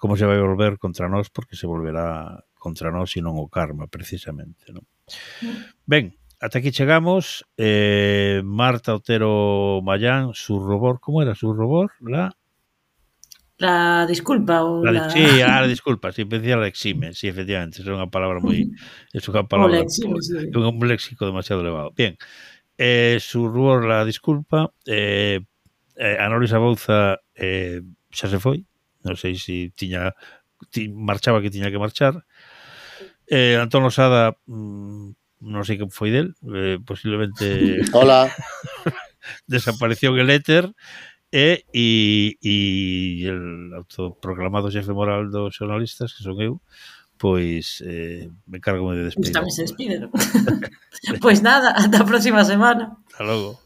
como 0.00 0.16
se 0.16 0.24
vai 0.24 0.40
volver 0.40 0.80
contra 0.80 1.12
nós, 1.12 1.28
porque 1.28 1.54
se 1.54 1.68
volverá 1.68 2.40
contra 2.56 2.90
nós 2.90 3.12
e 3.14 3.20
non 3.20 3.36
o 3.36 3.46
karma, 3.52 3.86
precisamente. 3.86 4.72
Non? 4.72 4.82
Mm. 5.44 5.56
Ben, 5.84 6.04
ata 6.40 6.58
aquí 6.58 6.72
chegamos. 6.72 7.44
Eh, 7.54 8.40
Marta 8.42 8.96
Otero 8.96 9.84
Mayán, 9.84 10.32
su 10.32 10.58
robor, 10.58 10.98
como 10.98 11.20
era 11.20 11.36
su 11.36 11.52
robor? 11.52 11.92
La... 12.00 12.32
La 13.62 14.06
disculpa 14.10 14.64
ou 14.66 14.82
la... 14.82 14.90
la... 14.90 15.10
Sí, 15.12 15.22
a 15.38 15.62
ah, 15.62 15.66
disculpa, 15.68 16.10
si 16.10 16.22
sí, 16.22 16.28
decía 16.28 16.56
la 16.56 16.66
exime, 16.66 17.14
sí, 17.14 17.28
efectivamente, 17.28 17.78
é 17.78 17.92
unha 17.94 18.10
palabra 18.10 18.42
moi... 18.42 18.58
É 19.14 19.22
unha 19.22 19.46
palabra... 19.46 19.86
Lexime, 19.86 20.18
sí. 20.18 20.50
un 20.50 20.82
léxico 20.82 21.22
demasiado 21.28 21.62
elevado. 21.62 21.94
Bien, 21.94 22.18
eh, 22.78 23.18
Surruor 23.20 23.84
la 23.84 24.04
disculpa, 24.04 24.72
eh, 24.86 25.40
eh, 25.96 26.16
Ana 26.18 26.36
Luisa 26.36 26.58
Bouza 26.58 27.20
eh, 27.34 27.82
xa 28.10 28.28
se 28.28 28.38
foi, 28.38 28.64
non 29.04 29.16
sei 29.16 29.34
se 29.34 29.44
si 29.44 29.56
tiña 29.74 30.12
ti, 30.70 30.88
marchaba 30.88 31.40
que 31.40 31.50
tiña 31.50 31.70
que 31.70 31.80
marchar. 31.80 32.24
Eh, 33.26 33.56
Antón 33.56 33.82
Losada, 33.82 34.36
mm, 34.46 35.14
non 35.48 35.62
sei 35.66 35.76
que 35.78 35.88
foi 35.90 36.10
del, 36.10 36.34
eh, 36.52 36.78
posiblemente... 36.84 37.80
Hola. 37.96 38.28
desapareceu 39.46 40.16
el 40.18 40.30
éter 40.30 40.70
e, 41.30 41.64
e, 41.72 42.36
e 42.42 43.24
el 43.24 43.72
autoproclamado 43.74 44.70
xefe 44.70 44.92
moral 44.92 45.30
dos 45.30 45.56
xornalistas, 45.56 46.12
que 46.12 46.22
son 46.22 46.36
eu, 46.42 46.60
pois 47.22 47.80
eh, 47.86 48.28
me 48.50 48.58
cargo 48.58 48.90
de 48.90 49.06
despedir. 49.06 49.30
Pues 49.30 49.38
tamén 49.38 49.54
se 49.54 49.62
despide. 49.62 50.10
pois 51.22 51.38
nada, 51.38 51.70
ata 51.78 52.02
a 52.02 52.08
próxima 52.10 52.42
semana. 52.42 52.98
Hasta 53.14 53.22
logo. 53.22 53.61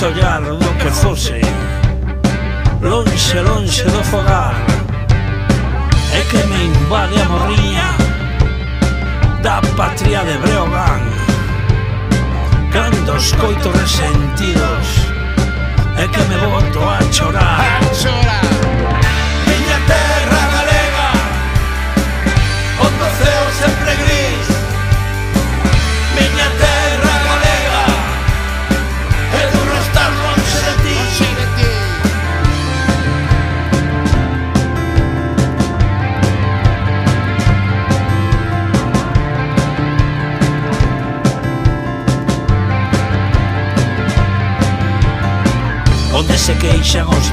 chollar 0.00 0.40
do 0.40 0.78
que 0.78 0.90
fose 0.90 1.42
Lonxe, 2.80 3.38
lonxe 3.40 3.84
do 3.84 4.02
fogar 4.04 4.54
É 6.14 6.20
que 6.22 6.38
me 6.46 6.64
invade 6.68 7.20
a 7.20 7.24
morriña 7.26 7.88
Da 9.42 9.60
patria 9.76 10.24
de 10.24 10.38
Breogán 10.38 11.02
Cando 12.72 13.14
escoito 13.18 13.70
resentidos 13.72 14.86
É 15.98 16.08
que 16.08 16.20
me 16.30 16.36
boto 16.46 16.80
a 16.82 17.12
chorar 17.12 17.60
A 17.60 17.94
chorar 17.94 18.29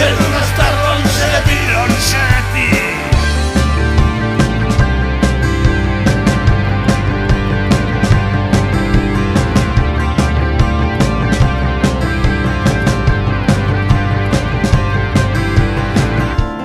Longe 0.00 1.26
de 1.32 1.40
ti 2.54 2.70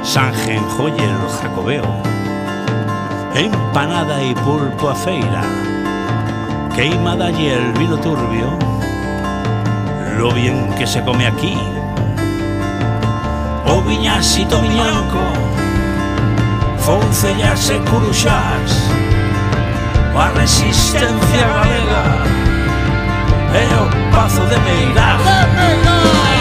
Sanjenjoyer 0.04 1.20
Jacobeo. 1.42 1.84
Empanada 3.36 4.24
y 4.24 4.34
pulpo 4.36 4.90
a 4.90 4.96
feira. 4.96 5.44
Queimada 6.74 7.32
y 7.32 7.48
el 7.48 7.74
vino 7.74 7.98
turbio. 7.98 8.58
Lo 10.18 10.32
bien 10.32 10.74
que 10.78 10.88
se 10.88 11.04
come 11.04 11.28
aquí 11.28 11.58
o 13.76 13.82
miñanco 13.82 14.62
viñanco 14.62 15.20
Foncellas 16.80 17.70
e 17.70 17.80
curuxás 17.90 18.72
A 20.16 20.30
resistencia 20.40 21.46
galega 21.56 22.04
E 23.54 23.66
o 23.82 24.12
pazo 24.12 24.44
de 24.46 24.58
Meirás. 24.60 26.35